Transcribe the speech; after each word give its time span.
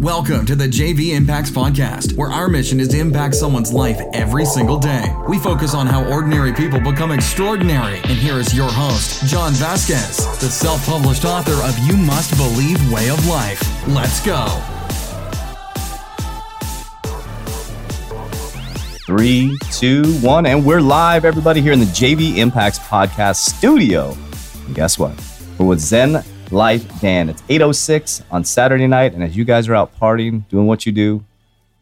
Welcome 0.00 0.44
to 0.44 0.54
the 0.54 0.68
JV 0.68 1.14
Impacts 1.14 1.50
Podcast, 1.50 2.18
where 2.18 2.28
our 2.30 2.48
mission 2.50 2.80
is 2.80 2.88
to 2.88 2.98
impact 2.98 3.34
someone's 3.34 3.72
life 3.72 3.98
every 4.12 4.44
single 4.44 4.78
day. 4.78 5.02
We 5.26 5.38
focus 5.38 5.72
on 5.72 5.86
how 5.86 6.04
ordinary 6.12 6.52
people 6.52 6.78
become 6.78 7.12
extraordinary. 7.12 7.96
And 8.00 8.18
here 8.18 8.34
is 8.34 8.54
your 8.54 8.70
host, 8.70 9.24
John 9.24 9.54
Vasquez, 9.54 10.18
the 10.38 10.50
self 10.50 10.84
published 10.84 11.24
author 11.24 11.54
of 11.66 11.78
You 11.88 11.96
Must 11.96 12.36
Believe 12.36 12.92
Way 12.92 13.08
of 13.08 13.26
Life. 13.26 13.62
Let's 13.88 14.22
go. 14.22 14.44
Three, 19.06 19.56
two, 19.72 20.04
one, 20.18 20.44
and 20.44 20.62
we're 20.62 20.82
live, 20.82 21.24
everybody, 21.24 21.62
here 21.62 21.72
in 21.72 21.80
the 21.80 21.86
JV 21.86 22.36
Impacts 22.36 22.78
Podcast 22.80 23.36
studio. 23.36 24.14
And 24.66 24.74
guess 24.74 24.98
what? 24.98 25.18
We're 25.56 25.64
with 25.64 25.80
Zen 25.80 26.22
Life 26.56 27.02
Dan. 27.02 27.28
It's 27.28 27.42
8.06 27.42 28.22
on 28.30 28.42
Saturday 28.42 28.86
night, 28.86 29.12
and 29.12 29.22
as 29.22 29.36
you 29.36 29.44
guys 29.44 29.68
are 29.68 29.74
out 29.74 29.94
partying, 30.00 30.48
doing 30.48 30.66
what 30.66 30.86
you 30.86 30.92
do, 30.92 31.22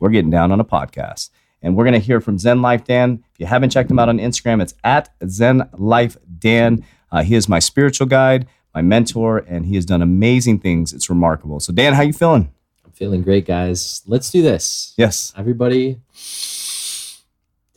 we're 0.00 0.10
getting 0.10 0.32
down 0.32 0.50
on 0.50 0.58
a 0.58 0.64
podcast. 0.64 1.30
And 1.62 1.76
we're 1.76 1.84
going 1.84 1.94
to 1.94 2.00
hear 2.00 2.20
from 2.20 2.40
Zen 2.40 2.60
Life 2.60 2.82
Dan. 2.82 3.22
If 3.34 3.38
you 3.38 3.46
haven't 3.46 3.70
checked 3.70 3.88
him 3.88 4.00
out 4.00 4.08
on 4.08 4.18
Instagram, 4.18 4.60
it's 4.60 4.74
at 4.82 5.10
Zen 5.28 5.70
Life 5.74 6.16
Dan. 6.40 6.84
Uh, 7.12 7.22
he 7.22 7.36
is 7.36 7.48
my 7.48 7.60
spiritual 7.60 8.08
guide, 8.08 8.48
my 8.74 8.82
mentor, 8.82 9.44
and 9.46 9.64
he 9.64 9.76
has 9.76 9.84
done 9.84 10.02
amazing 10.02 10.58
things. 10.58 10.92
It's 10.92 11.08
remarkable. 11.08 11.60
So, 11.60 11.72
Dan, 11.72 11.94
how 11.94 12.02
you 12.02 12.12
feeling? 12.12 12.52
I'm 12.84 12.90
feeling 12.90 13.22
great, 13.22 13.46
guys. 13.46 14.02
Let's 14.08 14.28
do 14.28 14.42
this. 14.42 14.92
Yes. 14.96 15.32
Everybody, 15.36 16.00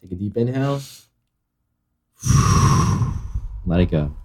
take 0.02 0.14
a 0.14 0.16
deep 0.16 0.36
inhale. 0.36 0.82
Let 3.68 3.82
it 3.82 3.92
go. 3.92 4.16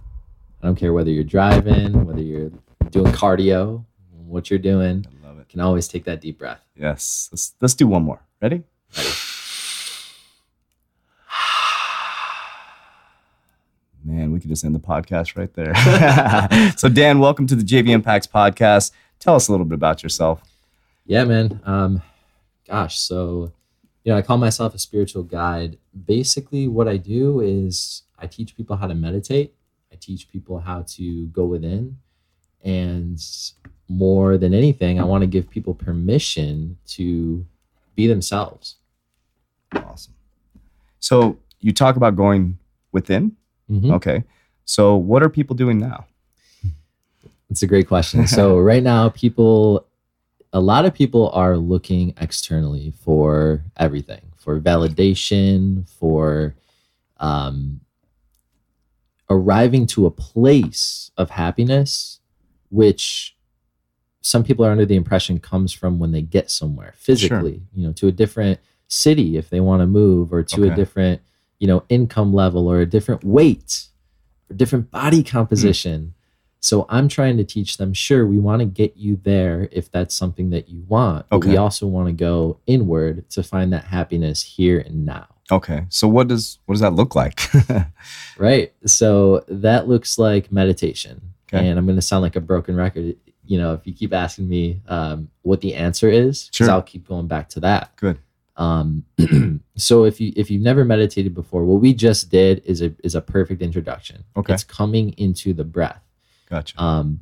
I 0.63 0.65
don't 0.65 0.75
care 0.75 0.93
whether 0.93 1.11
you're 1.11 1.25
driving, 1.25 2.05
whether 2.05 2.21
you're 2.21 2.49
doing 2.93 3.11
cardio, 3.11 3.83
what 4.11 4.49
you're 4.51 4.59
doing. 4.59 5.05
I 5.23 5.27
love 5.27 5.39
it. 5.39 5.49
Can 5.49 5.59
always 5.59 5.87
take 5.87 6.05
that 6.05 6.21
deep 6.21 6.37
breath. 6.37 6.61
Yes. 6.75 7.27
Let's 7.31 7.55
let's 7.59 7.73
do 7.73 7.87
one 7.87 8.03
more. 8.03 8.21
Ready? 8.39 8.61
Ready. 8.95 9.09
Man, 14.05 14.31
we 14.31 14.39
could 14.39 14.49
just 14.49 14.63
end 14.63 14.75
the 14.75 14.79
podcast 14.79 15.35
right 15.35 15.51
there. 15.55 15.73
so, 16.77 16.87
Dan, 16.87 17.17
welcome 17.19 17.47
to 17.47 17.55
the 17.55 17.63
JV 17.63 17.89
Impacts 17.89 18.27
podcast. 18.27 18.91
Tell 19.17 19.33
us 19.35 19.47
a 19.47 19.51
little 19.51 19.65
bit 19.65 19.73
about 19.75 20.03
yourself. 20.03 20.43
Yeah, 21.05 21.25
man. 21.25 21.61
Um, 21.65 22.03
gosh, 22.67 22.99
so 22.99 23.51
you 24.03 24.11
know, 24.11 24.17
I 24.17 24.21
call 24.21 24.37
myself 24.37 24.75
a 24.75 24.79
spiritual 24.79 25.23
guide. 25.23 25.79
Basically, 26.05 26.67
what 26.67 26.87
I 26.87 26.97
do 26.97 27.39
is 27.39 28.03
I 28.19 28.27
teach 28.27 28.55
people 28.55 28.75
how 28.75 28.85
to 28.85 28.93
meditate. 28.93 29.55
I 29.91 29.95
teach 29.99 30.29
people 30.29 30.59
how 30.59 30.83
to 30.89 31.25
go 31.27 31.45
within, 31.45 31.97
and 32.63 33.21
more 33.89 34.37
than 34.37 34.53
anything, 34.53 34.99
I 34.99 35.03
want 35.03 35.21
to 35.21 35.27
give 35.27 35.49
people 35.49 35.73
permission 35.73 36.77
to 36.87 37.45
be 37.95 38.07
themselves. 38.07 38.75
Awesome. 39.75 40.13
So, 40.99 41.37
you 41.59 41.73
talk 41.73 41.95
about 41.95 42.15
going 42.15 42.57
within. 42.91 43.35
Mhm. 43.69 43.91
Okay. 43.93 44.23
So, 44.65 44.95
what 44.95 45.21
are 45.23 45.29
people 45.29 45.55
doing 45.55 45.77
now? 45.79 46.05
It's 47.49 47.61
a 47.61 47.67
great 47.67 47.87
question. 47.87 48.25
So 48.25 48.57
right 48.71 48.81
now, 48.81 49.09
people, 49.09 49.85
a 50.53 50.59
lot 50.59 50.85
of 50.85 50.93
people 50.93 51.29
are 51.33 51.55
looking 51.55 52.13
externally 52.19 52.93
for 53.01 53.61
everything, 53.77 54.21
for 54.37 54.59
validation, 54.59 55.87
for 55.87 56.55
um, 57.17 57.81
arriving 59.29 59.85
to 59.87 60.05
a 60.07 60.11
place 60.11 61.11
of 61.15 61.29
happiness, 61.29 62.19
which 62.73 63.35
some 64.21 64.43
people 64.43 64.65
are 64.65 64.71
under 64.71 64.85
the 64.85 64.95
impression 64.95 65.39
comes 65.39 65.71
from 65.71 65.99
when 65.99 66.11
they 66.11 66.21
get 66.21 66.49
somewhere 66.49 66.93
physically, 66.97 67.61
you 67.73 67.85
know, 67.85 67.93
to 67.93 68.07
a 68.07 68.11
different 68.11 68.59
city 68.87 69.37
if 69.37 69.49
they 69.49 69.59
want 69.59 69.81
to 69.81 69.87
move, 69.87 70.33
or 70.33 70.43
to 70.43 70.61
Okay. 70.61 70.71
a 70.71 70.75
different, 70.75 71.21
you 71.59 71.67
know, 71.67 71.83
income 71.89 72.33
level, 72.33 72.67
or 72.67 72.79
a 72.81 72.85
different 72.85 73.23
weight, 73.23 73.87
or 74.49 74.55
different 74.55 74.89
body 74.91 75.21
hmm. 75.21 75.27
composition. 75.27 76.13
So 76.61 76.85
I'm 76.87 77.09
trying 77.09 77.35
to 77.37 77.43
teach 77.43 77.75
them, 77.77 77.93
sure, 77.93 78.25
we 78.25 78.39
want 78.39 78.61
to 78.61 78.65
get 78.65 78.95
you 78.95 79.19
there 79.21 79.67
if 79.71 79.91
that's 79.91 80.15
something 80.15 80.49
that 80.51 80.69
you 80.69 80.83
want. 80.87 81.25
But 81.29 81.45
we 81.45 81.57
also 81.57 81.85
want 81.87 82.07
to 82.07 82.13
go 82.13 82.59
inward 82.65 83.29
to 83.31 83.43
find 83.43 83.73
that 83.73 83.83
happiness 83.83 84.41
here 84.41 84.79
and 84.79 85.05
now. 85.05 85.27
Okay. 85.51 85.85
So, 85.89 86.07
what 86.07 86.29
does 86.29 86.59
what 86.65 86.75
does 86.75 86.81
that 86.81 86.93
look 86.93 87.15
like? 87.15 87.41
Right. 88.37 88.73
So 88.85 89.43
that 89.47 89.87
looks 89.87 90.17
like 90.17 90.51
meditation. 90.51 91.33
Okay. 91.53 91.67
And 91.67 91.77
I'm 91.77 91.85
going 91.85 91.95
to 91.97 92.01
sound 92.01 92.21
like 92.23 92.35
a 92.35 92.41
broken 92.41 92.75
record. 92.75 93.15
You 93.45 93.57
know, 93.57 93.73
if 93.73 93.85
you 93.85 93.93
keep 93.93 94.13
asking 94.13 94.47
me 94.47 94.81
um, 94.87 95.29
what 95.41 95.61
the 95.61 95.75
answer 95.75 96.09
is, 96.09 96.45
'cause 96.49 96.55
Sure. 96.67 96.71
I'll 96.71 96.81
keep 96.81 97.07
going 97.07 97.27
back 97.27 97.49
to 97.49 97.59
that. 97.61 97.95
Good. 97.97 98.17
Um, 98.55 99.03
so 99.75 100.05
if 100.05 100.21
you 100.21 100.31
if 100.35 100.49
you've 100.51 100.61
never 100.61 100.85
meditated 100.85 101.33
before, 101.33 101.65
what 101.65 101.81
we 101.81 101.93
just 101.93 102.29
did 102.29 102.61
is 102.65 102.81
a 102.81 102.93
is 103.03 103.15
a 103.15 103.21
perfect 103.21 103.61
introduction. 103.61 104.23
Okay. 104.37 104.53
It's 104.53 104.63
coming 104.63 105.09
into 105.17 105.53
the 105.53 105.63
breath. 105.63 106.01
Gotcha. 106.49 106.81
Um, 106.81 107.21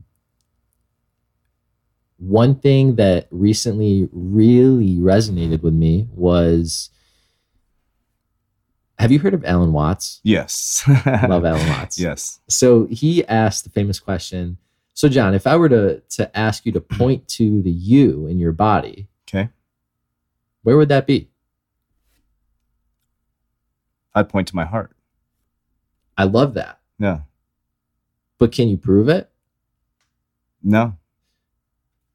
one 2.18 2.56
thing 2.56 2.96
that 2.96 3.28
recently 3.32 4.08
really 4.12 4.98
resonated 4.98 5.64
with 5.64 5.74
me 5.74 6.08
was 6.14 6.90
have 9.02 9.12
you 9.12 9.20
heard 9.20 9.34
of 9.34 9.44
Alan 9.46 9.74
Watts? 9.74 10.22
yes. 10.24 10.84
Love 11.06 11.44
Alan 11.46 11.68
Watts. 11.70 12.00
Yes. 12.00 12.40
So 12.48 12.86
he 12.86 13.26
asked 13.26 13.64
the 13.64 13.70
famous 13.70 14.00
question. 14.00 14.58
So 14.94 15.10
John, 15.10 15.34
if 15.34 15.48
I 15.48 15.56
were 15.56 15.70
to 15.70 16.00
to 16.18 16.38
ask 16.38 16.66
you 16.66 16.72
to 16.74 16.82
point 16.82 17.28
to 17.30 17.62
the 17.62 17.72
you 17.72 18.28
in 18.28 18.40
your 18.40 18.52
body, 18.52 19.08
Okay. 19.28 19.50
where 20.64 20.78
would 20.78 20.90
that 20.90 21.08
be? 21.08 21.30
I'd 24.14 24.30
point 24.30 24.48
to 24.50 24.56
my 24.56 24.66
heart. 24.66 24.92
I 26.18 26.26
love 26.26 26.54
that. 26.56 26.80
Yeah. 27.00 27.22
But 28.38 28.52
can 28.52 28.68
you 28.68 28.78
prove 28.78 29.08
it? 29.10 29.30
No. 30.62 30.98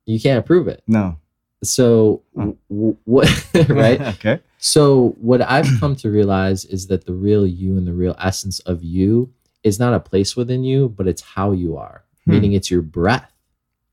You 0.05 0.21
can't 0.21 0.45
prove 0.45 0.69
it. 0.69 0.83
No. 0.87 1.19
So 1.65 2.23
w- 2.37 2.97
what 3.05 3.29
right? 3.69 4.01
okay. 4.15 4.41
So 4.59 5.15
what 5.21 5.41
I've 5.43 5.69
come 5.81 5.95
to 5.97 6.11
realize 6.11 6.65
is 6.65 6.87
that 6.89 7.07
the 7.07 7.13
real 7.15 7.47
you 7.47 7.77
and 7.77 7.87
the 7.87 7.93
real 7.93 8.17
essence 8.19 8.59
of 8.61 8.83
you 8.83 9.33
is 9.63 9.79
not 9.79 9.95
a 9.95 10.01
place 10.01 10.37
within 10.37 10.65
you, 10.65 10.89
but 10.89 11.07
it's 11.09 11.23
how 11.23 11.53
you 11.53 11.77
are. 11.77 12.05
Hmm. 12.25 12.33
Meaning 12.33 12.53
it's 12.55 12.71
your 12.71 12.83
breath. 12.83 13.33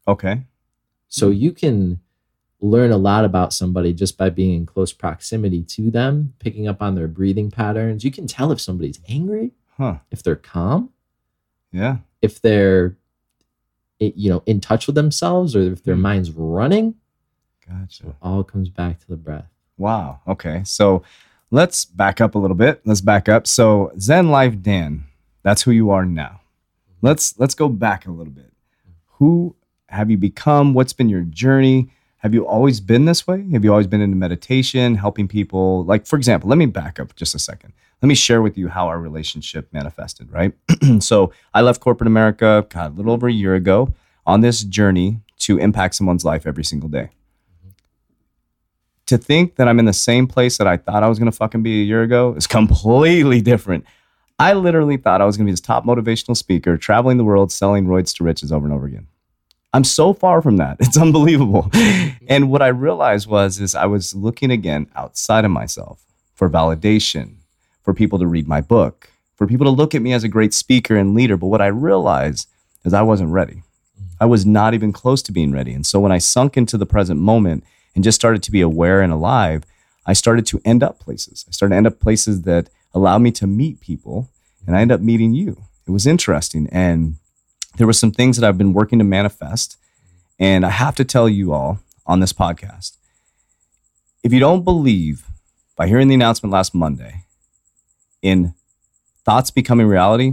Okay. 0.07 0.41
So 1.07 1.29
you 1.29 1.52
can 1.52 2.00
learn 2.62 2.91
a 2.91 2.97
lot 2.97 3.25
about 3.25 3.52
somebody 3.53 3.94
just 3.94 4.18
by 4.18 4.29
being 4.29 4.53
in 4.56 4.66
close 4.66 4.94
proximity 4.94 5.63
to 5.63 5.91
them, 5.91 6.34
picking 6.40 6.68
up 6.68 6.81
on 6.81 6.96
their 6.96 7.07
breathing 7.09 7.52
patterns. 7.52 8.03
You 8.03 8.12
can 8.12 8.25
tell 8.25 8.52
if 8.52 8.62
somebody's 8.62 9.00
angry, 9.09 9.52
Huh. 9.78 9.97
if 10.12 10.23
they're 10.23 10.35
calm, 10.35 10.90
Yeah. 11.72 11.97
if 12.22 12.41
they're 12.41 12.96
you 14.00 14.29
know 14.29 14.44
in 14.46 14.59
touch 14.59 14.85
with 14.85 14.96
themselves 14.96 15.56
or 15.56 15.62
if 15.62 15.84
their 15.84 15.96
Hmm. 15.96 16.02
mind's 16.02 16.31
running. 16.31 16.96
Gotcha. 17.68 18.09
It 18.09 18.16
all 18.22 18.44
comes 18.44 18.68
back 18.69 19.00
to 19.00 19.07
the 19.07 19.16
breath. 19.16 19.50
Wow. 19.78 20.22
Okay. 20.28 20.61
So 20.66 21.03
let's 21.51 21.85
back 21.85 22.22
up 22.22 22.35
a 22.35 22.39
little 22.39 22.56
bit. 22.56 22.81
Let's 22.85 23.01
back 23.01 23.29
up. 23.29 23.47
So 23.47 23.91
Zen 24.00 24.29
Life 24.29 24.61
Dan, 24.61 25.06
that's 25.44 25.61
who 25.63 25.72
you 25.72 25.89
are 25.91 26.06
now. 26.06 26.41
Let's 27.01 27.38
let's 27.39 27.56
go 27.56 27.69
back 27.69 28.07
a 28.07 28.11
little 28.11 28.34
bit. 28.34 28.51
Who 29.19 29.56
have 29.89 30.09
you 30.09 30.17
become? 30.17 30.73
What's 30.73 30.94
been 30.94 31.09
your 31.09 31.22
journey? 31.22 31.89
Have 32.17 32.34
you 32.34 32.47
always 32.47 32.79
been 32.79 33.03
this 33.03 33.28
way? 33.28 33.45
Have 33.51 33.66
you 33.66 33.72
always 33.72 33.88
been 33.88 34.00
into 34.00 34.16
meditation, 34.16 34.95
helping 34.95 35.28
people? 35.28 35.84
Like, 35.84 36.05
for 36.05 36.16
example, 36.16 36.50
let 36.50 36.57
me 36.57 36.66
back 36.66 36.97
up 36.97 37.13
just 37.16 37.35
a 37.35 37.40
second. 37.40 37.73
Let 38.01 38.07
me 38.07 38.16
share 38.16 38.41
with 38.41 38.57
you 38.57 38.69
how 38.69 38.88
our 38.88 39.00
relationship 39.00 39.67
manifested, 39.73 40.31
right? 40.31 40.53
so 41.00 41.34
I 41.53 41.61
left 41.61 41.81
corporate 41.81 42.07
America, 42.07 42.66
God, 42.69 42.94
a 42.94 42.95
little 42.95 43.11
over 43.11 43.28
a 43.28 43.34
year 43.34 43.55
ago 43.55 43.94
on 44.25 44.40
this 44.40 44.63
journey 44.63 45.19
to 45.40 45.57
impact 45.57 45.95
someone's 45.95 46.23
life 46.23 46.47
every 46.47 46.63
single 46.63 46.88
day 46.88 47.09
to 49.08 49.17
think 49.17 49.55
that 49.55 49.67
I'm 49.67 49.79
in 49.79 49.85
the 49.85 49.94
same 49.94 50.28
place 50.28 50.58
that 50.58 50.67
I 50.67 50.78
thought 50.78 51.03
I 51.03 51.09
was 51.09 51.20
gonna 51.20 51.32
fucking 51.32 51.64
be 51.64 51.82
a 51.82 51.85
year 51.85 52.03
ago 52.03 52.34
is 52.35 52.47
completely 52.59 53.41
different. 53.41 53.85
I 54.40 54.53
literally 54.53 54.97
thought 54.97 55.22
I 55.22 55.26
was 55.26 55.38
gonna 55.38 55.47
be 55.47 55.52
this 55.52 55.61
top 55.61 55.85
motivational 55.85 56.35
speaker, 56.35 56.78
traveling 56.78 57.17
the 57.17 57.23
world, 57.23 57.52
selling 57.52 57.85
roids 57.85 58.16
to 58.17 58.23
riches 58.23 58.52
over 58.52 58.66
and 58.66 58.73
over 58.73 58.85
again. 58.85 59.08
I'm 59.73 59.84
so 59.84 60.14
far 60.14 60.41
from 60.41 60.58
that. 60.58 60.78
It's 60.79 60.97
unbelievable. 60.97 61.64
Mm-hmm. 61.64 62.26
and 62.29 62.52
what 62.52 62.61
I 62.61 62.67
realized 62.67 63.28
was 63.28 63.59
is 63.59 63.76
I 63.76 63.85
was 63.85 64.16
looking 64.16 64.52
again 64.52 64.88
outside 64.96 65.46
of 65.46 65.52
myself 65.52 66.03
for 66.35 66.50
validation, 66.50 67.35
for 67.84 67.94
people 67.94 68.20
to 68.20 68.28
read 68.28 68.47
my 68.47 68.61
book, 68.61 69.09
for 69.35 69.47
people 69.47 69.66
to 69.66 69.72
look 69.72 69.96
at 69.96 70.02
me 70.02 70.14
as 70.14 70.23
a 70.23 70.29
great 70.29 70.53
speaker 70.53 70.96
and 70.96 71.16
leader. 71.16 71.38
But 71.38 71.47
what 71.47 71.61
I 71.61 71.67
realized 71.67 72.47
is 72.85 72.94
I 72.94 73.02
wasn't 73.02 73.32
ready. 73.32 73.64
Mm-hmm. 73.64 74.03
I 74.20 74.26
was 74.26 74.46
not 74.46 74.73
even 74.73 74.94
close 74.94 75.22
to 75.23 75.32
being 75.32 75.52
ready. 75.52 75.73
And 75.73 75.85
so 75.85 76.00
when 76.00 76.11
I 76.11 76.20
sunk 76.20 76.55
into 76.55 76.78
the 76.78 76.85
present 76.85 77.20
moment 77.20 77.64
and 77.95 78.03
just 78.03 78.16
started 78.16 78.43
to 78.43 78.51
be 78.51 78.61
aware 78.61 79.01
and 79.01 79.13
alive, 79.13 79.63
I 80.05 80.13
started 80.13 80.45
to 80.47 80.61
end 80.66 80.84
up 80.84 80.99
places. 80.99 81.45
I 81.47 81.51
started 81.51 81.73
to 81.73 81.78
end 81.78 81.87
up 81.87 81.99
places 81.99 82.41
that 82.43 82.69
allowed 82.93 83.19
me 83.19 83.31
to 83.31 83.47
meet 83.47 83.79
people, 83.79 84.29
and 84.66 84.75
I 84.75 84.81
ended 84.81 84.95
up 84.95 85.01
meeting 85.01 85.34
you. 85.34 85.63
It 85.87 85.91
was 85.91 86.07
interesting. 86.07 86.67
And 86.72 87.16
there 87.78 87.87
were 87.87 87.93
some 87.93 88.11
things 88.11 88.37
that 88.37 88.47
I've 88.47 88.57
been 88.57 88.73
working 88.73 88.99
to 88.99 89.05
manifest. 89.05 89.78
And 90.40 90.66
I 90.66 90.69
have 90.69 90.95
to 90.95 91.05
tell 91.05 91.29
you 91.29 91.53
all, 91.53 91.79
on 92.05 92.19
this 92.19 92.34
podcast. 92.34 92.97
If 94.23 94.34
you 94.34 94.40
don't 94.40 94.63
believe 94.63 95.25
by 95.75 95.87
hearing 95.87 96.07
the 96.07 96.16
announcement 96.16 96.51
last 96.51 96.73
Monday 96.73 97.23
in 98.22 98.53
thoughts 99.25 99.51
becoming 99.51 99.87
reality, 99.87 100.31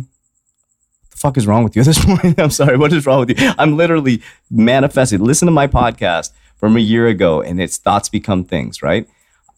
the 1.10 1.16
fuck 1.16 1.36
is 1.36 1.46
wrong 1.46 1.64
with 1.64 1.76
you 1.76 1.80
at 1.80 1.86
this 1.86 2.04
point? 2.04 2.38
I'm 2.38 2.50
sorry, 2.50 2.76
what 2.76 2.92
is 2.92 3.06
wrong 3.06 3.20
with 3.20 3.30
you? 3.30 3.52
I'm 3.58 3.76
literally 3.76 4.22
manifesting. 4.50 5.20
Listen 5.20 5.46
to 5.46 5.52
my 5.52 5.66
podcast 5.66 6.30
from 6.60 6.76
a 6.76 6.80
year 6.80 7.08
ago 7.08 7.40
and 7.40 7.60
it's 7.60 7.78
thoughts 7.78 8.08
become 8.08 8.44
things, 8.44 8.82
right? 8.82 9.08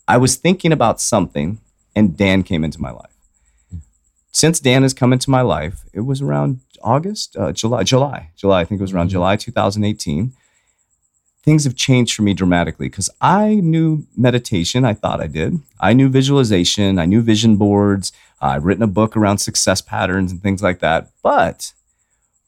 I 0.08 0.16
was 0.16 0.37
thinking 0.37 0.72
about 0.72 1.00
something 1.00 1.58
and 1.94 2.16
Dan 2.16 2.43
came 2.44 2.64
into 2.64 2.81
my 2.81 2.90
life. 2.93 3.10
Since 4.31 4.60
Dan 4.60 4.82
has 4.82 4.94
come 4.94 5.12
into 5.12 5.28
my 5.28 5.43
life, 5.43 5.82
it 5.93 6.00
was 6.00 6.22
around 6.22 6.60
August, 6.82 7.37
uh, 7.37 7.52
July, 7.52 7.82
July, 7.82 8.31
July. 8.37 8.60
I 8.60 8.64
think 8.64 8.81
it 8.81 8.82
was 8.84 8.93
around 8.94 9.08
Mhm. 9.08 9.12
July 9.12 9.37
2018. 9.37 10.32
Things 11.44 11.64
have 11.64 11.75
changed 11.75 12.14
for 12.14 12.22
me 12.22 12.34
dramatically 12.34 12.88
because 12.88 13.10
I 13.20 13.56
knew 13.56 14.06
meditation. 14.16 14.84
I 14.84 14.94
thought 14.94 15.20
I 15.20 15.26
did. 15.26 15.58
I 15.81 15.93
knew 15.93 16.08
visualization. 16.08 16.99
I 17.00 17.04
knew 17.04 17.20
vision 17.20 17.56
boards. 17.56 18.12
Uh, 18.40 18.46
I've 18.54 18.64
written 18.64 18.84
a 18.84 18.87
book 18.87 19.16
around 19.16 19.38
success 19.38 19.81
patterns 19.81 20.31
and 20.31 20.40
things 20.40 20.62
like 20.62 20.78
that. 20.78 21.10
But 21.22 21.72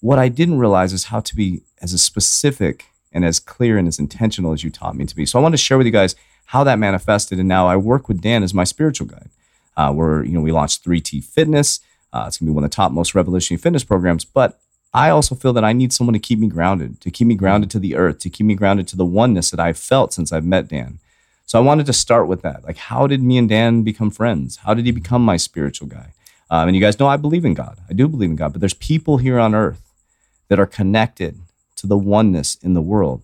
what 0.00 0.18
I 0.20 0.28
didn't 0.28 0.58
realize 0.58 0.92
is 0.92 1.04
how 1.04 1.20
to 1.20 1.34
be 1.36 1.62
as 1.82 1.92
a 1.92 1.98
specific 1.98 2.86
and 3.14 3.24
as 3.24 3.38
clear 3.38 3.78
and 3.78 3.88
as 3.88 3.98
intentional 3.98 4.52
as 4.52 4.62
you 4.62 4.70
taught 4.70 4.96
me 4.96 5.06
to 5.06 5.16
be. 5.16 5.24
So 5.24 5.38
I 5.38 5.42
want 5.42 5.54
to 5.54 5.58
share 5.58 5.78
with 5.78 5.86
you 5.86 5.92
guys 5.92 6.14
how 6.46 6.64
that 6.64 6.78
manifested. 6.78 7.38
And 7.38 7.48
now 7.48 7.66
I 7.66 7.76
work 7.76 8.08
with 8.08 8.20
Dan 8.20 8.42
as 8.42 8.52
my 8.52 8.64
spiritual 8.64 9.06
guide. 9.06 9.30
Uh, 9.76 9.92
where 9.92 10.22
you 10.22 10.32
know 10.32 10.40
we 10.40 10.52
launched 10.52 10.84
3T 10.84 11.24
Fitness. 11.24 11.80
Uh, 12.12 12.24
it's 12.28 12.38
gonna 12.38 12.50
be 12.50 12.54
one 12.54 12.62
of 12.62 12.70
the 12.70 12.74
top 12.74 12.92
most 12.92 13.14
revolutionary 13.14 13.60
fitness 13.60 13.82
programs. 13.82 14.24
But 14.24 14.60
I 14.92 15.10
also 15.10 15.34
feel 15.34 15.52
that 15.54 15.64
I 15.64 15.72
need 15.72 15.92
someone 15.92 16.14
to 16.14 16.20
keep 16.20 16.38
me 16.38 16.46
grounded, 16.46 17.00
to 17.00 17.10
keep 17.10 17.26
me 17.26 17.34
grounded 17.34 17.70
to 17.70 17.80
the 17.80 17.96
earth, 17.96 18.20
to 18.20 18.30
keep 18.30 18.46
me 18.46 18.54
grounded 18.54 18.86
to 18.88 18.96
the 18.96 19.04
oneness 19.04 19.50
that 19.50 19.58
I've 19.58 19.78
felt 19.78 20.12
since 20.12 20.32
I've 20.32 20.44
met 20.44 20.68
Dan. 20.68 21.00
So 21.46 21.58
I 21.58 21.62
wanted 21.62 21.86
to 21.86 21.92
start 21.92 22.28
with 22.28 22.42
that. 22.42 22.64
Like, 22.64 22.76
how 22.76 23.08
did 23.08 23.20
me 23.20 23.36
and 23.36 23.48
Dan 23.48 23.82
become 23.82 24.10
friends? 24.12 24.58
How 24.58 24.74
did 24.74 24.86
he 24.86 24.92
become 24.92 25.24
my 25.24 25.36
spiritual 25.36 25.88
guy? 25.88 26.12
Um, 26.50 26.68
and 26.68 26.76
you 26.76 26.80
guys 26.80 27.00
know 27.00 27.08
I 27.08 27.16
believe 27.16 27.44
in 27.44 27.54
God. 27.54 27.78
I 27.90 27.94
do 27.94 28.06
believe 28.06 28.30
in 28.30 28.36
God, 28.36 28.52
but 28.52 28.60
there's 28.60 28.74
people 28.74 29.18
here 29.18 29.40
on 29.40 29.54
earth 29.54 29.82
that 30.48 30.60
are 30.60 30.66
connected 30.66 31.40
to 31.76 31.86
the 31.86 31.96
oneness 31.98 32.56
in 32.62 32.74
the 32.74 32.82
world. 32.82 33.22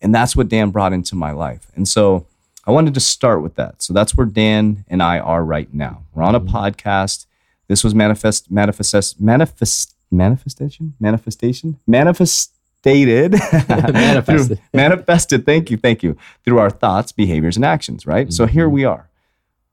And 0.00 0.14
that's 0.14 0.34
what 0.36 0.48
Dan 0.48 0.70
brought 0.70 0.92
into 0.92 1.14
my 1.14 1.30
life. 1.30 1.70
And 1.76 1.86
so 1.86 2.26
I 2.66 2.70
wanted 2.72 2.94
to 2.94 3.00
start 3.00 3.42
with 3.42 3.54
that. 3.54 3.82
So 3.82 3.92
that's 3.92 4.16
where 4.16 4.26
Dan 4.26 4.84
and 4.88 5.02
I 5.02 5.18
are 5.20 5.44
right 5.44 5.72
now. 5.72 6.02
We're 6.12 6.24
on 6.24 6.34
a 6.34 6.40
podcast. 6.40 7.26
This 7.68 7.84
was 7.84 7.94
manifest, 7.94 8.50
manifest, 8.50 9.20
manifest, 9.20 9.94
manifestation, 10.10 10.94
manifestation, 10.98 11.78
manifestated, 11.86 13.32
Manifested. 13.68 14.58
Manifested. 14.72 15.46
Thank 15.46 15.70
you, 15.70 15.76
thank 15.76 16.02
you. 16.02 16.16
Through 16.44 16.58
our 16.58 16.70
thoughts, 16.70 17.12
behaviors, 17.12 17.56
and 17.56 17.64
actions. 17.64 18.06
Right. 18.06 18.32
So 18.32 18.46
here 18.46 18.68
Mhm. 18.68 18.72
we 18.72 18.84
are. 18.84 19.08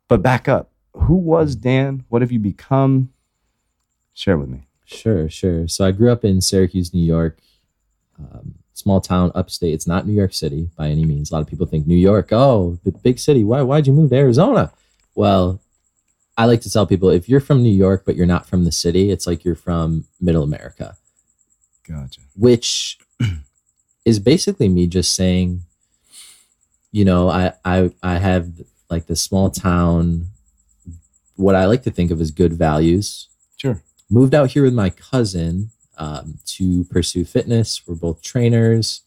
But 0.08 0.22
back 0.22 0.48
up. 0.48 0.70
Who 0.94 1.16
was 1.16 1.56
Dan? 1.56 2.04
What 2.10 2.22
have 2.22 2.32
you 2.32 2.40
become? 2.40 3.10
Share 4.14 4.38
with 4.38 4.50
me. 4.50 4.68
Sure, 4.86 5.30
sure. 5.30 5.68
So 5.68 5.86
I 5.86 5.92
grew 5.92 6.12
up 6.12 6.24
in 6.26 6.42
Syracuse, 6.42 6.94
New 6.94 7.04
York, 7.04 7.40
um, 8.20 8.56
small 8.74 9.02
town, 9.02 9.32
upstate. 9.36 9.74
It's 9.74 9.88
not 9.88 10.08
New 10.08 10.14
York 10.14 10.34
City 10.34 10.70
by 10.78 10.90
any 10.90 11.06
means. 11.06 11.32
A 11.32 11.34
lot 11.34 11.42
of 11.42 11.48
people 11.48 11.66
think 11.66 11.88
New 11.88 11.96
York, 11.98 12.30
oh, 12.32 12.78
the 12.84 12.92
big 12.92 13.20
city. 13.20 13.44
Why? 13.44 13.62
Why'd 13.62 13.88
you 13.88 13.94
move 13.94 14.10
to 14.12 14.16
Arizona? 14.18 14.72
Well, 15.16 15.62
I 16.38 16.46
like 16.46 16.62
to 16.62 16.72
tell 16.72 16.86
people 16.88 17.10
if 17.10 17.28
you're 17.28 17.42
from 17.42 17.62
New 17.64 17.74
York 17.74 18.04
but 18.06 18.16
you're 18.16 18.26
not 18.26 18.46
from 18.48 18.64
the 18.64 18.72
city, 18.72 19.12
it's 19.12 19.28
like 19.28 19.44
you're 19.44 19.56
from 19.56 20.06
Middle 20.22 20.44
America, 20.44 20.96
Gotcha. 21.88 22.22
which 22.36 22.98
is 24.06 24.20
basically 24.20 24.70
me 24.70 24.88
just 24.88 25.14
saying, 25.14 25.64
you 26.92 27.04
know, 27.06 27.30
I 27.30 27.54
I 27.66 27.92
I 28.02 28.18
have 28.20 28.50
like 28.90 29.08
this 29.08 29.22
small 29.22 29.50
town. 29.50 30.28
What 31.36 31.56
I 31.56 31.66
like 31.66 31.84
to 31.84 31.92
think 31.92 32.12
of 32.12 32.20
as 32.20 32.32
good 32.32 32.54
values 32.54 33.28
Sure. 33.58 33.82
moved 34.10 34.34
out 34.34 34.52
here 34.52 34.64
with 34.64 34.74
my 34.74 34.90
cousin 34.90 35.72
um, 36.00 36.40
to 36.46 36.84
pursue 36.86 37.26
fitness. 37.26 37.82
We're 37.86 37.96
both 37.96 38.22
trainers. 38.24 39.02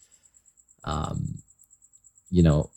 Um, 0.85 1.39
you 2.31 2.43
know, 2.43 2.71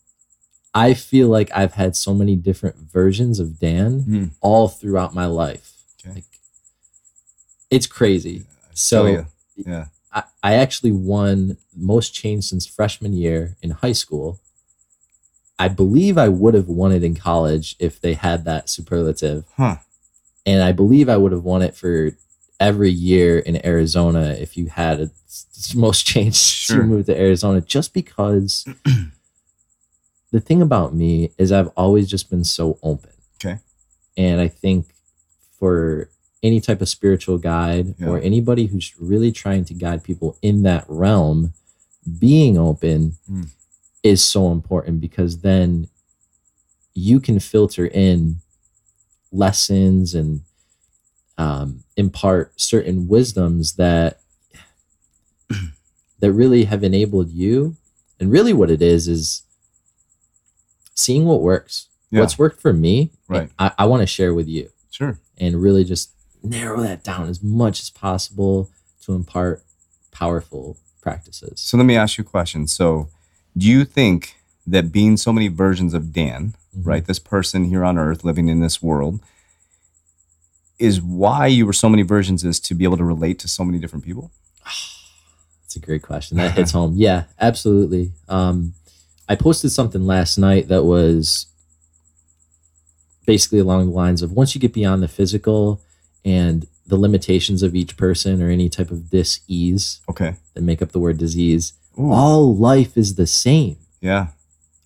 I 0.73 0.93
feel 0.93 1.27
like 1.29 1.49
I've 1.55 1.73
had 1.75 1.95
so 1.95 2.13
many 2.13 2.35
different 2.35 2.75
versions 2.77 3.39
of 3.39 3.59
Dan 3.59 3.99
Hmm. 4.01 4.25
all 4.41 4.67
throughout 4.67 5.13
my 5.13 5.25
life. 5.27 5.73
Okay. 5.99 6.15
Like, 6.15 6.23
it's 7.69 7.87
crazy. 7.87 8.39
Feel 8.39 8.47
So 8.73 9.25
yeah. 9.55 9.85
I, 10.13 10.23
I 10.43 10.53
actually 10.55 10.91
won 10.91 11.57
most 11.75 12.13
change 12.13 12.45
since 12.45 12.65
freshman 12.65 13.13
year 13.13 13.55
in 13.61 13.71
high 13.71 13.91
school. 13.93 14.39
I 15.57 15.69
believe 15.69 16.17
I 16.17 16.27
would 16.27 16.53
have 16.53 16.67
won 16.67 16.91
it 16.91 17.03
in 17.03 17.15
college 17.15 17.75
if 17.79 17.99
they 18.01 18.13
had 18.13 18.43
that 18.45 18.69
superlative 18.69 19.45
Huh. 19.55 19.77
and 20.45 20.61
I 20.61 20.73
believe 20.73 21.07
I 21.09 21.17
would 21.17 21.31
have 21.31 21.43
won 21.43 21.61
it 21.61 21.75
for 21.75 22.11
every 22.59 22.91
year 22.91 23.39
in 23.39 23.63
Arizona 23.65 24.35
if 24.39 24.55
you 24.57 24.67
had 24.67 25.01
a, 25.01 25.09
most 25.75 26.05
change 26.11 26.35
Sure. 26.35 26.77
to 26.77 26.83
move 26.83 27.05
to 27.07 27.17
Arizona. 27.19 27.61
Just 27.61 27.93
because 27.93 28.65
the 30.31 30.39
thing 30.39 30.61
about 30.61 30.93
me 30.93 31.31
is 31.37 31.51
I've 31.51 31.69
always 31.75 32.09
just 32.09 32.29
been 32.29 32.43
so 32.43 32.77
open. 32.83 33.11
Okay. 33.43 33.59
and 34.17 34.39
I 34.39 34.47
think 34.47 34.87
for 35.59 36.09
any 36.41 36.61
type 36.61 36.81
of 36.81 36.87
spiritual 36.89 37.37
guide 37.37 37.95
Yeah. 37.99 38.07
or 38.07 38.19
anybody 38.19 38.67
who's 38.67 38.93
really 38.99 39.31
trying 39.31 39.65
to 39.65 39.73
guide 39.73 40.03
people 40.03 40.37
in 40.41 40.63
that 40.63 40.85
realm, 40.87 41.53
being 42.19 42.57
open 42.57 43.17
Mm. 43.29 43.49
is 44.03 44.23
so 44.23 44.51
important 44.51 45.01
because 45.01 45.39
then 45.41 45.89
you 46.93 47.19
can 47.19 47.39
filter 47.39 47.85
in 47.87 48.37
lessons 49.31 50.13
and 50.15 50.41
um, 51.37 51.83
impart 51.97 52.53
certain 52.59 53.07
wisdoms 53.07 53.73
that 53.75 54.19
that 56.19 56.31
really 56.31 56.63
have 56.65 56.83
enabled 56.83 57.29
you 57.29 57.75
and 58.19 58.31
really 58.31 58.53
what 58.53 58.71
it 58.71 58.81
is 58.81 59.07
is 59.07 59.43
seeing 60.95 61.25
what 61.25 61.41
works 61.41 61.87
Yeah. 62.09 62.21
what's 62.21 62.37
worked 62.39 62.61
for 62.61 62.73
me 62.73 63.11
Right. 63.27 63.49
i, 63.59 63.71
I 63.79 63.85
want 63.85 64.01
to 64.01 64.07
share 64.07 64.33
with 64.33 64.47
you 64.47 64.69
Sure. 64.89 65.19
and 65.37 65.61
really 65.61 65.83
just 65.83 66.11
narrow 66.41 66.81
that 66.81 67.03
down 67.03 67.27
as 67.29 67.43
much 67.43 67.81
as 67.81 67.89
possible 67.89 68.69
to 69.03 69.13
impart 69.13 69.63
powerful 70.11 70.77
practices 71.01 71.59
So 71.59 71.77
let 71.77 71.85
me 71.85 71.95
ask 71.95 72.17
you 72.17 72.23
a 72.23 72.25
question. 72.27 72.65
So, 72.67 73.09
do 73.57 73.67
you 73.67 73.85
think 73.85 74.35
that 74.65 74.91
being 74.91 75.17
so 75.17 75.31
many 75.31 75.47
versions 75.49 75.93
of 75.93 76.11
Dan, 76.11 76.55
Mhm. 76.75 76.85
right, 76.87 77.05
this 77.05 77.19
person 77.19 77.65
here 77.65 77.83
on 77.83 77.97
earth 77.99 78.23
living 78.23 78.47
in 78.47 78.59
this 78.59 78.81
world, 78.81 79.19
is 80.79 81.01
why 81.01 81.47
you 81.47 81.65
were 81.65 81.73
so 81.73 81.89
many 81.89 82.03
versions 82.03 82.43
is 82.43 82.59
to 82.61 82.73
be 82.75 82.83
able 82.83 82.97
to 82.97 83.03
relate 83.03 83.39
to 83.39 83.47
so 83.47 83.63
many 83.63 83.79
different 83.79 84.03
people? 84.05 84.31
That's 84.63 85.75
a 85.75 85.79
great 85.79 86.01
question. 86.03 86.37
That 86.37 86.51
hits 86.51 86.71
home. 86.71 86.93
Yeah, 86.95 87.23
absolutely. 87.39 88.11
Um, 88.29 88.73
I 89.29 89.35
posted 89.35 89.71
something 89.71 90.05
last 90.05 90.37
night 90.37 90.67
that 90.67 90.83
was 90.83 91.47
basically 93.25 93.59
along 93.59 93.87
the 93.87 93.91
lines 93.95 94.21
of 94.21 94.31
once 94.31 94.53
you 94.53 94.61
get 94.61 94.73
beyond 94.73 95.01
the 95.01 95.07
physical 95.07 95.81
and 96.23 96.67
the 96.87 96.95
limitations 96.97 97.63
of 97.63 97.75
each 97.75 97.97
person 97.97 98.41
or 98.41 98.49
any 98.49 98.69
type 98.69 98.91
of 98.91 99.09
dis-ease 99.09 100.01
Okay. 100.09 100.35
that 100.53 100.61
make 100.61 100.81
up 100.81 100.91
the 100.91 100.99
word 100.99 101.17
disease, 101.17 101.73
Ooh, 101.99 102.11
all 102.11 102.55
life 102.55 102.95
is 102.97 103.15
the 103.15 103.27
same. 103.27 103.77
yeah. 104.01 104.27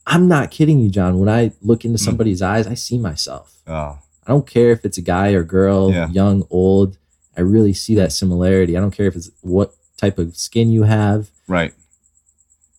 I'm 0.08 0.28
not 0.28 0.50
kidding 0.50 0.80
you, 0.80 0.90
John. 0.90 1.20
When 1.20 1.30
I 1.30 1.52
look 1.62 1.86
into 1.86 2.00
Mm. 2.00 2.04
somebody's 2.06 2.42
eyes, 2.42 2.66
I 2.66 2.74
see 2.74 2.98
myself. 2.98 3.54
Oh, 3.68 4.00
I 4.30 4.32
don't 4.32 4.46
care 4.46 4.70
if 4.70 4.86
it's 4.86 5.00
a 5.00 5.02
guy 5.02 5.32
or 5.32 5.44
girl, 5.44 5.92
Yeah. 5.92 6.08
young, 6.10 6.46
old. 6.52 6.98
I 7.36 7.42
really 7.42 7.74
see 7.74 7.96
that 7.96 8.12
similarity. 8.12 8.78
I 8.78 8.80
don't 8.80 8.92
care 8.92 9.08
if 9.08 9.16
it's 9.16 9.32
what 9.42 9.74
type 9.98 10.20
of 10.20 10.38
skin 10.38 10.70
you 10.70 10.84
have. 10.84 11.32
right. 11.48 11.74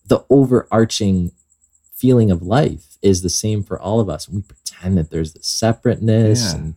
The 0.07 0.23
overarching 0.29 1.31
feeling 1.93 2.31
of 2.31 2.41
life 2.41 2.97
is 3.01 3.21
the 3.21 3.29
same 3.29 3.63
for 3.63 3.79
all 3.79 3.99
of 3.99 4.09
us. 4.09 4.27
We 4.29 4.41
pretend 4.41 4.97
that 4.97 5.09
there's 5.09 5.33
the 5.33 5.43
separateness, 5.43 6.41
Yeah. 6.53 6.55
and 6.59 6.75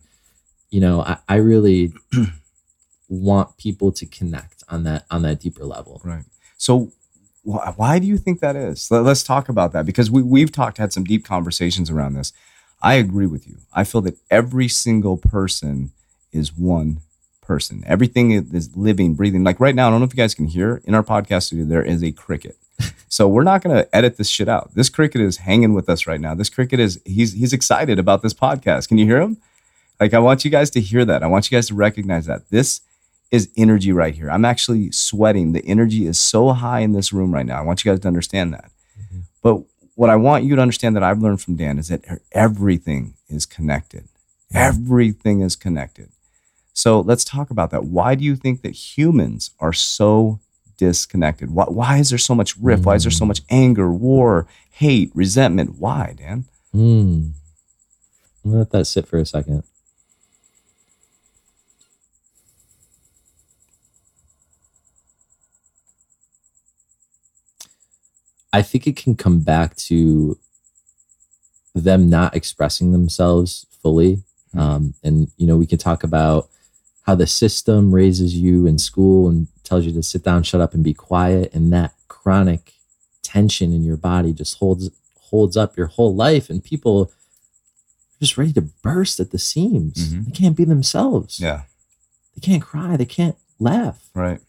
you 0.71 0.79
know, 0.81 1.01
I, 1.01 1.17
I 1.29 1.35
really 1.35 1.93
want 3.09 3.57
people 3.57 3.91
to 3.93 4.05
connect 4.05 4.63
on 4.69 4.83
that 4.83 5.05
on 5.11 5.21
that 5.23 5.39
deeper 5.39 5.63
level. 5.65 6.01
Right. 6.03 6.23
So, 6.57 6.91
wh- 7.43 7.77
why 7.77 7.99
do 7.99 8.07
you 8.07 8.17
think 8.17 8.39
that 8.39 8.55
is? 8.55 8.89
Let, 8.89 9.05
us 9.05 9.23
talk 9.23 9.49
about 9.49 9.73
that 9.73 9.85
because 9.85 10.09
we, 10.09 10.21
we've 10.21 10.51
talked, 10.51 10.77
had 10.77 10.91
some 10.93 11.03
deep 11.03 11.25
conversations 11.25 11.89
around 11.89 12.13
this. 12.13 12.33
I 12.85 12.93
agree 12.95 13.25
with 13.25 13.47
you. 13.47 13.57
I 13.73 13.83
feel 13.83 14.01
that 14.01 14.15
every 14.29 14.67
single 14.67 15.17
person 15.17 15.91
is 16.31 16.55
one 16.55 16.99
person. 17.41 17.83
Everything 17.85 18.31
is- 18.31 18.75
living, 18.75 19.15
breathing. 19.15 19.43
Like 19.43 19.59
right 19.59 19.75
now, 19.75 19.87
I 19.87 19.91
don't 19.91 19.99
know 19.99 20.05
if 20.05 20.13
you 20.13 20.17
guys 20.17 20.35
can 20.35 20.47
hear 20.47 20.81
in 20.85 20.93
our 20.95 21.03
podcast 21.03 21.43
studio, 21.47 21.65
there 21.65 21.83
is 21.83 22.03
a 22.03 22.11
cricket. 22.11 22.55
So 23.07 23.29
we're 23.29 23.43
not 23.43 23.61
going 23.63 23.73
to 23.77 23.95
edit 23.95 24.17
this 24.17 24.27
shit 24.27 24.49
out. 24.49 24.71
This 24.75 24.89
cricket 24.89 25.21
is 25.21 25.37
hanging 25.37 25.73
with 25.73 25.87
us 25.87 26.05
right 26.05 26.19
now. 26.19 26.35
This 26.35 26.49
cricket 26.49 26.81
is 26.81 26.99
he's 27.05 27.31
he's 27.31 27.53
excited 27.53 27.97
about 27.97 28.21
this 28.23 28.33
podcast. 28.33 28.89
Can 28.89 28.97
you 28.97 29.05
hear 29.05 29.21
him? 29.21 29.37
Like 30.01 30.13
I 30.13 30.19
want 30.19 30.43
you 30.43 30.51
guys 30.51 30.69
to 30.71 30.81
hear 30.81 31.05
that. 31.05 31.23
I 31.23 31.27
want 31.27 31.49
you 31.49 31.55
guys 31.55 31.67
to 31.67 31.75
recognize 31.75 32.25
that. 32.25 32.49
This 32.49 32.81
is 33.31 33.47
energy 33.55 33.93
right 33.93 34.13
here. 34.13 34.29
I'm 34.29 34.43
actually 34.43 34.91
sweating. 34.91 35.53
The 35.53 35.63
energy 35.65 36.05
is 36.05 36.19
so 36.19 36.51
high 36.51 36.81
in 36.81 36.91
this 36.91 37.13
room 37.13 37.33
right 37.33 37.45
now. 37.45 37.57
I 37.57 37.61
want 37.61 37.85
you 37.85 37.91
guys 37.91 38.01
to 38.01 38.07
understand 38.09 38.53
that. 38.53 38.69
Mhm. 38.99 39.21
But 39.41 39.55
what 39.95 40.09
I 40.09 40.15
want 40.15 40.43
you 40.43 40.55
to 40.55 40.61
understand 40.61 40.95
that 40.95 41.03
I've 41.03 41.21
learned 41.21 41.41
from 41.41 41.55
Dan 41.55 41.79
is 41.79 41.87
that 41.87 42.03
everything 42.31 43.15
is 43.29 43.45
connected. 43.45 44.07
Everything 44.53 45.41
is 45.41 45.55
connected. 45.55 46.09
So 46.73 46.99
let's 46.99 47.23
talk 47.23 47.49
about 47.49 47.71
that. 47.71 47.85
Why 47.85 48.15
do 48.15 48.23
you 48.23 48.35
think 48.35 48.61
that 48.61 48.71
humans 48.71 49.51
are 49.59 49.73
so 49.73 50.39
disconnected? 50.77 51.51
Why, 51.51 51.65
why 51.65 51.97
is 51.97 52.09
there 52.09 52.19
so 52.19 52.35
much 52.35 52.57
rift? 52.57 52.85
Why 52.85 52.95
is 52.95 53.03
there 53.03 53.11
so 53.11 53.25
much 53.25 53.41
anger, 53.49 53.91
war, 53.91 54.45
hate, 54.71 55.11
resentment? 55.13 55.77
Why, 55.79 56.15
Dan? 56.17 56.45
Hmm. 56.73 57.29
Gonna 58.43 58.57
let 58.59 58.71
that 58.71 58.85
sit 58.85 59.07
for 59.07 59.17
a 59.17 59.25
second. 59.25 59.63
I 68.55 68.61
think 68.61 68.87
it 68.87 68.95
can 68.95 69.15
come 69.15 69.39
back 69.41 69.75
to 69.89 70.37
them 71.73 72.09
not 72.09 72.35
expressing 72.35 72.91
themselves 72.91 73.65
fully. 73.81 74.21
Hmm. 74.53 74.59
Um, 74.59 74.93
and, 75.03 75.31
you 75.37 75.45
know, 75.47 75.57
we 75.57 75.65
can 75.67 75.77
talk 75.77 76.03
about 76.03 76.49
how 77.05 77.15
the 77.15 77.27
system 77.27 77.93
raises 77.93 78.35
you 78.35 78.65
in 78.65 78.77
school 78.79 79.27
and 79.29 79.47
tells 79.63 79.85
you 79.85 79.91
to 79.93 80.03
sit 80.03 80.23
down, 80.23 80.43
shut 80.43 80.61
up, 80.61 80.73
and 80.73 80.83
be 80.83 80.93
quiet. 80.93 81.53
And 81.53 81.71
that 81.73 81.93
chronic 82.07 82.73
tension 83.23 83.73
in 83.73 83.83
your 83.83 83.97
body 83.97 84.31
just 84.33 84.57
holds 84.57 84.89
holds 85.31 85.57
up 85.57 85.75
your 85.75 85.87
whole 85.87 86.15
life. 86.15 86.49
And 86.49 86.63
people 86.63 87.11
are 87.11 88.19
just 88.21 88.37
ready 88.37 88.53
to 88.53 88.61
burst 88.61 89.19
at 89.19 89.31
the 89.31 89.39
seams. 89.39 89.97
Mhm. 90.13 90.25
They 90.25 90.31
can't 90.31 90.55
be 90.55 90.63
themselves. 90.65 91.39
Yeah, 91.39 91.63
They 92.35 92.41
can't 92.41 92.63
cry. 92.63 92.95
They 92.95 93.05
can't 93.05 93.35
laugh. 93.59 93.99
right. 94.13 94.39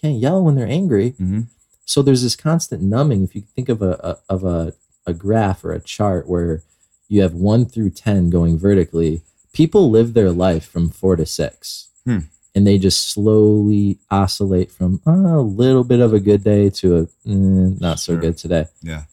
They 0.00 0.08
can't 0.08 0.20
yell 0.20 0.42
when 0.44 0.54
they're 0.54 0.68
angry. 0.80 1.10
hmm 1.10 1.42
So 1.84 2.02
there's 2.02 2.22
this 2.22 2.36
constant 2.36 2.82
numbing. 2.82 3.24
If 3.24 3.34
you 3.34 3.42
think 3.54 3.68
of 3.68 3.82
a, 3.82 3.92
a 4.02 4.16
of 4.32 4.44
a, 4.44 4.72
a 5.06 5.12
graph 5.12 5.64
or 5.64 5.72
a 5.72 5.80
chart 5.80 6.28
where 6.28 6.62
you 7.08 7.22
have 7.22 7.34
one 7.34 7.66
through 7.66 7.90
ten 7.90 8.30
going 8.30 8.58
vertically, 8.58 9.22
people 9.52 9.90
live 9.90 10.14
their 10.14 10.30
life 10.30 10.64
from 10.68 10.88
four 10.90 11.16
to 11.16 11.26
six. 11.26 11.88
Hmm. 12.04 12.18
And 12.54 12.66
they 12.66 12.78
just 12.78 13.08
slowly 13.10 13.98
oscillate 14.10 14.70
from 14.70 15.00
"Oh, 15.06 15.40
a 15.40 15.40
little 15.40 15.84
bit 15.84 16.00
of 16.00 16.12
a 16.12 16.20
good 16.20 16.44
day 16.44 16.70
to 16.70 16.98
a 16.98 17.06
"Mm, 17.28 17.80
not 17.80 17.98
so 17.98 18.12
Sure. 18.12 18.20
good 18.20 18.38
today. 18.38 18.66
Yeah. 18.82 19.04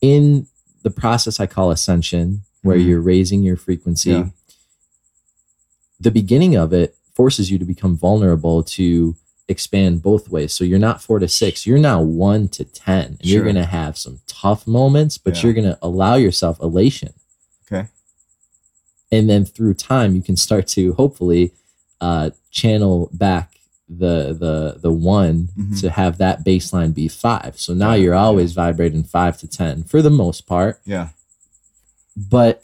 In 0.00 0.46
the 0.82 0.90
process 0.90 1.40
I 1.40 1.46
call 1.46 1.70
ascension, 1.70 2.42
where 2.62 2.76
Mhm. 2.78 2.86
you're 2.86 3.00
raising 3.00 3.42
your 3.42 3.56
frequency, 3.56 4.10
Yeah. 4.10 4.28
the 6.00 6.10
beginning 6.10 6.54
of 6.56 6.72
it 6.72 6.96
forces 7.14 7.50
you 7.50 7.58
to 7.58 7.64
become 7.64 7.96
vulnerable 7.96 8.62
to 8.62 9.16
expand 9.48 10.02
both 10.02 10.28
ways. 10.28 10.52
So 10.52 10.64
you're 10.64 10.78
not 10.78 11.00
four 11.02 11.18
to 11.20 11.28
six, 11.28 11.66
you're 11.66 11.78
now 11.78 12.02
one 12.02 12.48
to 12.48 12.64
10. 12.64 13.04
And 13.04 13.18
you're 13.22 13.44
going 13.44 13.54
to 13.56 13.64
have 13.64 13.96
some 13.96 14.20
tough 14.26 14.66
moments, 14.66 15.18
but 15.18 15.36
Yeah. 15.36 15.42
you're 15.44 15.52
going 15.54 15.66
to 15.72 15.78
allow 15.82 16.16
yourself 16.16 16.58
elation. 16.60 17.12
Okay. 17.70 17.88
And 19.12 19.30
then 19.30 19.44
through 19.44 19.74
time, 19.74 20.16
you 20.16 20.22
can 20.22 20.36
start 20.36 20.66
to 20.68 20.92
hopefully 20.94 21.52
uh, 22.00 22.30
channel 22.50 23.08
back 23.12 23.52
the 23.88 24.36
the 24.38 24.78
the 24.80 24.90
one 24.92 25.48
Mhm. 25.56 25.80
to 25.80 25.90
have 25.90 26.18
that 26.18 26.44
baseline 26.44 26.92
be 26.92 27.06
five. 27.08 27.54
So 27.56 27.72
now 27.72 27.92
Yeah, 27.94 28.02
you're 28.02 28.14
yeah. 28.14 28.20
always 28.20 28.52
vibrating 28.52 29.04
five 29.04 29.38
to 29.38 29.46
ten 29.46 29.84
for 29.84 30.02
the 30.02 30.10
most 30.10 30.44
part 30.46 30.80
Yeah. 30.84 31.10
but 32.16 32.62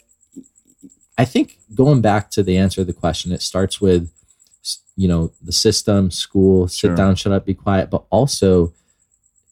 I 1.17 1.25
think 1.25 1.59
going 1.73 2.01
back 2.01 2.29
to 2.31 2.43
the 2.43 2.57
answer 2.57 2.81
to 2.81 2.85
the 2.85 2.93
question, 2.93 3.31
it 3.31 3.41
starts 3.41 3.79
with 3.79 4.09
you 4.95 5.07
know 5.07 5.31
the 5.41 5.51
system, 5.51 6.11
school, 6.11 6.67
sit 6.67 6.89
Sure. 6.89 6.95
down, 6.95 7.15
shut 7.15 7.33
up, 7.33 7.45
be 7.45 7.53
quiet, 7.53 7.89
but 7.89 8.03
also 8.09 8.73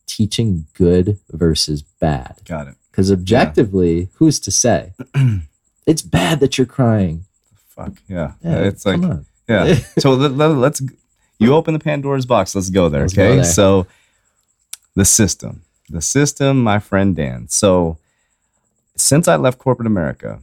teaching 0.06 0.66
good 0.74 1.20
versus 1.30 1.82
bad. 1.82 2.42
Got 2.46 2.68
it. 2.68 2.76
Because 2.92 3.12
objectively, 3.12 4.10
who's 4.16 4.40
to 4.42 4.52
say 4.52 4.94
it's 5.86 6.02
bad 6.02 6.40
that 6.42 6.58
you're 6.58 6.68
crying? 6.68 7.26
Fuck 7.70 7.94
yeah. 8.08 8.34
Yeah, 8.44 8.60
it's 8.60 8.86
like 8.86 9.02
yeah. 9.48 9.76
so 10.00 10.14
let, 10.14 10.48
let's 10.50 10.82
you 11.40 11.54
open 11.54 11.74
the 11.74 11.80
Pandora's 11.80 12.26
box. 12.26 12.54
Let's 12.54 12.70
go 12.70 12.90
there. 12.90 13.02
Let's 13.02 13.14
go 13.14 13.24
okay. 13.24 13.36
there. 13.38 13.44
So 13.46 13.88
the 14.96 15.06
system, 15.06 15.64
the 15.90 16.02
system, 16.02 16.62
my 16.62 16.80
friend 16.80 17.16
Dan. 17.16 17.48
So 17.48 17.98
since 18.96 19.28
I 19.28 19.36
left 19.36 19.58
corporate 19.58 19.88
America. 19.88 20.42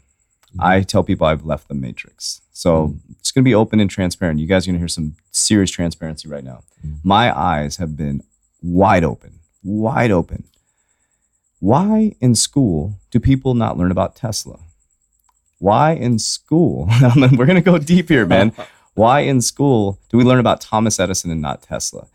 I 0.58 0.82
tell 0.82 1.02
people 1.02 1.26
I've 1.26 1.44
left 1.44 1.68
the 1.68 1.74
matrix. 1.74 2.40
So 2.52 2.96
it's 3.20 3.30
going 3.30 3.42
to 3.44 3.48
be 3.48 3.54
open 3.54 3.78
and 3.80 3.88
transparent. 3.88 4.40
You 4.40 4.46
guys 4.46 4.64
are 4.66 4.70
going 4.70 4.76
to 4.76 4.80
hear 4.80 4.88
some 4.88 5.14
serious 5.30 5.70
transparency 5.70 6.28
right 6.28 6.42
now. 6.44 6.64
Mhm. 6.84 6.98
My 7.04 7.36
eyes 7.38 7.76
have 7.76 7.96
been 7.96 8.22
wide 8.62 9.04
open, 9.04 9.38
wide 9.62 10.10
open. 10.10 10.44
Why 11.60 12.14
in 12.20 12.34
school 12.34 12.98
do 13.10 13.18
people 13.20 13.54
not 13.54 13.76
learn 13.76 13.90
about 13.90 14.14
Tesla? 14.16 14.58
Why 15.58 15.92
in 15.92 16.18
school? 16.18 16.88
We're 17.16 17.46
going 17.46 17.54
to 17.56 17.60
go 17.60 17.78
deep 17.78 18.08
here, 18.08 18.26
man. 18.26 18.52
Why 18.94 19.20
in 19.20 19.40
school 19.40 19.98
do 20.10 20.18
we 20.18 20.24
learn 20.24 20.40
about 20.40 20.60
Thomas 20.60 20.98
Edison 20.98 21.30
and 21.30 21.40
not 21.40 21.62
Tesla? 21.62 22.06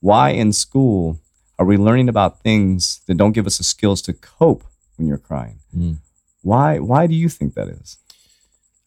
Why 0.00 0.30
in 0.30 0.52
school 0.52 1.20
are 1.58 1.64
we 1.66 1.76
learning 1.76 2.08
about 2.08 2.40
things 2.42 3.00
that 3.06 3.16
don't 3.16 3.30
give 3.32 3.46
us 3.46 3.58
the 3.58 3.64
skills 3.64 4.02
to 4.02 4.12
cope 4.12 4.64
when 4.96 5.06
you're 5.06 5.18
crying? 5.18 5.58
Mm. 5.76 5.98
Why 6.42 6.78
why 6.78 7.06
do 7.06 7.14
you 7.14 7.28
think 7.28 7.54
that 7.54 7.68
is? 7.68 7.98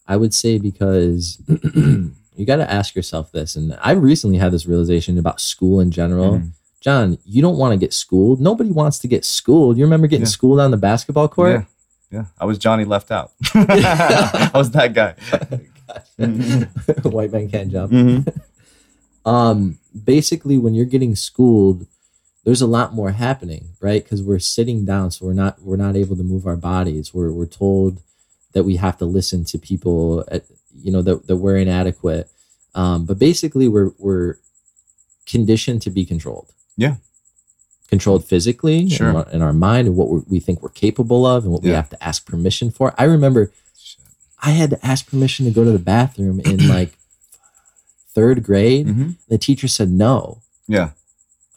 I 0.06 0.16
would 0.16 0.32
say 0.34 0.58
because 0.58 1.38
you 1.74 2.44
got 2.46 2.56
to 2.56 2.70
ask 2.70 2.94
yourself 2.94 3.32
this, 3.32 3.56
and 3.56 3.76
I 3.80 3.92
recently 3.92 4.38
had 4.38 4.52
this 4.52 4.66
realization 4.66 5.18
about 5.18 5.40
school 5.40 5.80
in 5.80 5.90
general. 5.90 6.38
Mhm. 6.38 6.50
John, 6.80 7.18
you 7.24 7.42
don't 7.42 7.56
want 7.56 7.72
to 7.72 7.78
get 7.78 7.92
schooled. 7.92 8.40
Nobody 8.40 8.70
wants 8.70 8.98
to 9.00 9.08
get 9.08 9.24
schooled. 9.24 9.76
You 9.76 9.84
remember 9.84 10.06
getting 10.06 10.26
Yeah. 10.26 10.30
schooled 10.30 10.60
on 10.60 10.70
the 10.70 10.76
basketball 10.76 11.26
court? 11.28 11.52
Yeah. 11.52 12.18
Yeah. 12.20 12.24
I 12.38 12.44
was 12.44 12.58
Johnny 12.58 12.84
left 12.84 13.10
out. 13.10 13.32
I 13.54 14.50
was 14.54 14.70
that 14.70 14.94
guy. 14.94 15.14
White 17.08 17.32
man 17.32 17.48
can't 17.50 17.72
jump. 17.72 17.90
Mhm. 17.92 18.40
Um, 19.24 19.78
basically, 20.04 20.58
when 20.58 20.74
you're 20.74 20.84
getting 20.84 21.16
schooled, 21.16 21.86
there's 22.46 22.62
a 22.62 22.66
lot 22.66 22.94
more 22.94 23.10
happening, 23.10 23.70
right? 23.80 24.02
Because 24.02 24.22
we're 24.22 24.38
sitting 24.38 24.84
down, 24.86 25.10
so 25.10 25.26
we're 25.26 25.32
not 25.34 25.60
we're 25.60 25.76
not 25.76 25.96
able 25.96 26.16
to 26.16 26.22
move 26.22 26.46
our 26.46 26.56
bodies. 26.56 27.12
We're 27.12 27.32
we're 27.32 27.44
told 27.46 28.00
that 28.52 28.62
we 28.64 28.76
have 28.76 28.96
to 28.98 29.04
listen 29.04 29.44
to 29.46 29.58
people, 29.58 30.24
at, 30.30 30.44
you 30.80 30.92
know, 30.92 31.02
that 31.02 31.26
that 31.26 31.36
we're 31.36 31.56
inadequate. 31.58 32.30
Um, 32.74 33.04
but 33.04 33.18
basically, 33.18 33.66
we're 33.68 33.90
we're 33.98 34.36
conditioned 35.26 35.82
to 35.82 35.90
be 35.90 36.06
controlled. 36.06 36.52
Yeah. 36.76 36.94
Controlled 37.88 38.24
physically 38.24 38.88
Sure. 38.88 39.10
in, 39.10 39.16
our, 39.16 39.28
in 39.30 39.42
our 39.42 39.52
mind 39.52 39.88
and 39.88 39.96
what 39.96 40.08
we're, 40.08 40.22
we 40.28 40.38
think 40.40 40.62
we're 40.62 40.68
capable 40.70 41.26
of 41.26 41.44
and 41.44 41.52
what 41.52 41.62
we 41.62 41.70
have 41.70 41.90
to 41.90 42.02
ask 42.04 42.24
permission 42.26 42.70
for. 42.70 42.94
I 42.98 43.04
remember 43.04 43.52
I 44.42 44.50
had 44.50 44.70
to 44.70 44.86
ask 44.86 45.08
permission 45.08 45.46
to 45.46 45.52
go 45.52 45.64
to 45.64 45.72
the 45.72 45.78
bathroom 45.80 46.38
in 46.40 46.68
like 46.68 46.92
third 48.14 48.42
grade. 48.44 48.86
Mhm. 48.86 49.14
The 49.28 49.38
teacher 49.38 49.68
said 49.68 49.90
no. 49.90 50.42
Yeah. 50.68 50.90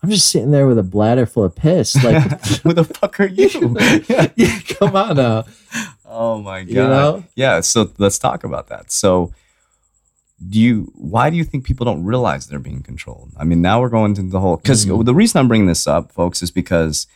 I'm 0.01 0.09
just 0.09 0.29
sitting 0.29 0.51
there 0.51 0.65
with 0.67 0.77
a 0.77 0.83
bladder 0.83 1.25
full 1.25 1.43
of 1.43 1.55
piss. 1.55 1.95
Like, 2.03 2.23
Who 2.63 2.73
the 2.73 2.83
fuck 2.85 3.19
are 3.19 3.25
you? 3.27 3.49
yeah, 4.35 4.59
come 4.77 4.95
on 4.95 5.17
now. 5.17 5.45
Oh 6.05 6.41
my 6.41 6.61
god. 6.61 6.69
You 6.69 6.75
know? 6.75 7.23
Yeah. 7.35 7.59
So 7.61 7.91
let's 7.97 8.17
talk 8.17 8.43
about 8.43 8.67
that. 8.69 8.91
So 8.91 9.33
do 10.47 10.57
you 10.59 10.91
why 10.95 11.29
do 11.29 11.35
you 11.35 11.43
think 11.43 11.65
people 11.65 11.85
don't 11.85 12.05
realize 12.05 12.47
they're 12.47 12.59
being 12.59 12.81
controlled? 12.81 13.31
I 13.37 13.43
mean, 13.43 13.61
now 13.61 13.81
we're 13.81 13.89
going 13.89 14.11
into 14.15 14.29
the 14.31 14.39
whole 14.39 14.57
because 14.57 14.85
Mhm. 14.85 15.03
the 15.05 15.13
reason 15.13 15.39
I'm 15.39 15.47
bringing 15.49 15.67
this 15.67 15.85
up, 15.85 16.11
folks, 16.13 16.41
is 16.41 16.49
because 16.49 17.07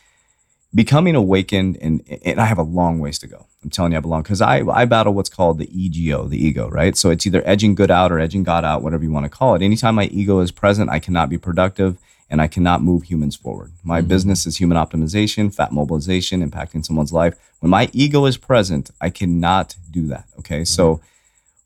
becoming 0.74 1.14
awakened 1.14 1.78
and 1.80 2.02
and 2.24 2.38
I 2.40 2.44
have 2.44 2.58
a 2.58 2.62
long 2.62 2.98
ways 2.98 3.18
to 3.20 3.26
go. 3.26 3.46
I'm 3.62 3.70
telling 3.70 3.92
you, 3.92 3.98
I 3.98 4.02
belong 4.02 4.22
because 4.24 4.42
I 4.42 4.60
I 4.60 4.84
battle 4.84 5.14
what's 5.14 5.30
called 5.30 5.58
the 5.58 5.70
ego, 5.72 6.28
the 6.28 6.36
ego, 6.36 6.68
right? 6.68 6.96
So 6.96 7.08
it's 7.10 7.26
either 7.26 7.42
edging 7.46 7.74
good 7.74 7.90
out 7.90 8.12
or 8.12 8.18
edging 8.18 8.42
God 8.42 8.62
out, 8.64 8.82
whatever 8.82 9.02
you 9.02 9.10
want 9.10 9.24
to 9.24 9.30
call 9.30 9.54
it. 9.54 9.62
Anytime 9.62 9.94
my 9.94 10.04
ego 10.06 10.40
is 10.40 10.50
present, 10.50 10.90
I 10.90 10.98
cannot 10.98 11.30
be 11.30 11.38
productive 11.38 11.96
and 12.34 12.42
I 12.42 12.48
cannot 12.48 12.82
move 12.82 13.04
humans 13.04 13.36
forward. 13.36 13.70
My 13.84 14.02
Mhm. 14.02 14.08
business 14.08 14.44
is 14.44 14.56
human 14.56 14.76
optimization, 14.76 15.54
fat 15.54 15.70
mobilization, 15.72 16.36
impacting 16.48 16.84
someone's 16.84 17.12
life. 17.12 17.34
When 17.60 17.70
my 17.70 17.88
ego 17.92 18.24
is 18.26 18.36
present, 18.36 18.90
I 19.00 19.08
cannot 19.10 19.76
do 19.88 20.08
that. 20.08 20.26
Okay, 20.40 20.64
so 20.64 21.00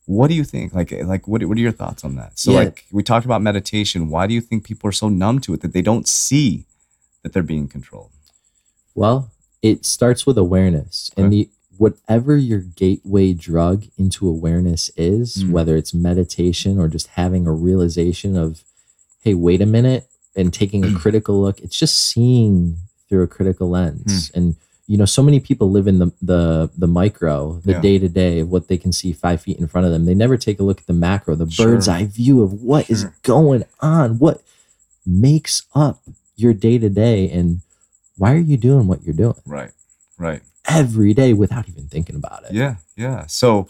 what 0.05 0.29
do 0.29 0.35
you 0.35 0.45
think? 0.45 0.75
Like, 0.75 0.93
like 0.93 1.27
what, 1.27 1.43
what 1.49 1.57
are 1.57 1.61
your 1.69 1.73
thoughts 1.73 2.05
on 2.05 2.17
that? 2.17 2.39
So, 2.39 2.51
Yeah. 2.53 2.59
like, 2.65 2.85
we 2.93 3.03
talked 3.03 3.25
about 3.25 3.41
meditation. 3.41 4.11
Why 4.11 4.27
do 4.27 4.35
you 4.35 4.43
think 4.43 4.63
people 4.63 4.87
are 4.91 4.93
so 4.93 5.09
numb 5.09 5.39
to 5.41 5.55
it 5.55 5.63
that 5.63 5.73
they 5.73 5.81
don't 5.81 6.07
see 6.07 6.67
that 7.23 7.33
they're 7.33 7.43
being 7.55 7.67
controlled? 7.67 8.11
Well, 8.95 9.31
it 9.63 9.87
starts 9.87 10.27
with 10.27 10.37
awareness, 10.37 11.11
and 11.17 11.33
the 11.33 11.49
whatever 11.79 12.37
your 12.37 12.61
gateway 12.61 13.33
drug 13.33 13.87
into 13.97 14.29
awareness 14.29 14.91
is, 14.99 15.37
Mm. 15.45 15.51
whether 15.53 15.77
it's 15.79 15.95
meditation 15.95 16.79
or 16.79 16.89
just 16.89 17.07
having 17.23 17.47
a 17.47 17.53
realization 17.53 18.37
of, 18.37 18.65
hey, 19.21 19.33
wait 19.33 19.63
a 19.63 19.67
minute, 19.67 20.09
and 20.39 20.53
taking 20.55 20.85
a 20.85 20.95
critical 20.95 21.41
look. 21.43 21.61
It's 21.61 21.79
just 21.79 21.97
seeing 21.99 22.77
through 23.09 23.23
a 23.23 23.27
critical 23.27 23.69
lens, 23.69 24.29
Hmm. 24.29 24.39
and 24.39 24.57
you 24.87 24.97
know, 24.97 25.05
so 25.05 25.23
many 25.23 25.39
people 25.39 25.71
live 25.71 25.87
in 25.87 25.99
the 25.99 26.11
the 26.23 26.71
the 26.79 26.87
micro, 26.87 27.61
the 27.65 27.75
day 27.75 27.99
to 27.99 28.09
day 28.09 28.41
of 28.41 28.49
what 28.51 28.69
they 28.69 28.79
can 28.79 28.93
see 28.93 29.13
five 29.13 29.43
feet 29.43 29.59
in 29.59 29.67
front 29.67 29.87
of 29.87 29.93
them. 29.93 30.07
They 30.07 30.15
never 30.15 30.37
take 30.39 30.59
a 30.61 30.63
look 30.63 30.81
at 30.81 30.87
the 30.87 30.95
macro, 30.95 31.35
the 31.35 31.51
Sure. 31.51 31.67
bird's 31.73 31.89
eye 31.89 32.07
view 32.07 32.41
of 32.43 32.63
what 32.63 32.89
is 32.89 33.01
Sure. 33.01 33.15
going 33.23 33.65
on, 33.81 34.19
what 34.19 34.43
makes 35.05 35.63
up 35.75 36.01
your 36.37 36.55
day 36.55 36.79
to 36.79 36.89
day, 36.89 37.29
and 37.31 37.61
why 38.17 38.33
are 38.33 38.39
you 38.39 38.57
doing 38.57 38.87
what 38.87 39.03
you're 39.05 39.15
doing 39.15 39.35
Right. 39.45 39.73
Right. 40.19 40.43
every 40.67 41.13
day 41.15 41.33
without 41.35 41.69
even 41.69 41.85
thinking 41.89 42.17
about 42.17 42.45
it? 42.49 42.53
Yeah, 42.53 42.77
yeah. 42.97 43.27
So, 43.27 43.69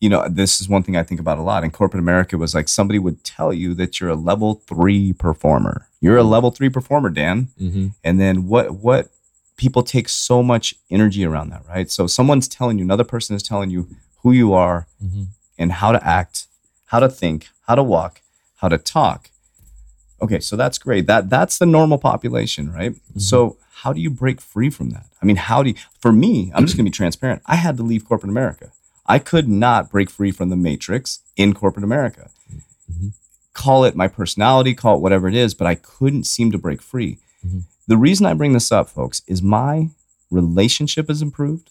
you 0.00 0.08
know, 0.08 0.28
this 0.28 0.60
is 0.60 0.68
one 0.68 0.82
thing 0.82 0.96
I 0.96 1.02
think 1.02 1.20
about 1.20 1.38
a 1.38 1.42
lot. 1.42 1.64
In 1.64 1.70
corporate 1.70 2.02
America, 2.02 2.36
was 2.36 2.54
like 2.54 2.68
somebody 2.68 2.98
would 2.98 3.24
tell 3.24 3.52
you 3.52 3.72
that 3.74 3.98
you're 3.98 4.10
a 4.10 4.14
level 4.14 4.56
three 4.66 5.12
performer. 5.12 5.88
You're 6.00 6.18
a 6.18 6.22
level 6.22 6.50
three 6.50 6.68
performer, 6.68 7.08
Dan. 7.10 7.48
Mm-hmm. 7.60 7.88
And 8.04 8.20
then 8.20 8.46
what? 8.48 8.72
What? 8.72 9.08
People 9.56 9.82
take 9.82 10.08
so 10.10 10.42
much 10.42 10.74
energy 10.90 11.24
around 11.24 11.48
that, 11.48 11.62
right? 11.66 11.90
So 11.90 12.06
someone's 12.06 12.46
telling 12.46 12.78
you, 12.78 12.84
another 12.84 13.04
person 13.04 13.34
is 13.34 13.42
telling 13.42 13.70
you 13.70 13.88
who 14.22 14.32
you 14.32 14.52
are 14.52 14.86
Mm-hmm. 15.02 15.24
and 15.58 15.72
how 15.72 15.92
to 15.92 16.06
act, 16.06 16.46
how 16.86 17.00
to 17.00 17.08
think, 17.08 17.48
how 17.66 17.74
to 17.74 17.82
walk, 17.82 18.20
how 18.56 18.68
to 18.68 18.76
talk. 18.76 19.30
Okay, 20.20 20.40
so 20.40 20.56
that's 20.56 20.78
great. 20.78 21.06
That 21.06 21.30
that's 21.30 21.56
the 21.58 21.66
normal 21.66 21.98
population, 21.98 22.70
right? 22.72 22.94
So 23.18 23.56
how 23.80 23.92
do 23.94 24.00
you 24.00 24.10
break 24.10 24.40
free 24.40 24.70
from 24.70 24.90
that? 24.90 25.06
I 25.22 25.26
mean, 25.26 25.36
how 25.36 25.62
do 25.62 25.70
you, 25.70 25.76
for 26.00 26.12
me, 26.12 26.50
I'm 26.54 26.64
just 26.64 26.76
gonna 26.76 26.84
be 26.84 26.90
transparent. 26.90 27.40
I 27.46 27.56
had 27.56 27.76
to 27.78 27.82
leave 27.82 28.04
corporate 28.06 28.30
America. 28.30 28.72
I 29.08 29.18
could 29.18 29.48
not 29.48 29.90
break 29.90 30.10
free 30.10 30.30
from 30.32 30.48
the 30.48 30.56
matrix 30.56 31.20
in 31.36 31.54
corporate 31.54 31.84
America. 31.84 32.30
Mhm. 32.92 33.12
Call 33.52 33.84
it 33.84 33.96
my 33.96 34.08
personality, 34.08 34.74
call 34.74 34.96
it 34.96 35.00
whatever 35.00 35.28
it 35.28 35.34
is, 35.34 35.54
but 35.54 35.66
I 35.66 35.74
couldn't 35.76 36.24
seem 36.26 36.50
to 36.52 36.58
break 36.58 36.82
free. 36.82 37.18
Mhm. 37.46 37.62
The 37.86 37.96
reason 37.96 38.26
I 38.26 38.34
bring 38.34 38.52
this 38.52 38.72
up, 38.72 38.88
folks, 38.90 39.22
is 39.26 39.40
my 39.42 39.90
relationship 40.30 41.08
is 41.08 41.22
improved, 41.22 41.70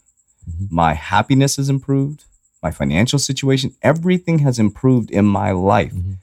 Mhm. 0.50 0.72
my 0.72 0.94
happiness 0.94 1.60
is 1.60 1.70
improved, 1.70 2.24
my 2.64 2.72
financial 2.72 3.20
situation, 3.20 3.76
everything 3.82 4.40
has 4.40 4.58
improved 4.58 5.12
in 5.12 5.26
my 5.26 5.52
life 5.52 5.94
Mhm. 5.94 6.18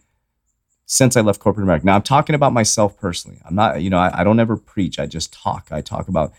since 0.86 1.16
I 1.16 1.20
left 1.20 1.40
corporate 1.40 1.64
America. 1.64 1.86
Now 1.86 1.94
I'm 1.96 2.02
talking 2.02 2.34
about 2.34 2.52
myself 2.52 2.98
personally. 2.98 3.38
I'm 3.44 3.54
not, 3.54 3.82
you 3.82 3.90
know, 3.90 3.98
I, 3.98 4.20
I 4.20 4.24
don't 4.24 4.40
ever 4.40 4.56
preach. 4.56 4.98
I 4.98 5.06
just 5.06 5.32
talk. 5.32 5.68
I 5.70 5.80
talk 5.82 6.08
about 6.08 6.32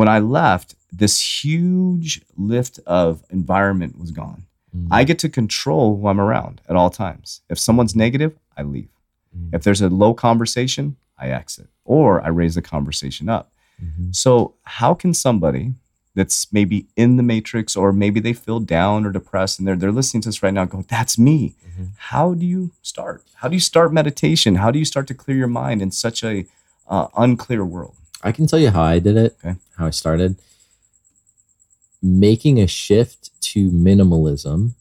when 0.00 0.08
I 0.08 0.18
left, 0.18 0.68
this 0.90 1.20
huge 1.44 2.22
lift 2.36 2.80
of 2.86 3.22
environment 3.30 3.98
was 4.02 4.10
gone. 4.22 4.40
Mhm. 4.74 4.88
I 4.98 5.04
get 5.04 5.18
to 5.20 5.28
control 5.28 5.86
who 5.98 6.06
I'm 6.08 6.20
around 6.26 6.62
at 6.70 6.74
all 6.76 6.88
times. 7.04 7.42
If 7.50 7.58
someone's 7.58 7.94
negative, 7.94 8.32
I 8.56 8.62
leave. 8.62 8.88
Mhm. 9.36 9.50
If 9.56 9.62
there's 9.64 9.82
a 9.82 9.90
low 9.90 10.12
conversation, 10.14 10.96
I 11.18 11.26
exit 11.40 11.68
or 11.84 12.08
I 12.26 12.28
raise 12.28 12.54
the 12.54 12.62
conversation 12.74 13.28
up. 13.28 13.52
Mhm. 13.82 14.16
So, 14.22 14.54
how 14.78 14.94
can 14.94 15.12
somebody 15.12 15.74
that's 16.14 16.38
maybe 16.50 16.86
in 16.96 17.10
the 17.18 17.22
matrix 17.34 17.76
or 17.76 17.92
maybe 17.92 18.20
they 18.20 18.32
feel 18.32 18.58
down 18.78 19.04
or 19.06 19.12
depressed 19.12 19.58
and 19.58 19.68
they're, 19.68 19.76
they're 19.80 19.98
listening 20.00 20.22
to 20.22 20.28
this 20.30 20.42
right 20.42 20.54
now 20.54 20.64
going, 20.64 20.86
that's 20.88 21.16
me. 21.18 21.54
Mhm. 21.68 21.88
How 22.10 22.26
do 22.40 22.46
you 22.46 22.62
start? 22.82 23.22
How 23.40 23.48
do 23.48 23.54
you 23.54 23.60
start 23.72 23.92
meditation? 23.92 24.52
How 24.56 24.70
do 24.70 24.78
you 24.78 24.84
start 24.86 25.06
to 25.08 25.14
clear 25.22 25.36
your 25.36 25.54
mind 25.62 25.82
in 25.82 25.90
such 25.90 26.24
a 26.24 26.46
uh, 26.88 27.06
unclear 27.16 27.64
world? 27.64 27.94
I 28.22 28.32
can 28.32 28.46
tell 28.46 28.58
you 28.58 28.70
how 28.70 28.82
I 28.82 28.98
did 28.98 29.16
it, 29.16 29.36
Okay. 29.44 29.58
how 29.76 29.86
I 29.86 29.90
started. 29.90 30.36
Making 32.02 32.60
a 32.60 32.66
shift 32.66 33.30
to 33.52 33.70
minimalism 33.70 34.72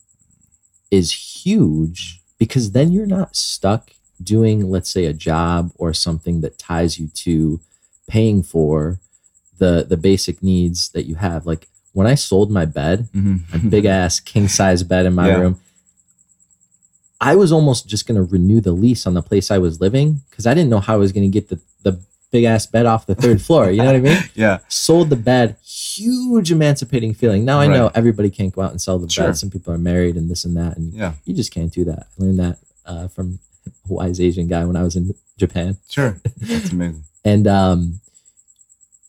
is 0.90 1.12
huge 1.46 2.22
because 2.38 2.72
then 2.72 2.92
you're 2.92 3.06
not 3.06 3.36
stuck 3.36 3.92
doing, 4.22 4.70
let's 4.70 4.90
say, 4.90 5.06
a 5.06 5.14
job 5.14 5.72
or 5.78 5.94
something 5.94 6.42
that 6.42 6.58
ties 6.58 7.00
you 7.00 7.08
to 7.08 7.60
paying 8.08 8.42
for 8.42 9.00
the 9.58 9.86
the 9.88 9.98
basic 9.98 10.42
needs 10.42 10.90
that 10.90 11.04
you 11.06 11.16
have. 11.16 11.46
Like 11.46 11.68
when 11.94 12.08
I 12.08 12.16
sold 12.16 12.50
my 12.52 12.66
bed, 12.66 13.10
mm-hmm. 13.14 13.38
my 13.52 13.70
big 13.70 13.86
ass 14.00 14.20
king 14.22 14.48
size 14.48 14.84
bed 14.84 15.06
in 15.06 15.14
my 15.14 15.28
Yeah. 15.28 15.40
room. 15.40 15.60
I 17.22 17.36
was 17.36 17.52
almost 17.52 17.86
just 17.88 18.08
going 18.08 18.16
to 18.16 18.24
renew 18.24 18.62
the 18.62 18.72
lease 18.72 19.06
on 19.06 19.14
the 19.14 19.22
place 19.22 19.52
I 19.52 19.58
was 19.58 19.82
living 19.82 20.22
because 20.30 20.48
I 20.48 20.54
didn't 20.54 20.70
know 20.70 20.80
how 20.80 20.94
I 20.94 20.98
was 20.98 21.12
going 21.12 21.30
to 21.30 21.34
get 21.34 21.50
the 21.50 21.60
big 22.32 22.44
ass 22.44 22.66
bed 22.66 22.86
off 22.86 23.06
the 23.06 23.16
third 23.16 23.42
floor. 23.42 23.70
You 23.72 23.78
know 23.78 23.86
what 23.86 23.96
I 23.96 24.00
mean? 24.00 24.18
Yeah. 24.36 24.60
Sold 24.68 25.10
the 25.10 25.16
bed, 25.16 25.58
huge 25.64 26.52
emancipating 26.52 27.14
feeling. 27.14 27.44
Now 27.46 27.60
I 27.60 27.68
know 27.68 27.92
everybody 27.96 28.30
can't 28.30 28.54
go 28.54 28.62
out 28.62 28.72
and 28.72 28.82
sell 28.82 29.00
the 29.00 29.10
Sure. 29.10 29.26
bed. 29.28 29.38
Some 29.38 29.50
people 29.50 29.74
are 29.74 29.78
married 29.78 30.16
and 30.16 30.30
this 30.30 30.46
and 30.46 30.56
that, 30.58 30.78
and 30.78 30.94
Yeah. 30.94 31.14
you 31.26 31.34
just 31.34 31.52
can't 31.52 31.74
do 31.74 31.84
that. 31.86 32.08
I 32.20 32.24
learned 32.24 32.40
that 32.40 32.58
uh, 32.86 33.08
from 33.08 33.40
a 33.68 33.94
wise 33.94 34.20
Asian 34.22 34.48
guy 34.48 34.64
when 34.66 34.76
I 34.76 34.84
was 34.84 34.96
in 34.96 35.14
Japan. 35.38 35.78
Sure. 35.90 36.20
That's 36.38 36.72
amazing. 36.72 37.04
And 37.26 37.48
um, 37.48 38.00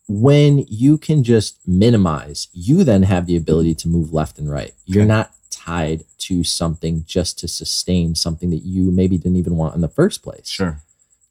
when 0.08 0.64
you 0.68 0.98
can 0.98 1.22
just 1.22 1.56
minimize, 1.68 2.48
you 2.52 2.84
then 2.84 3.04
have 3.04 3.26
the 3.26 3.36
ability 3.36 3.74
to 3.76 3.88
move 3.88 4.12
left 4.12 4.38
and 4.38 4.50
right. 4.50 4.72
You're 4.86 5.02
Okay. 5.02 5.08
not 5.08 5.32
tied 5.50 6.04
to 6.18 6.42
something 6.42 7.04
just 7.06 7.38
to 7.40 7.48
sustain 7.48 8.14
something 8.14 8.50
that 8.50 8.64
you 8.64 8.90
maybe 8.90 9.16
didn't 9.18 9.36
even 9.36 9.56
want 9.56 9.74
in 9.74 9.80
the 9.80 9.88
first 9.88 10.22
place. 10.22 10.48
Sure. 10.48 10.80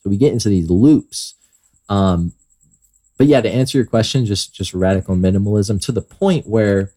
So 0.02 0.10
we 0.10 0.18
get 0.18 0.32
into 0.32 0.50
these 0.50 0.70
loops. 0.70 1.34
Um, 1.90 2.34
but 3.18 3.28
yeah, 3.28 3.42
to 3.42 3.50
answer 3.50 3.78
your 3.78 3.86
question, 3.86 4.26
just 4.26 4.54
just 4.54 4.74
radical 4.74 5.16
minimalism 5.16 5.82
to 5.86 5.92
the 5.92 6.02
point 6.02 6.48
where 6.48 6.92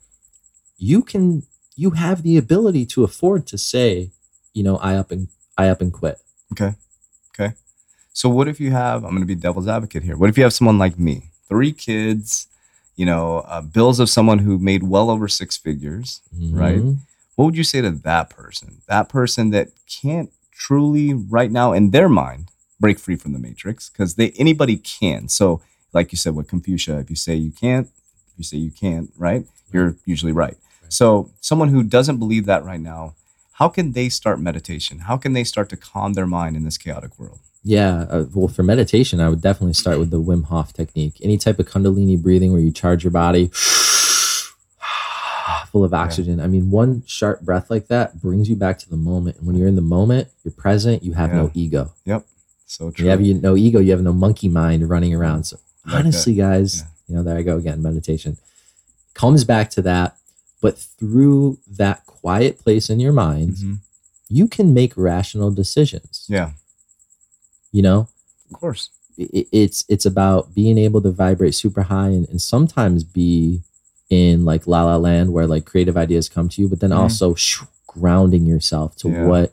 you 0.79 1.03
can 1.03 1.43
you 1.75 1.91
have 1.91 2.23
the 2.23 2.37
ability 2.37 2.85
to 2.87 3.03
afford 3.03 3.47
to 3.49 3.59
say, 3.59 4.11
you 4.55 4.63
know, 4.63 4.77
I 4.77 4.95
up 4.97 5.11
and 5.11 5.29
I 5.59 5.69
up 5.69 5.81
and 5.81 5.93
quit. 5.93 6.19
Okay. 6.53 6.75
Okay. 7.35 7.55
So 8.13 8.29
what 8.29 8.47
if 8.47 8.61
you 8.61 8.71
have, 8.73 9.05
I'm 9.05 9.11
going 9.11 9.23
to 9.23 9.27
be 9.27 9.35
devil's 9.35 9.67
advocate 9.67 10.03
here. 10.03 10.17
What 10.19 10.29
if 10.29 10.37
you 10.37 10.45
have 10.45 10.53
someone 10.53 10.79
like 10.79 10.99
me, 10.99 11.25
three 11.49 11.73
kids, 11.73 12.47
you 12.95 13.07
know, 13.07 13.39
uh, 13.49 13.63
bills 13.63 13.99
of 14.01 14.11
someone 14.11 14.39
who 14.41 14.59
made 14.59 14.83
well 14.83 15.09
over 15.11 15.29
six 15.29 15.57
figures, 15.57 16.21
right? 16.39 16.79
Mhm. 16.79 16.99
What 17.37 17.47
would 17.47 17.57
you 17.57 17.65
say 17.65 17.81
to 17.81 17.91
that 17.91 18.29
person? 18.29 18.83
That 18.87 19.09
person 19.09 19.51
that 19.51 19.71
can't 19.89 20.31
truly 20.53 21.15
right 21.15 21.51
now 21.51 21.73
in 21.73 21.91
their 21.91 22.09
mind 22.11 22.51
break 22.83 22.99
free 22.99 23.17
from 23.17 23.33
the 23.33 23.39
matrix 23.39 23.89
because 23.89 24.17
they 24.17 24.33
anybody 24.33 24.77
can. 24.77 25.29
So 25.29 25.63
like 25.95 26.13
you 26.13 26.19
said 26.19 26.35
with 26.35 26.49
Confucius, 26.49 27.01
if 27.03 27.09
you 27.09 27.17
say 27.17 27.35
you 27.35 27.53
can't, 27.53 27.87
if 27.87 28.35
you 28.37 28.45
say 28.45 28.59
you 28.59 28.71
can't, 28.71 29.11
right? 29.17 29.47
You're 29.73 29.97
usually 30.05 30.33
right. 30.33 30.59
Right. 30.83 30.93
So 30.93 31.31
someone 31.41 31.69
who 31.69 31.83
doesn't 31.83 32.19
believe 32.19 32.45
that 32.47 32.65
right 32.65 32.81
now, 32.81 33.15
how 33.53 33.69
can 33.69 33.93
they 33.93 34.09
start 34.09 34.41
meditation? 34.41 34.99
How 35.01 35.17
can 35.17 35.33
they 35.33 35.45
start 35.45 35.69
to 35.71 35.77
calm 35.77 36.15
their 36.15 36.27
mind 36.27 36.57
in 36.57 36.65
this 36.65 36.77
chaotic 36.77 37.19
world? 37.19 37.39
Yeah, 37.65 38.07
uh, 38.11 38.25
well, 38.35 38.49
for 38.49 38.65
meditation, 38.65 39.21
I 39.21 39.29
would 39.29 39.41
definitely 39.41 39.75
start 39.75 40.01
with 40.01 40.11
the 40.11 40.21
Wim 40.21 40.47
Hof 40.47 40.73
technique. 40.73 41.15
Any 41.23 41.39
type 41.39 41.61
of 41.61 41.69
Kundalini 41.69 42.21
breathing 42.21 42.51
where 42.53 42.61
you 42.61 42.73
charge 42.73 43.05
your 43.05 43.13
body 43.13 43.51
full 45.71 45.85
of 45.85 45.95
oxygen. 45.95 46.41
I 46.41 46.49
mean, 46.49 46.73
one 46.73 47.05
sharp 47.07 47.43
breath 47.43 47.71
like 47.71 47.87
that 47.87 48.21
brings 48.21 48.49
you 48.49 48.57
back 48.57 48.81
to 48.81 48.91
the 48.91 48.97
moment. 48.97 49.37
And 49.37 49.47
when 49.47 49.55
you're 49.57 49.69
in 49.69 49.77
the 49.77 49.83
moment, 49.83 50.29
you're 50.43 50.53
present, 50.53 51.05
you 51.05 51.13
have 51.13 51.33
no 51.33 51.53
ego. 51.55 51.93
So 52.73 52.91
true. 52.91 53.05
you 53.05 53.11
have 53.11 53.21
you, 53.21 53.35
no 53.35 53.55
ego, 53.57 53.79
you 53.81 53.91
have 53.91 54.03
no 54.03 54.13
monkey 54.15 54.49
mind 54.49 54.89
running 54.89 55.15
around. 55.15 55.45
So, 55.45 55.57
Like 55.85 55.93
that. 55.93 55.99
honestly, 56.01 56.35
guys, 56.35 56.71
Yeah. 56.79 56.87
you 57.09 57.15
know, 57.17 57.23
there 57.23 57.37
I 57.37 57.43
go 57.43 57.57
again, 57.59 57.83
meditation 57.83 58.37
comes 59.15 59.45
back 59.45 59.69
to 59.77 59.83
that. 59.83 60.17
But 60.63 60.79
through 60.79 61.59
that 61.83 62.07
quiet 62.07 62.59
place 62.65 62.89
in 62.89 62.99
your 63.01 63.13
mind, 63.13 63.57
Mhm. 63.57 63.79
you 64.29 64.47
can 64.49 64.73
make 64.73 64.93
rational 64.97 65.51
decisions. 65.51 66.25
Yeah, 66.29 66.53
You 67.73 67.83
know, 67.83 68.01
of 68.51 68.53
course. 68.61 68.89
i- 69.19 69.47
it's 69.53 69.85
it's 69.89 70.07
about 70.07 70.55
being 70.55 70.79
able 70.79 71.01
to 71.03 71.11
vibrate 71.11 71.55
super 71.55 71.83
high 71.83 72.09
and, 72.17 72.27
and 72.31 72.41
sometimes 72.41 73.05
be 73.05 73.61
in 74.09 74.45
like 74.47 74.67
la 74.67 74.85
la 74.85 74.97
land 74.97 75.33
where 75.35 75.47
like 75.47 75.65
creative 75.67 75.97
ideas 75.97 76.29
come 76.29 76.49
to 76.49 76.61
you 76.63 76.69
but 76.69 76.81
then 76.81 76.91
Mhm. 76.91 76.99
also 77.03 77.35
shoo, 77.35 77.67
grounding 77.87 78.47
yourself 78.47 78.97
to 78.97 79.09
Yeah. 79.11 79.27
what 79.27 79.53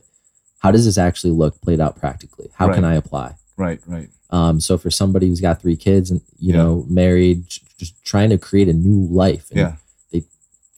how 0.59 0.71
does 0.71 0.85
this 0.85 0.97
actually 0.97 1.31
look 1.31 1.59
played 1.61 1.79
out 1.79 1.95
practically 1.97 2.49
how 2.55 2.71
can 2.73 2.83
i 2.83 2.95
apply 2.95 3.35
Right, 3.57 3.79
right. 3.87 4.09
um 4.29 4.59
so 4.61 4.77
for 4.77 4.89
somebody 4.89 5.27
who's 5.27 5.41
got 5.41 5.61
three 5.61 5.75
kids 5.75 6.11
and 6.11 6.21
you 6.39 6.51
Yeah. 6.53 6.57
know 6.63 6.85
married 6.89 7.45
just 7.77 7.93
trying 8.05 8.29
to 8.29 8.37
create 8.37 8.67
a 8.69 8.73
new 8.73 9.07
life 9.13 9.49
and 9.51 9.59
Yeah, 9.59 9.75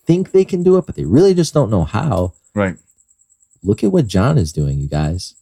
think 0.06 0.32
they 0.32 0.44
can 0.46 0.64
do 0.64 0.78
it 0.78 0.86
but 0.86 0.96
they 0.96 1.06
really 1.06 1.34
just 1.34 1.54
don't 1.54 1.70
know 1.70 1.84
how 1.84 2.34
right. 2.56 2.76
look 3.64 3.84
at 3.84 3.92
what 3.92 4.08
john 4.08 4.38
is 4.38 4.52
doing 4.52 4.80
you 4.80 4.88
guys 4.88 5.36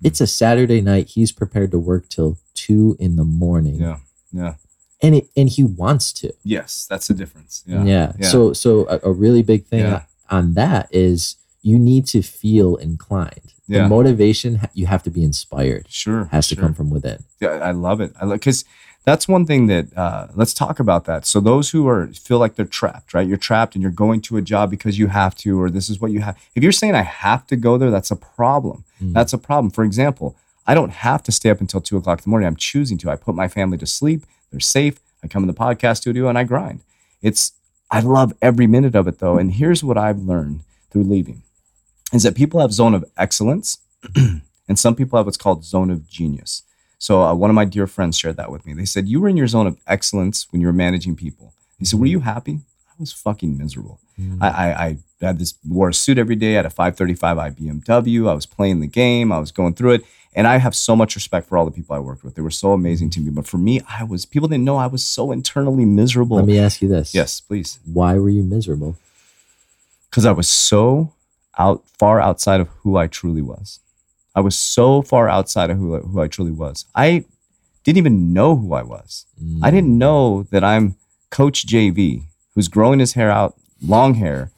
Hmm. 0.00 0.06
it's 0.08 0.20
a 0.20 0.26
saturday 0.26 0.80
night 0.80 1.08
he's 1.10 1.30
prepared 1.32 1.70
to 1.70 1.78
work 1.78 2.08
till 2.08 2.36
two 2.54 2.96
in 2.98 3.14
the 3.16 3.24
morning 3.24 3.76
Yeah, 3.80 3.98
yeah. 4.32 4.54
and 5.02 5.14
it 5.14 5.28
and 5.36 5.48
he 5.48 5.62
wants 5.62 6.12
to 6.14 6.32
Yes, 6.42 6.86
that's 6.90 7.06
the 7.08 7.14
difference. 7.14 7.62
Yeah, 7.66 7.84
yeah, 7.84 8.12
yeah. 8.18 8.28
so 8.28 8.52
so 8.52 8.86
a, 8.88 8.98
a 9.04 9.12
really 9.12 9.42
big 9.42 9.66
thing 9.66 9.80
Yeah. 9.80 10.02
on 10.30 10.54
that 10.54 10.88
is 10.90 11.36
you 11.62 11.78
need 11.78 12.06
to 12.08 12.22
feel 12.22 12.74
inclined 12.76 13.53
Yeah. 13.66 13.84
the 13.84 13.88
motivation 13.88 14.60
you 14.74 14.86
have 14.86 15.02
to 15.04 15.10
be 15.10 15.24
inspired 15.24 15.86
sure 15.88 16.28
has 16.32 16.48
to 16.48 16.56
come 16.56 16.74
from 16.74 16.90
within 16.90 17.24
Yeah, 17.40 17.48
I 17.48 17.70
love 17.70 18.00
it. 18.00 18.12
I 18.20 18.26
because 18.26 18.64
that's 19.04 19.28
one 19.28 19.44
thing 19.44 19.66
that 19.66 19.96
uh, 19.96 20.28
let's 20.34 20.54
talk 20.54 20.80
about 20.80 21.04
that. 21.04 21.26
So 21.26 21.38
those 21.38 21.70
who 21.70 21.86
are 21.88 22.06
feel 22.08 22.38
like 22.38 22.54
they're 22.54 22.64
trapped, 22.64 23.12
right? 23.12 23.26
You're 23.26 23.36
trapped 23.36 23.74
and 23.74 23.82
you're 23.82 23.90
going 23.90 24.22
to 24.22 24.38
a 24.38 24.42
job 24.42 24.70
because 24.70 24.98
you 24.98 25.08
have 25.08 25.34
to, 25.36 25.60
or 25.60 25.68
this 25.68 25.90
is 25.90 26.00
what 26.00 26.10
you 26.10 26.20
have. 26.20 26.38
If 26.54 26.62
you're 26.62 26.72
saying 26.72 26.94
I 26.94 27.02
have 27.02 27.46
to 27.48 27.56
go 27.56 27.76
there, 27.76 27.90
that's 27.90 28.10
a 28.10 28.16
problem. 28.16 28.84
Mm. 29.02 29.12
That's 29.12 29.34
a 29.34 29.38
problem. 29.38 29.70
For 29.70 29.84
example, 29.84 30.36
I 30.66 30.72
don't 30.74 30.90
have 30.90 31.22
to 31.24 31.32
stay 31.32 31.50
up 31.50 31.60
until 31.60 31.82
two 31.82 31.98
o'clock 31.98 32.20
in 32.20 32.22
the 32.24 32.30
morning. 32.30 32.46
I'm 32.46 32.56
choosing 32.56 32.96
to. 32.98 33.10
I 33.10 33.16
put 33.16 33.34
my 33.34 33.48
family 33.48 33.76
to 33.78 33.86
sleep. 33.86 34.24
They're 34.50 34.60
safe. 34.60 34.98
I 35.22 35.28
come 35.28 35.42
in 35.42 35.48
the 35.48 35.54
podcast 35.54 35.98
studio 35.98 36.28
and 36.28 36.38
I 36.38 36.44
grind. 36.44 36.80
It's 37.20 37.52
I 37.90 38.00
love 38.00 38.32
every 38.40 38.66
minute 38.66 38.94
of 38.94 39.06
it 39.06 39.18
though. 39.18 39.36
And 39.36 39.52
here's 39.52 39.84
what 39.84 39.98
I've 39.98 40.18
learned 40.18 40.60
through 40.90 41.04
leaving 41.04 41.42
is 42.12 42.22
that 42.22 42.34
people 42.34 42.60
have 42.60 42.72
zone 42.72 42.94
of 42.94 43.04
excellence 43.16 43.78
and 44.68 44.78
some 44.78 44.94
people 44.94 45.16
have 45.18 45.26
what's 45.26 45.36
called 45.38 45.64
zone 45.64 45.90
of 45.90 46.08
genius. 46.08 46.62
So 46.98 47.22
uh, 47.22 47.34
one 47.34 47.50
of 47.50 47.54
my 47.54 47.64
dear 47.64 47.86
friends 47.86 48.16
shared 48.16 48.36
that 48.36 48.50
with 48.50 48.64
me. 48.66 48.72
They 48.72 48.84
said 48.84 49.08
you 49.08 49.20
were 49.20 49.28
in 49.28 49.36
your 49.36 49.46
zone 49.48 49.66
of 49.66 49.76
excellence 49.86 50.46
when 50.50 50.60
you 50.60 50.66
were 50.66 50.72
managing 50.72 51.16
people. 51.16 51.52
He 51.78 51.84
said, 51.84 52.00
"Were 52.00 52.06
you 52.06 52.20
happy?" 52.20 52.60
I 52.90 52.94
was 53.00 53.12
fucking 53.12 53.58
miserable. 53.58 53.98
Mm. 54.18 54.40
I, 54.40 54.48
I, 54.48 54.84
I 54.86 54.98
had 55.20 55.38
this 55.40 55.54
wore 55.68 55.88
a 55.88 55.94
suit 55.94 56.16
every 56.16 56.36
day. 56.36 56.52
I 56.52 56.56
had 56.62 56.66
a 56.66 56.70
535i 56.70 57.56
BMW. 57.58 58.30
I 58.30 58.34
was 58.34 58.46
playing 58.46 58.80
the 58.80 58.86
game. 58.86 59.32
I 59.32 59.38
was 59.38 59.50
going 59.50 59.74
through 59.74 59.94
it, 59.94 60.04
and 60.34 60.46
I 60.46 60.58
have 60.58 60.74
so 60.76 60.94
much 60.94 61.16
respect 61.16 61.48
for 61.48 61.58
all 61.58 61.64
the 61.64 61.72
people 61.72 61.96
I 61.96 61.98
worked 61.98 62.22
with. 62.22 62.36
They 62.36 62.42
were 62.42 62.50
so 62.52 62.72
amazing 62.72 63.10
to 63.10 63.20
me. 63.20 63.30
But 63.30 63.46
for 63.48 63.58
me, 63.58 63.80
I 63.88 64.04
was 64.04 64.24
people 64.24 64.48
didn't 64.48 64.64
know 64.64 64.76
I 64.76 64.86
was 64.86 65.02
so 65.02 65.32
internally 65.32 65.84
miserable. 65.84 66.36
Let 66.36 66.46
me 66.46 66.58
ask 66.60 66.80
you 66.80 66.88
this. 66.88 67.12
yes, 67.14 67.40
please, 67.40 67.80
Why 67.84 68.14
were 68.18 68.30
you 68.30 68.44
miserable? 68.44 68.96
because 70.08 70.24
I 70.24 70.32
was 70.32 70.48
so 70.48 71.12
out 71.58 71.84
far 71.98 72.20
outside 72.20 72.60
of 72.60 72.68
who 72.82 72.96
I 72.96 73.06
truly 73.06 73.42
was. 73.42 73.80
I 74.34 74.40
was 74.40 74.58
so 74.58 75.02
far 75.02 75.28
outside 75.28 75.70
of 75.70 75.78
who, 75.78 75.98
who 75.98 76.20
I 76.20 76.28
truly 76.28 76.50
was. 76.50 76.86
I 76.94 77.24
didn't 77.84 77.98
even 77.98 78.32
know 78.32 78.56
who 78.56 78.74
I 78.74 78.82
was. 78.82 79.26
I 79.62 79.70
didn't 79.70 79.94
mm. 79.94 79.98
know 79.98 80.42
that 80.50 80.64
I'm 80.64 80.96
Coach 81.30 81.66
JV, 81.66 82.22
who's 82.54 82.68
growing 82.68 82.98
his 82.98 83.12
hair 83.12 83.30
out, 83.30 83.54
long 83.82 84.14
hair, 84.14 84.50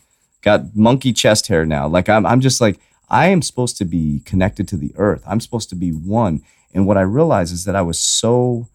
got 0.42 0.76
monkey 0.76 1.12
chest 1.12 1.48
hair 1.48 1.66
now. 1.66 1.88
Like 1.88 2.08
I'm, 2.08 2.24
I'm 2.24 2.40
just 2.40 2.60
like 2.60 2.78
I 3.08 3.28
am 3.28 3.42
supposed 3.42 3.76
to 3.78 3.84
be 3.84 4.22
connected 4.24 4.66
to 4.68 4.76
the 4.76 4.92
earth. 4.96 5.22
I'm 5.26 5.40
supposed 5.40 5.68
to 5.70 5.76
be 5.76 5.90
one. 5.90 6.42
And 6.72 6.86
what 6.86 6.96
I 6.96 7.02
realized 7.02 7.52
is 7.52 7.64
that 7.64 7.76
I 7.76 7.82
was 7.82 7.98
so 7.98 8.68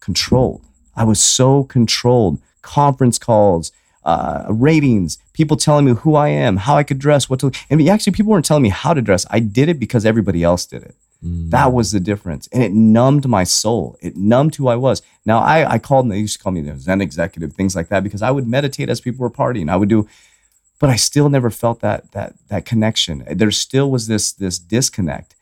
controlled. 0.00 0.64
I 0.96 1.04
was 1.04 1.20
so 1.20 1.64
controlled. 1.64 2.40
Conference 2.62 3.18
calls, 3.18 3.72
uh, 4.08 4.46
ratings, 4.48 5.18
people 5.34 5.54
telling 5.58 5.84
me 5.84 5.92
who 5.92 6.14
I 6.14 6.28
am, 6.28 6.56
how 6.56 6.76
I 6.76 6.82
could 6.82 6.98
dress, 6.98 7.28
what 7.28 7.40
to. 7.40 7.52
And 7.68 7.86
actually, 7.90 8.14
people 8.14 8.32
weren't 8.32 8.46
telling 8.46 8.62
me 8.62 8.70
how 8.70 8.94
to 8.94 9.02
dress. 9.02 9.26
I 9.28 9.38
did 9.38 9.68
it 9.68 9.78
because 9.78 10.06
everybody 10.06 10.42
else 10.42 10.64
did 10.64 10.82
it. 10.82 10.94
Mm. 11.22 11.50
That 11.50 11.74
was 11.74 11.92
the 11.92 12.00
difference. 12.00 12.48
And 12.50 12.62
it 12.62 12.72
numbed 12.72 13.28
my 13.28 13.44
soul. 13.44 13.98
It 14.00 14.16
numbed 14.16 14.54
who 14.54 14.68
I 14.68 14.76
was. 14.76 15.02
Now, 15.26 15.40
I, 15.40 15.72
I 15.72 15.78
called, 15.78 16.10
they 16.10 16.16
used 16.16 16.38
to 16.38 16.42
call 16.42 16.52
me 16.52 16.62
the 16.62 16.78
Zen 16.78 17.02
executive, 17.02 17.52
things 17.52 17.76
like 17.76 17.88
that, 17.88 18.02
because 18.02 18.22
I 18.22 18.30
would 18.30 18.48
meditate 18.48 18.88
as 18.88 19.02
people 19.02 19.22
were 19.24 19.30
partying. 19.30 19.70
I 19.70 19.76
would 19.76 19.90
do, 19.90 20.08
but 20.78 20.88
I 20.88 20.96
still 20.96 21.28
never 21.28 21.50
felt 21.50 21.80
that, 21.80 22.10
that, 22.12 22.32
that 22.48 22.64
connection. 22.64 23.24
There 23.30 23.50
still 23.50 23.90
was 23.90 24.06
this, 24.06 24.32
this 24.32 24.58
disconnect. 24.58 25.34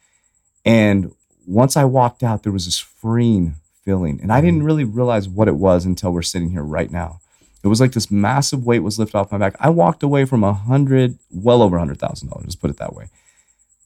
And 0.64 1.12
once 1.46 1.76
I 1.76 1.84
walked 1.84 2.24
out, 2.24 2.42
there 2.42 2.50
was 2.50 2.64
this 2.64 2.80
freeing 2.80 3.54
feeling. 3.84 4.18
And 4.20 4.32
I 4.32 4.40
didn't 4.40 4.64
really 4.64 4.82
realize 4.82 5.28
what 5.28 5.46
it 5.46 5.54
was 5.54 5.84
until 5.84 6.10
we're 6.10 6.22
sitting 6.22 6.50
here 6.50 6.64
right 6.64 6.90
now. 6.90 7.20
It 7.66 7.68
was 7.68 7.80
like 7.80 7.92
this 7.92 8.10
massive 8.10 8.64
weight 8.64 8.78
was 8.78 8.98
lifted 8.98 9.18
off 9.18 9.32
my 9.32 9.38
back. 9.38 9.56
I 9.58 9.70
walked 9.70 10.02
away 10.02 10.24
from 10.24 10.44
a 10.44 10.52
hundred, 10.52 11.18
well 11.30 11.62
over 11.62 11.76
a 11.76 11.78
hundred 11.80 11.98
thousand 11.98 12.28
dollars. 12.28 12.44
Let's 12.44 12.54
put 12.54 12.70
it 12.70 12.76
that 12.78 12.94
way. 12.94 13.08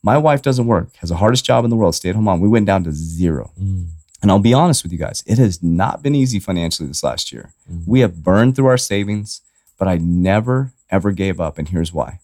My 0.03 0.19
wife 0.19 0.43
doesn't 0.43 0.67
work, 0.67 0.95
has 0.97 1.09
the 1.09 1.17
hardest 1.17 1.45
job 1.45 1.65
in 1.65 1.71
the 1.71 1.77
world, 1.77 1.95
stay 1.95 2.11
at 2.11 2.15
home 2.15 2.25
mom. 2.25 2.41
We 2.41 2.49
went 2.49 2.67
down 2.67 2.85
to 2.85 2.93
zero. 2.93 3.51
Mm. 3.61 3.89
And 4.23 4.31
I'll 4.31 4.39
be 4.39 4.53
honest 4.55 4.83
with 4.83 4.93
you 4.93 4.99
guys, 4.99 5.25
it 5.27 5.39
has 5.39 5.63
not 5.63 6.03
been 6.03 6.15
easy 6.15 6.39
financially 6.41 6.89
this 6.89 7.03
last 7.03 7.33
year. 7.33 7.53
Mhm. 7.71 7.87
We 7.87 8.01
have 8.01 8.23
burned 8.23 8.55
through 8.55 8.67
our 8.67 8.79
savings, 8.79 9.41
but 9.79 9.89
I 9.89 9.97
never, 9.97 10.73
ever 10.91 11.11
gave 11.13 11.41
up. 11.41 11.57
And 11.59 11.69
here's 11.69 11.93
why 11.93 12.21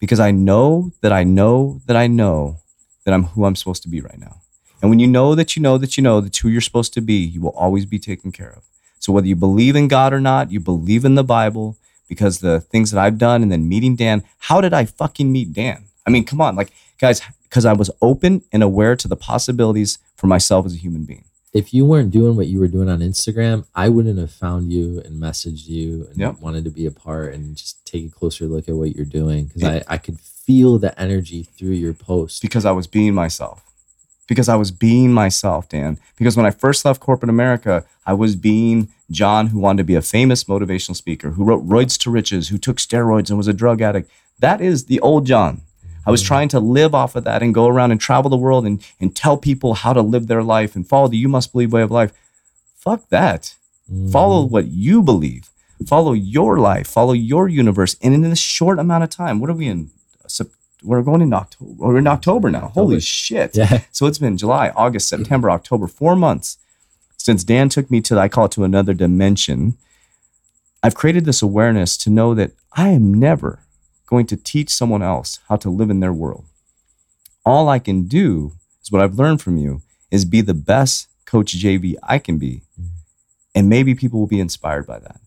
because 0.00 0.20
I 0.20 0.30
know 0.30 0.92
that 1.00 1.12
I 1.12 1.24
know 1.24 1.80
that 1.86 1.96
I 1.96 2.06
know 2.06 2.58
that 3.04 3.12
I'm 3.14 3.24
who 3.24 3.44
I'm 3.46 3.56
supposed 3.56 3.82
to 3.82 3.88
be 3.88 4.00
right 4.00 4.18
now. 4.18 4.36
And 4.80 4.90
when 4.90 5.00
you 5.00 5.08
know 5.08 5.34
that 5.34 5.56
you 5.56 5.62
know 5.62 5.76
that 5.76 5.96
you 5.96 6.02
know 6.02 6.20
that's 6.20 6.38
who 6.38 6.48
you're 6.48 6.60
supposed 6.60 6.94
to 6.94 7.00
be, 7.00 7.14
you 7.14 7.40
will 7.40 7.50
always 7.50 7.84
be 7.84 7.98
taken 7.98 8.30
care 8.30 8.50
of. 8.50 8.62
So 8.98 9.12
whether 9.12 9.26
you 9.26 9.36
believe 9.36 9.76
in 9.76 9.88
God 9.88 10.12
or 10.12 10.20
not, 10.20 10.50
you 10.50 10.60
believe 10.60 11.04
in 11.04 11.14
the 11.14 11.24
Bible 11.24 11.76
because 12.08 12.38
the 12.40 12.60
things 12.60 12.90
that 12.90 13.00
I've 13.00 13.18
done 13.18 13.42
and 13.42 13.52
then 13.52 13.68
meeting 13.68 13.94
Dan, 13.96 14.22
how 14.38 14.60
did 14.60 14.72
I 14.72 14.84
fucking 14.86 15.30
meet 15.30 15.52
Dan? 15.52 15.84
I 16.06 16.10
mean, 16.10 16.24
come 16.24 16.40
on, 16.40 16.56
like 16.56 16.72
guys, 16.98 17.20
because 17.44 17.64
I 17.64 17.72
was 17.74 17.90
open 18.02 18.42
and 18.52 18.62
aware 18.62 18.96
to 18.96 19.08
the 19.08 19.16
possibilities 19.16 19.98
for 20.16 20.26
myself 20.26 20.66
as 20.66 20.74
a 20.74 20.78
human 20.78 21.04
being. 21.04 21.24
If 21.54 21.72
you 21.72 21.84
weren't 21.86 22.10
doing 22.10 22.36
what 22.36 22.46
you 22.46 22.60
were 22.60 22.68
doing 22.68 22.88
on 22.90 22.98
Instagram, 23.00 23.64
I 23.74 23.88
wouldn't 23.88 24.18
have 24.18 24.30
found 24.30 24.70
you 24.72 25.00
and 25.04 25.20
messaged 25.20 25.66
you 25.66 26.06
and 26.10 26.18
Yep. 26.18 26.40
wanted 26.40 26.64
to 26.64 26.70
be 26.70 26.84
a 26.86 26.90
part 26.90 27.34
and 27.34 27.56
just 27.56 27.84
take 27.86 28.06
a 28.06 28.10
closer 28.10 28.46
look 28.46 28.68
at 28.68 28.74
what 28.74 28.94
you're 28.94 29.06
doing 29.06 29.46
because 29.46 29.64
I, 29.64 29.82
I 29.88 29.96
could 29.98 30.20
feel 30.20 30.78
the 30.78 30.98
energy 31.00 31.42
through 31.44 31.72
your 31.72 31.94
post. 31.94 32.42
because 32.42 32.64
I 32.66 32.72
was 32.72 32.86
being 32.86 33.14
myself. 33.14 33.62
Because 34.28 34.48
I 34.48 34.54
was 34.54 34.70
being 34.70 35.12
myself, 35.12 35.68
Dan. 35.68 35.98
Because 36.16 36.36
when 36.36 36.46
I 36.46 36.50
first 36.52 36.84
left 36.84 37.00
corporate 37.00 37.30
America, 37.30 37.84
I 38.06 38.12
was 38.12 38.36
being 38.36 38.88
John 39.10 39.48
who 39.48 39.58
wanted 39.58 39.78
to 39.78 39.84
be 39.84 39.96
a 39.96 40.02
famous 40.02 40.44
motivational 40.44 40.94
speaker, 40.94 41.30
who 41.30 41.44
wrote 41.44 41.66
Roids 41.66 41.98
to 42.02 42.10
Riches, 42.10 42.48
who 42.48 42.58
took 42.58 42.76
steroids 42.76 43.30
and 43.30 43.36
was 43.36 43.48
a 43.48 43.52
drug 43.52 43.80
addict. 43.80 44.10
That 44.38 44.60
is 44.60 44.84
the 44.84 45.00
old 45.00 45.26
John. 45.26 45.62
I 46.06 46.10
was 46.10 46.22
trying 46.22 46.48
to 46.50 46.60
live 46.60 46.94
off 46.94 47.16
of 47.16 47.24
that 47.24 47.42
and 47.42 47.52
go 47.52 47.66
around 47.66 47.90
and 47.90 48.00
travel 48.00 48.30
the 48.30 48.36
world 48.36 48.64
and, 48.64 48.82
and 48.98 49.14
tell 49.14 49.36
people 49.36 49.74
how 49.74 49.92
to 49.92 50.00
live 50.00 50.26
their 50.26 50.42
life 50.42 50.74
and 50.74 50.88
follow 50.88 51.08
the 51.08 51.18
you 51.18 51.28
must 51.28 51.52
believe 51.52 51.72
way 51.72 51.82
of 51.82 51.90
life. 51.90 52.12
Fuck 52.78 53.08
that. 53.10 53.54
Mm. 53.92 54.10
Follow 54.10 54.42
what 54.44 54.68
you 54.68 55.02
believe. 55.02 55.50
Follow 55.86 56.12
your 56.12 56.58
life. 56.58 56.86
Follow 56.86 57.12
your 57.12 57.46
universe. 57.48 57.94
And 58.00 58.14
in 58.14 58.22
this 58.22 58.38
short 58.38 58.78
amount 58.78 59.04
of 59.04 59.10
time, 59.10 59.38
what 59.38 59.50
are 59.50 59.54
we 59.54 59.66
in? 59.66 59.90
We're 60.82 61.02
going 61.02 61.22
in 61.22 61.32
October. 61.32 61.72
We're 61.76 61.98
in 61.98 62.06
October 62.06 62.50
now. 62.50 62.68
Holy 62.68 62.96
October. 62.96 63.00
shit. 63.00 63.56
Yeah. 63.56 63.82
So 63.90 64.06
it's 64.06 64.18
been 64.18 64.36
July, 64.36 64.70
August, 64.70 65.08
September, 65.08 65.50
October, 65.50 65.86
four 65.86 66.14
months 66.14 66.58
since 67.16 67.44
Dan 67.44 67.68
took 67.68 67.90
me 67.90 68.00
to, 68.02 68.18
I 68.18 68.28
call 68.28 68.46
it 68.46 68.52
to 68.52 68.64
another 68.64 68.94
dimension. 68.94 69.76
I've 70.82 70.94
created 70.94 71.24
this 71.24 71.42
awareness 71.42 71.96
to 71.98 72.10
know 72.10 72.32
that 72.34 72.52
I 72.72 72.88
am 72.90 73.12
never 73.12 73.60
going 74.06 74.26
to 74.28 74.36
teach 74.36 74.70
someone 74.70 75.02
else 75.02 75.40
how 75.48 75.56
to 75.56 75.68
live 75.68 75.90
in 75.90 76.00
their 76.00 76.12
world. 76.12 76.44
All 77.44 77.68
I 77.68 77.80
can 77.80 78.04
do 78.04 78.52
is 78.82 78.90
what 78.90 79.02
I've 79.02 79.18
learned 79.18 79.42
from 79.42 79.58
you 79.58 79.82
is 80.10 80.24
be 80.24 80.40
the 80.40 80.54
best 80.54 81.08
coach 81.26 81.54
JV 81.58 81.96
I 82.02 82.18
can 82.18 82.38
be. 82.38 82.62
Mm-hmm. 82.80 82.94
And 83.54 83.68
maybe 83.68 83.94
people 83.94 84.20
will 84.20 84.26
be 84.26 84.40
inspired 84.40 84.86
by 84.86 84.98
that. 85.00 85.20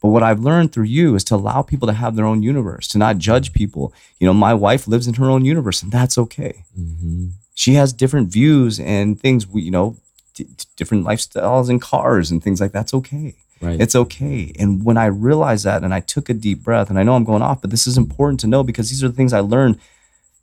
But 0.00 0.08
what 0.10 0.22
I've 0.22 0.40
learned 0.40 0.72
through 0.72 0.84
you 0.84 1.14
is 1.16 1.24
to 1.24 1.34
allow 1.34 1.62
people 1.62 1.88
to 1.88 1.94
have 1.94 2.14
their 2.14 2.24
own 2.26 2.42
universe, 2.42 2.86
to 2.88 2.98
not 2.98 3.18
judge 3.18 3.52
people. 3.52 3.92
You 4.20 4.26
know, 4.26 4.34
my 4.34 4.54
wife 4.54 4.86
lives 4.86 5.08
in 5.08 5.14
her 5.14 5.28
own 5.28 5.44
universe, 5.44 5.82
and 5.82 5.90
that's 5.92 6.16
okay 6.18 6.64
Mhm. 6.78 7.30
she 7.54 7.74
has 7.74 7.92
different 7.92 8.28
views 8.32 8.78
and 8.78 9.18
things 9.20 9.46
we 9.48 9.62
you 9.62 9.72
know 9.72 9.96
d- 10.34 10.46
different 10.76 11.04
lifestyles 11.04 11.68
and 11.68 11.80
cars 11.82 12.30
and 12.30 12.40
things 12.44 12.60
like 12.60 12.70
that's 12.70 12.94
okay 12.94 13.34
Right. 13.60 13.80
it's 13.80 13.96
okay 13.96 14.52
and 14.60 14.84
when 14.84 14.96
i 14.96 15.06
realized 15.06 15.64
that 15.64 15.82
and 15.82 15.92
i 15.92 15.98
took 15.98 16.28
a 16.30 16.34
deep 16.34 16.62
breath 16.62 16.88
and 16.90 16.96
i 16.98 17.02
know 17.02 17.14
i'm 17.16 17.24
going 17.24 17.42
off 17.42 17.60
but 17.60 17.70
this 17.72 17.88
is 17.88 17.96
important 17.98 18.38
to 18.40 18.46
know 18.46 18.62
because 18.62 18.88
these 18.90 19.02
are 19.02 19.08
the 19.08 19.14
things 19.20 19.32
i 19.32 19.40
learned 19.40 19.76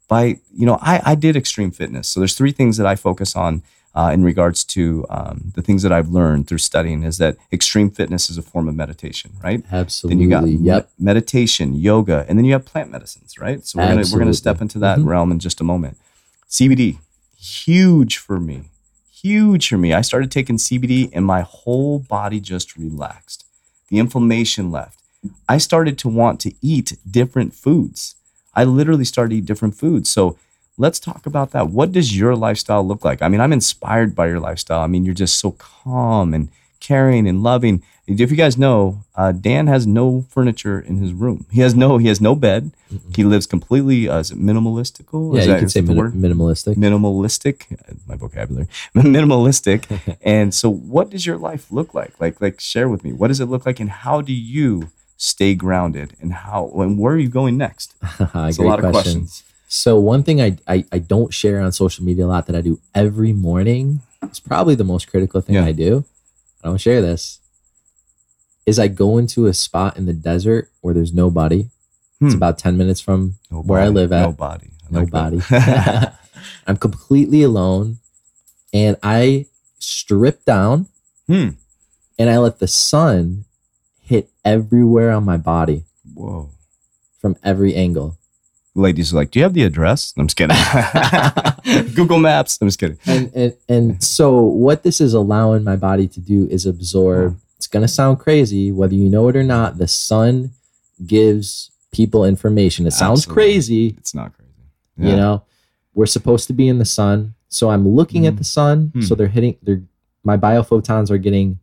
by 0.09 0.23
you 0.53 0.65
know 0.65 0.77
i, 0.81 1.01
I 1.11 1.15
did 1.15 1.37
extreme 1.37 1.71
fitness 1.71 2.09
so 2.09 2.19
there's 2.19 2.35
three 2.35 2.51
things 2.51 2.75
that 2.75 2.85
i 2.85 2.95
focus 2.97 3.33
on 3.37 3.61
uh, 3.95 4.11
in 4.13 4.23
regards 4.23 4.63
to 4.65 5.05
um, 5.09 5.51
the 5.55 5.61
things 5.61 5.81
that 5.83 5.91
i've 5.91 6.09
learned 6.09 6.47
through 6.47 6.57
studying 6.57 7.03
is 7.03 7.17
that 7.17 7.37
extreme 7.51 7.89
fitness 7.89 8.29
is 8.29 8.37
a 8.37 8.41
form 8.41 8.67
of 8.67 8.75
meditation 8.75 9.31
right 9.43 9.63
Absolutely. 9.71 10.15
then 10.15 10.23
you 10.23 10.29
got 10.29 10.43
me- 10.43 10.89
meditation, 10.99 11.75
yoga, 11.75 12.25
and 12.27 12.37
then 12.37 12.45
you 12.45 12.53
have 12.53 12.65
plant 12.65 12.91
medicines, 12.91 13.37
right? 13.39 13.65
So 13.65 13.79
we're 13.79 13.87
gonna 13.87 14.05
we're 14.11 14.19
gonna 14.19 14.33
step 14.33 14.59
into 14.61 14.79
that 14.79 14.99
Mhm. 14.99 15.05
realm 15.05 15.31
in 15.31 15.39
just 15.39 15.61
a 15.61 15.63
moment. 15.63 15.97
CBD, 16.49 16.97
huge 17.37 18.17
for 18.17 18.39
me, 18.39 18.63
huge 19.11 19.69
for 19.69 19.77
me. 19.77 19.93
I 19.93 20.01
started 20.01 20.31
taking 20.31 20.57
CBD, 20.57 21.09
and 21.13 21.25
my 21.25 21.41
whole 21.41 21.99
body 21.99 22.39
just 22.39 22.75
relaxed. 22.77 23.45
The 23.89 23.99
inflammation 23.99 24.71
left. 24.71 24.99
I 25.47 25.57
started 25.57 25.97
to 25.99 26.09
want 26.09 26.39
to 26.41 26.53
eat 26.61 26.97
different 27.09 27.53
foods. 27.53 28.15
I 28.55 28.63
literally 28.63 29.05
started 29.05 29.29
to 29.31 29.35
eat 29.37 29.45
different 29.45 29.75
foods. 29.75 30.09
So 30.09 30.37
let's 30.77 30.99
talk 30.99 31.25
about 31.25 31.51
that. 31.51 31.69
What 31.69 31.91
does 31.91 32.17
your 32.17 32.35
lifestyle 32.35 32.85
look 32.85 33.03
like? 33.05 33.21
I 33.21 33.27
mean, 33.27 33.41
I'm 33.41 33.53
inspired 33.53 34.15
by 34.15 34.27
your 34.27 34.39
lifestyle. 34.39 34.81
I 34.81 34.87
mean, 34.87 35.05
you're 35.05 35.13
just 35.13 35.37
so 35.39 35.51
calm 35.51 36.33
and 36.33 36.49
caring 36.79 37.27
and 37.27 37.41
loving. 37.43 37.81
If 38.07 38.29
you 38.29 38.37
guys 38.37 38.55
know, 38.55 38.99
uh, 39.15 39.31
Dan 39.31 39.65
has 39.65 39.87
no 39.87 40.25
furniture 40.29 40.79
in 40.79 40.97
his 40.97 41.11
room. 41.11 41.47
He 41.51 41.61
has 41.61 41.73
no 41.73 41.97
he 41.97 42.07
has 42.07 42.21
no 42.21 42.35
bed. 42.35 42.69
He 43.15 43.23
lives 43.23 43.47
completely 43.47 44.07
uh, 44.07 44.19
is 44.19 44.29
it 44.29 44.37
minimalistical? 44.39 45.33
Yeah, 45.33 45.39
Is 45.39 45.47
you 45.47 45.53
that- 45.53 45.59
could 45.61 45.71
say 45.71 45.81
the 45.81 45.87
min- 45.87 45.97
word? 45.97 46.13
minimalistic. 46.13 46.75
minimalistic 46.75 47.79
my 48.07 48.15
vocabulary 48.15 48.67
minimalistic 48.95 50.17
and 50.21 50.53
so 50.53 50.69
what 50.69 51.09
does 51.09 51.25
your 51.25 51.37
life 51.37 51.71
look 51.71 51.93
like 51.95 52.13
like 52.21 52.39
like 52.41 52.59
share 52.59 52.87
with 52.87 53.03
me 53.03 53.11
what 53.11 53.29
does 53.29 53.39
it 53.39 53.45
look 53.47 53.65
like 53.65 53.79
and 53.79 53.89
how 53.89 54.21
do 54.21 54.33
you 54.33 54.89
stay 55.17 55.55
grounded 55.55 56.15
and 56.21 56.31
how 56.33 56.69
and 56.75 56.99
where 56.99 57.13
are 57.13 57.17
you 57.17 57.29
going 57.29 57.57
next 57.57 57.95
it's 58.19 58.57
a 58.59 58.61
lot 58.61 58.83
of 58.83 58.91
questions 58.91 59.43
So 59.67 59.99
one 59.99 60.23
thing 60.23 60.41
I, 60.41 60.57
I 60.67 60.85
I 60.91 60.99
don't 60.99 61.33
share 61.33 61.59
on 61.61 61.71
social 61.71 62.05
media 62.05 62.25
a 62.25 62.27
lot 62.27 62.47
that 62.47 62.55
I 62.55 62.61
do 62.61 62.79
every 62.93 63.33
morning 63.33 64.01
is 64.31 64.39
probably 64.39 64.75
the 64.75 64.83
most 64.83 65.07
critical 65.09 65.41
thing 65.41 65.55
Yeah. 65.55 65.65
I 65.65 65.71
do. 65.71 66.05
I 66.63 66.67
don't 66.69 66.79
share 66.81 67.01
this. 67.01 67.39
Is 68.65 68.79
I 68.79 68.87
go 68.87 69.17
into 69.17 69.45
a 69.47 69.53
spot 69.53 69.97
in 69.97 70.05
the 70.05 70.13
desert 70.13 70.69
where 70.81 70.93
there's 70.93 71.13
nobody. 71.13 71.69
It's 72.21 72.33
Hmm. 72.33 72.37
about 72.37 72.57
ten 72.57 72.77
minutes 72.77 73.01
from 73.01 73.35
where 73.49 73.81
I 73.81 73.89
live 73.89 74.11
at. 74.13 74.21
nobody 74.21 74.69
I 74.87 74.91
nobody. 74.91 75.37
that. 75.49 76.15
I'm 76.67 76.77
completely 76.77 77.41
alone, 77.43 77.97
and 78.73 78.97
I 79.03 79.45
strip 79.79 80.45
down, 80.45 80.87
Hmm. 81.27 81.49
and 82.17 82.29
I 82.29 82.37
let 82.37 82.59
the 82.59 82.67
sun 82.67 83.45
hit 84.01 84.29
everywhere 84.45 85.11
on 85.11 85.23
my 85.25 85.37
body 85.37 85.83
whoa 86.13 86.49
from 87.19 87.35
every 87.43 87.73
angle. 87.75 88.17
Ladies 88.75 89.11
are 89.13 89.15
like, 89.17 89.31
"Do 89.31 89.39
you 89.39 89.43
have 89.43 89.53
the 89.53 89.63
address?" 89.63 90.13
I'm 90.17 90.27
just 90.27 90.37
kidding. 90.37 90.55
Google 91.95 92.19
Maps. 92.19 92.57
I'm 92.61 92.67
just 92.67 92.79
kidding. 92.79 92.97
and 93.07 93.31
and 93.33 93.53
and 93.67 94.03
so 94.03 94.41
what 94.41 94.83
this 94.83 95.01
is 95.01 95.13
allowing 95.13 95.63
my 95.63 95.75
body 95.75 96.07
to 96.09 96.19
do 96.19 96.47
is 96.49 96.65
absorb 96.65 97.39
it's 97.57 97.67
going 97.67 97.81
to 97.81 97.87
sound 97.87 98.19
crazy 98.19 98.71
whether 98.71 98.93
you 98.93 99.09
know 99.09 99.27
it 99.29 99.35
or 99.35 99.43
not 99.43 99.77
the 99.77 99.87
sun 99.87 100.51
gives 101.05 101.71
people 101.91 102.23
information 102.25 102.85
it 102.85 102.91
sounds 102.91 103.21
Absolutely. 103.21 103.43
crazy 103.43 103.87
It's 103.97 104.13
not 104.13 104.33
crazy. 104.33 105.09
you 105.09 105.15
know 105.15 105.43
we're 105.93 106.05
supposed 106.05 106.47
to 106.47 106.53
be 106.53 106.67
in 106.67 106.77
the 106.79 106.85
sun 106.85 107.33
so 107.47 107.69
i'm 107.69 107.87
looking 107.87 108.27
at 108.27 108.33
Mm. 108.33 108.37
the 108.37 108.43
sun 108.43 108.91
Hmm. 108.93 109.01
so 109.01 109.15
they're 109.15 109.27
hitting 109.27 109.55
they're 109.63 109.81
my 110.23 110.35
biophotons 110.37 111.09
are 111.09 111.17
getting 111.17 111.59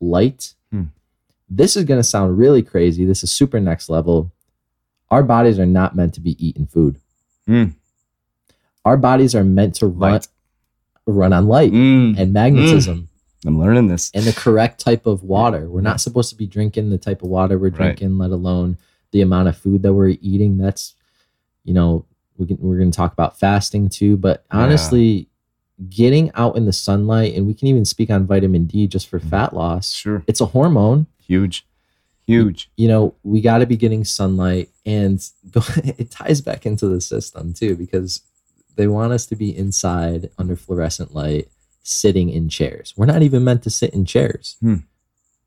light 0.00 0.54
Hmm. 0.70 0.84
this 1.50 1.76
is 1.76 1.84
going 1.84 1.98
to 2.00 2.04
sound 2.04 2.38
really 2.38 2.62
crazy 2.62 3.04
this 3.04 3.22
is 3.24 3.30
super 3.32 3.60
next 3.60 3.88
level 3.88 4.30
our 5.12 5.22
bodies 5.22 5.58
are 5.58 5.66
not 5.66 5.94
meant 5.94 6.12
to 6.14 6.20
be 6.20 6.34
eating 6.44 6.66
food 6.66 6.96
Hmm. 7.46 7.64
our 8.84 8.96
bodies 8.96 9.34
are 9.34 9.44
meant 9.44 9.74
to 9.76 9.86
run 9.86 10.12
Light. 10.12 10.28
run 11.06 11.32
on 11.32 11.46
light 11.48 11.72
Mm. 11.72 12.18
and 12.18 12.32
magnetism 12.32 13.08
I'm 13.44 13.58
learning 13.58 13.88
this. 13.88 14.10
and 14.14 14.24
the 14.24 14.32
correct 14.32 14.80
type 14.80 15.04
of 15.06 15.24
water. 15.24 15.68
We're 15.68 15.80
not 15.80 16.00
supposed 16.00 16.30
to 16.30 16.36
be 16.36 16.46
drinking 16.46 16.90
the 16.90 16.98
type 16.98 17.22
of 17.22 17.28
water 17.28 17.58
we're 17.58 17.70
Right. 17.70 17.96
drinking, 17.96 18.16
let 18.18 18.30
alone 18.30 18.76
the 19.10 19.20
amount 19.20 19.48
of 19.48 19.56
food 19.56 19.82
that 19.82 19.92
we're 19.92 20.16
eating. 20.20 20.58
That's, 20.58 20.94
you 21.64 21.74
know, 21.74 22.04
we 22.38 22.46
can, 22.46 22.58
we're 22.60 22.78
going 22.78 22.92
to 22.92 22.96
talk 22.96 23.12
about 23.12 23.36
fasting 23.40 23.88
too. 23.88 24.16
But 24.16 24.44
Yeah. 24.52 24.60
honestly, 24.60 25.28
getting 25.90 26.30
out 26.34 26.56
in 26.56 26.66
the 26.66 26.72
sunlight, 26.72 27.34
and 27.34 27.44
we 27.48 27.54
can 27.54 27.66
even 27.66 27.84
speak 27.84 28.10
on 28.10 28.26
vitamin 28.26 28.66
D 28.66 28.86
just 28.86 29.08
for 29.08 29.18
Mhm. 29.18 29.28
fat 29.28 29.52
loss. 29.54 29.90
Sure. 29.90 30.22
It's 30.28 30.40
a 30.40 30.46
hormone. 30.46 31.06
Huge. 31.18 31.66
Huge. 32.26 32.70
You 32.76 32.88
know, 32.88 33.14
we 33.22 33.40
got 33.40 33.58
to 33.58 33.66
be 33.66 33.76
getting 33.76 34.04
sunlight, 34.04 34.70
and 34.86 35.20
it 35.54 36.10
ties 36.10 36.40
back 36.40 36.66
into 36.66 36.86
the 36.88 37.00
system 37.00 37.52
too 37.52 37.76
because 37.76 38.22
they 38.76 38.86
want 38.86 39.12
us 39.12 39.26
to 39.26 39.36
be 39.36 39.56
inside 39.56 40.30
under 40.38 40.56
fluorescent 40.56 41.14
light, 41.14 41.48
sitting 41.82 42.30
in 42.30 42.48
chairs. 42.48 42.94
We're 42.96 43.06
not 43.06 43.22
even 43.22 43.44
meant 43.44 43.62
to 43.64 43.70
sit 43.70 43.92
in 43.92 44.04
chairs. 44.04 44.56
Hmm. 44.60 44.76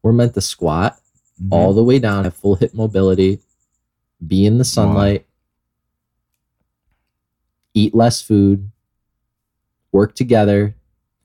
We're 0.03 0.13
meant 0.13 0.33
to 0.35 0.41
squat 0.41 0.99
Mm-hmm. 1.35 1.51
all 1.51 1.73
the 1.73 1.83
way 1.83 1.99
down, 1.99 2.23
have 2.23 2.33
full 2.33 2.55
hip 2.55 2.73
mobility, 2.73 3.39
be 4.25 4.45
in 4.45 4.57
the 4.57 4.63
sunlight, 4.63 5.25
eat 7.73 7.93
less 7.93 8.21
food, 8.21 8.71
work 9.91 10.15
together. 10.15 10.75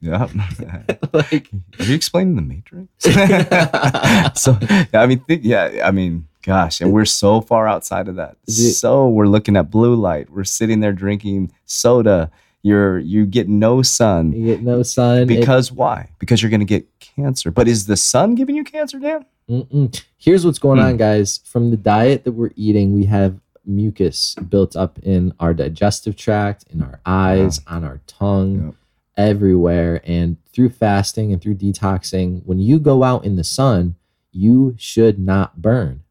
Yeah. 0.00 0.28
like 1.12 1.50
Are 1.78 1.84
you 1.84 1.94
explaining 1.94 2.36
the 2.36 2.42
Matrix? 2.42 2.88
so 4.42 4.56
yeah, 4.92 5.02
I 5.02 5.06
mean, 5.06 5.20
think, 5.20 5.42
yeah, 5.44 5.82
I 5.84 5.90
mean, 5.90 6.26
gosh, 6.42 6.80
and 6.80 6.92
we're 6.92 7.04
so 7.04 7.40
far 7.40 7.68
outside 7.68 8.08
of 8.08 8.16
that. 8.16 8.36
So 8.48 9.08
we're 9.08 9.26
looking 9.26 9.56
at 9.56 9.70
blue 9.70 9.94
light. 9.94 10.30
We're 10.30 10.44
sitting 10.44 10.80
there 10.80 10.92
drinking 10.92 11.52
soda. 11.66 12.30
You're 12.62 12.98
you 12.98 13.24
get 13.24 13.48
no 13.48 13.80
sun 13.80 14.32
you 14.32 14.44
get 14.44 14.62
no 14.62 14.82
sun. 14.82 15.22
It- 15.22 15.26
because 15.28 15.72
why? 15.72 16.10
Because 16.18 16.42
you're 16.42 16.50
going 16.50 16.60
to 16.60 16.66
get 16.66 16.86
cancer. 17.00 17.50
But 17.50 17.68
is 17.68 17.86
the 17.86 17.96
sun 17.96 18.34
giving 18.34 18.54
you 18.54 18.64
cancer, 18.64 18.98
Dan? 18.98 19.24
Mm-mm. 19.48 20.02
Here's 20.18 20.44
what's 20.44 20.58
going 20.58 20.78
Hmm. 20.78 20.84
on, 20.84 20.96
guys. 20.98 21.40
From 21.44 21.70
the 21.70 21.76
diet 21.78 22.24
that 22.24 22.32
we're 22.32 22.50
eating, 22.56 22.94
we 22.94 23.06
have 23.06 23.38
mucus 23.66 24.34
built 24.48 24.76
up 24.76 24.98
in 25.00 25.32
our 25.40 25.54
digestive 25.54 26.16
tract, 26.16 26.64
in 26.70 26.82
our 26.82 27.00
eyes, 27.06 27.60
on 27.66 27.82
our 27.84 28.00
tongue, 28.06 28.64
Yep. 28.66 28.74
Everywhere. 29.16 30.00
And 30.04 30.36
through 30.52 30.70
fasting 30.70 31.32
and 31.32 31.40
through 31.40 31.56
detoxing, 31.56 32.42
when 32.44 32.58
you 32.58 32.78
go 32.78 33.02
out 33.02 33.24
in 33.24 33.36
the 33.36 33.44
sun, 33.44 33.96
you 34.32 34.74
should 34.78 35.18
not 35.18 35.60
burn. 35.60 36.02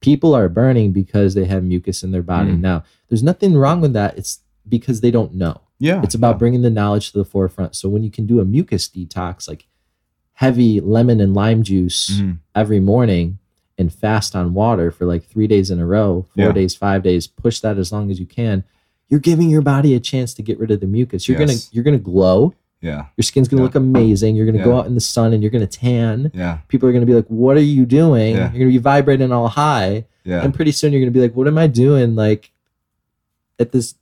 People 0.00 0.34
are 0.34 0.48
burning 0.48 0.92
because 0.92 1.34
they 1.34 1.44
have 1.44 1.62
mucus 1.62 2.02
in 2.02 2.10
their 2.10 2.22
body. 2.22 2.52
Mm. 2.52 2.60
Now, 2.60 2.84
there's 3.08 3.22
nothing 3.22 3.56
wrong 3.56 3.80
with 3.80 3.92
that. 3.92 4.16
It's 4.16 4.40
because 4.68 5.00
they 5.00 5.10
don't 5.10 5.34
know. 5.34 5.60
Yeah, 5.78 6.02
It's 6.02 6.14
about 6.14 6.34
yeah. 6.34 6.38
bringing 6.38 6.62
the 6.62 6.70
knowledge 6.70 7.12
to 7.12 7.18
the 7.18 7.24
forefront. 7.24 7.74
So 7.74 7.88
when 7.88 8.02
you 8.02 8.10
can 8.10 8.26
do 8.26 8.40
a 8.40 8.44
mucus 8.44 8.88
detox, 8.88 9.48
like 9.48 9.66
heavy 10.34 10.80
lemon 10.80 11.20
and 11.20 11.34
lime 11.34 11.62
juice 11.62 12.10
Mhm. 12.20 12.38
every 12.54 12.80
morning 12.80 13.38
and 13.78 13.92
fast 13.92 14.36
on 14.36 14.52
water 14.54 14.90
for 14.90 15.06
like 15.06 15.24
three 15.24 15.46
days 15.46 15.70
in 15.70 15.78
a 15.80 15.86
row, 15.86 16.26
four 16.34 16.46
Yeah. 16.46 16.52
days, 16.52 16.74
five 16.74 17.02
days, 17.02 17.26
push 17.26 17.60
that 17.60 17.78
as 17.78 17.92
long 17.92 18.10
as 18.10 18.20
you 18.20 18.26
can. 18.26 18.64
You're 19.10 19.20
giving 19.20 19.50
your 19.50 19.60
body 19.60 19.94
a 19.94 20.00
chance 20.00 20.32
to 20.34 20.42
get 20.42 20.58
rid 20.58 20.70
of 20.70 20.80
the 20.80 20.86
mucus. 20.86 21.28
You're 21.28 21.38
Yes. 21.38 21.48
gonna 21.50 21.60
you're 21.72 21.84
gonna 21.84 21.98
glow. 21.98 22.54
Yeah, 22.80 23.06
Your 23.18 23.24
skin's 23.24 23.46
gonna 23.48 23.60
Yeah. 23.60 23.64
look 23.64 23.74
amazing. 23.74 24.36
You're 24.36 24.46
gonna 24.46 24.64
go 24.64 24.78
out 24.78 24.86
in 24.86 24.94
the 24.94 25.02
sun 25.02 25.34
and 25.34 25.42
you're 25.42 25.50
gonna 25.50 25.66
tan. 25.66 26.30
yeah, 26.32 26.58
People 26.68 26.88
are 26.88 26.92
gonna 26.94 27.04
be 27.04 27.12
like, 27.14 27.26
"What 27.26 27.58
are 27.58 27.62
you 27.62 27.84
doing?" 27.84 28.36
Yeah. 28.36 28.50
You're 28.52 28.60
gonna 28.60 28.70
be 28.70 28.78
vibrating 28.78 29.32
all 29.32 29.48
high, 29.48 30.06
yeah. 30.24 30.42
and 30.42 30.54
pretty 30.54 30.72
soon 30.72 30.92
you're 30.92 31.02
gonna 31.02 31.10
be 31.10 31.20
like, 31.20 31.36
"What 31.36 31.46
am 31.46 31.58
I 31.58 31.66
doing?" 31.66 32.14
Like 32.14 32.52
at 33.58 33.72
this 33.72 33.96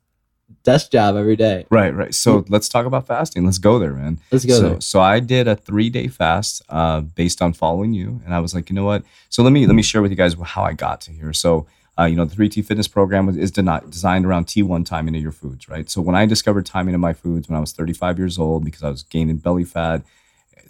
desk 0.62 0.92
job 0.92 1.16
every 1.16 1.34
day. 1.34 1.66
Right, 1.70 1.94
right. 1.94 2.14
So 2.14 2.44
let's 2.48 2.68
talk 2.68 2.86
about 2.86 3.06
fasting. 3.06 3.44
Let's 3.44 3.58
go 3.58 3.78
there, 3.78 3.94
man. 3.94 4.18
Let's 4.30 4.44
go 4.44 4.54
so, 4.54 4.68
there. 4.68 4.80
So 4.80 5.00
I 5.00 5.18
did 5.18 5.48
a 5.48 5.56
three 5.56 5.90
day 5.90 6.06
fast 6.08 6.62
uh, 6.68 7.00
based 7.00 7.42
on 7.42 7.52
following 7.54 7.92
you, 7.94 8.20
and 8.24 8.32
I 8.34 8.38
was 8.40 8.54
like, 8.54 8.70
you 8.70 8.76
know 8.76 8.84
what? 8.84 9.02
So 9.28 9.42
let 9.42 9.52
me 9.52 9.66
let 9.66 9.74
me 9.74 9.82
share 9.82 10.02
with 10.02 10.10
you 10.12 10.16
guys 10.16 10.36
how 10.40 10.62
I 10.62 10.72
got 10.72 11.00
to 11.02 11.10
here. 11.12 11.32
So 11.32 11.66
uh, 11.98 12.04
you 12.04 12.16
know, 12.16 12.24
the 12.24 12.34
three 12.34 12.48
T 12.48 12.62
fitness 12.62 12.88
program 12.88 13.28
is 13.38 13.50
designed 13.50 14.24
around 14.24 14.46
T 14.46 14.62
one 14.62 14.84
timing 14.84 15.16
of 15.16 15.22
your 15.22 15.32
foods, 15.32 15.68
right? 15.68 15.90
So 15.90 16.00
when 16.00 16.14
I 16.14 16.26
discovered 16.26 16.64
timing 16.64 16.94
of 16.94 17.00
my 17.00 17.12
foods 17.12 17.48
when 17.48 17.56
I 17.56 17.60
was 17.60 17.72
35 17.72 18.18
years 18.18 18.38
old 18.38 18.64
because 18.64 18.82
I 18.82 18.90
was 18.90 19.02
gaining 19.02 19.38
belly 19.38 19.64
fat, 19.64 20.02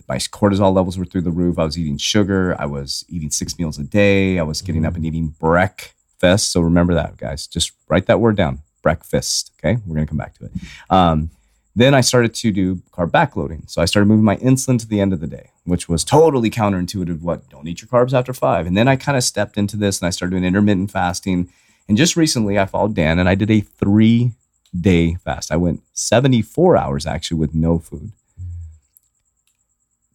my 0.08 0.16
cortisol 0.16 0.74
levels 0.74 0.96
were 0.96 1.04
through 1.04 1.22
the 1.22 1.30
roof. 1.30 1.58
I 1.58 1.64
was 1.64 1.78
eating 1.78 1.98
sugar. 1.98 2.56
I 2.58 2.64
was 2.64 3.04
eating 3.08 3.30
six 3.30 3.58
meals 3.58 3.78
a 3.78 3.84
day. 3.84 4.38
I 4.38 4.42
was 4.42 4.62
getting 4.62 4.86
up 4.86 4.96
and 4.96 5.04
eating 5.04 5.34
breakfast. 5.38 6.50
So 6.50 6.62
remember 6.62 6.94
that, 6.94 7.18
guys. 7.18 7.46
Just 7.46 7.72
write 7.88 8.06
that 8.06 8.20
word 8.20 8.36
down. 8.36 8.60
Breakfast. 8.82 9.52
Okay, 9.58 9.80
we're 9.86 9.96
gonna 9.96 10.06
come 10.06 10.18
back 10.18 10.34
to 10.38 10.46
it. 10.46 10.52
Um, 10.88 11.30
then 11.78 11.94
I 11.94 12.00
started 12.00 12.34
to 12.34 12.50
do 12.50 12.76
carb 12.92 13.10
backloading. 13.10 13.68
So 13.68 13.82
I 13.82 13.84
started 13.84 14.06
moving 14.06 14.24
my 14.24 14.36
insulin 14.36 14.78
to 14.78 14.88
the 14.88 15.00
end 15.00 15.12
of 15.12 15.20
the 15.20 15.26
day, 15.26 15.50
which 15.64 15.88
was 15.88 16.04
totally 16.04 16.50
counterintuitive. 16.50 17.20
What? 17.20 17.48
Don't 17.48 17.68
eat 17.68 17.82
your 17.82 17.88
carbs 17.88 18.12
after 18.12 18.32
five. 18.32 18.66
And 18.66 18.76
then 18.76 18.88
I 18.88 18.96
kind 18.96 19.16
of 19.16 19.24
stepped 19.24 19.56
into 19.56 19.76
this 19.76 20.00
and 20.00 20.06
I 20.06 20.10
started 20.10 20.32
doing 20.32 20.44
intermittent 20.44 20.90
fasting. 20.90 21.50
And 21.88 21.96
just 21.96 22.16
recently, 22.16 22.58
I 22.58 22.66
followed 22.66 22.94
Dan 22.94 23.18
and 23.18 23.28
I 23.28 23.34
did 23.34 23.50
a 23.50 23.60
three 23.60 24.32
day 24.78 25.14
fast. 25.16 25.52
I 25.52 25.56
went 25.56 25.82
74 25.92 26.76
hours 26.76 27.06
actually 27.06 27.38
with 27.38 27.54
no 27.54 27.78
food. 27.78 28.12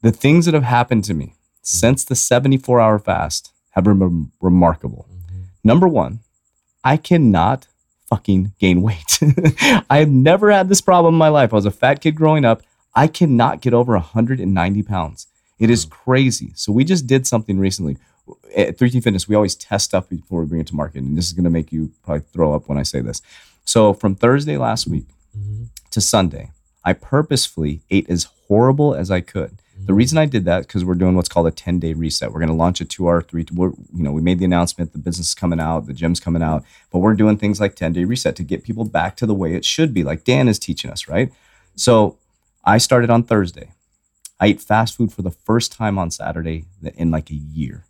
The 0.01 0.11
things 0.11 0.45
that 0.45 0.53
have 0.53 0.63
happened 0.63 1.05
to 1.05 1.13
me 1.13 1.35
since 1.61 2.03
the 2.03 2.15
74 2.15 2.81
hour 2.81 2.99
fast 2.99 3.51
have 3.71 3.85
been 3.85 4.31
remarkable. 4.41 5.07
Mm-hmm. 5.09 5.41
Number 5.63 5.87
one, 5.87 6.19
I 6.83 6.97
cannot 6.97 7.67
fucking 8.07 8.53
gain 8.59 8.81
weight. 8.81 9.19
I 9.89 9.97
have 9.99 10.09
never 10.09 10.51
had 10.51 10.69
this 10.69 10.81
problem 10.81 11.15
in 11.15 11.19
my 11.19 11.29
life. 11.29 11.53
I 11.53 11.55
was 11.55 11.65
a 11.65 11.71
fat 11.71 12.01
kid 12.01 12.15
growing 12.15 12.45
up. 12.45 12.61
I 12.95 13.07
cannot 13.07 13.61
get 13.61 13.73
over 13.73 13.93
190 13.93 14.83
pounds. 14.83 15.27
It 15.59 15.69
is 15.69 15.85
crazy. 15.85 16.51
So 16.55 16.71
we 16.71 16.83
just 16.83 17.07
did 17.07 17.25
something 17.25 17.57
recently. 17.57 17.97
At 18.55 18.77
3T 18.77 19.01
Fitness, 19.03 19.27
we 19.27 19.35
always 19.35 19.55
test 19.55 19.85
stuff 19.85 20.07
before 20.09 20.41
we 20.41 20.45
bring 20.47 20.61
it 20.61 20.67
to 20.67 20.75
market. 20.75 20.99
And 21.03 21.17
this 21.17 21.25
is 21.27 21.33
going 21.33 21.43
to 21.45 21.49
make 21.49 21.71
you 21.71 21.91
probably 22.03 22.23
throw 22.33 22.53
up 22.53 22.67
when 22.69 22.77
I 22.77 22.83
say 22.83 23.01
this. 23.01 23.21
So 23.65 23.93
from 23.93 24.15
Thursday 24.15 24.57
last 24.57 24.87
week 24.87 25.05
Mhm. 25.37 25.69
to 25.91 26.01
Sunday, 26.01 26.51
I 26.85 26.93
purposefully 26.93 27.81
ate 27.89 28.09
as 28.09 28.27
horrible 28.47 28.93
as 28.93 29.09
I 29.09 29.21
could. 29.21 29.57
The 29.85 29.93
reason 29.93 30.17
I 30.17 30.25
did 30.25 30.45
that 30.45 30.61
because 30.61 30.85
we're 30.85 30.95
doing 30.95 31.15
what's 31.15 31.27
called 31.27 31.47
a 31.47 31.51
10 31.51 31.79
day 31.79 31.93
reset. 31.93 32.31
We're 32.31 32.39
going 32.39 32.47
to 32.49 32.55
launch 32.55 32.79
a 32.79 32.85
two 32.85 33.07
hour, 33.07 33.21
three, 33.21 33.45
you 33.51 33.75
know, 33.91 34.11
we 34.11 34.21
made 34.21 34.39
the 34.39 34.45
announcement, 34.45 34.93
the 34.93 34.97
business 34.99 35.29
is 35.29 35.35
coming 35.35 35.59
out, 35.59 35.87
the 35.87 35.93
gym's 35.93 36.19
coming 36.19 36.43
out, 36.43 36.63
but 36.91 36.99
we're 36.99 37.15
doing 37.15 37.37
things 37.37 37.59
like 37.59 37.75
10 37.75 37.93
day 37.93 38.05
reset 38.05 38.35
to 38.37 38.43
get 38.43 38.63
people 38.63 38.85
back 38.85 39.17
to 39.17 39.25
the 39.25 39.33
way 39.33 39.55
it 39.55 39.65
should 39.65 39.93
be, 39.93 40.03
like 40.03 40.23
Dan 40.23 40.47
is 40.47 40.59
teaching 40.59 40.89
us, 40.89 41.07
right? 41.07 41.31
So 41.75 42.17
I 42.63 42.77
started 42.77 43.09
on 43.09 43.23
Thursday. 43.23 43.71
I 44.39 44.47
ate 44.47 44.61
fast 44.61 44.95
food 44.95 45.11
for 45.11 45.21
the 45.21 45.31
first 45.31 45.71
time 45.71 45.97
on 45.97 46.11
Saturday 46.11 46.65
in 46.95 47.11
like 47.11 47.29
a 47.29 47.35
year. 47.35 47.85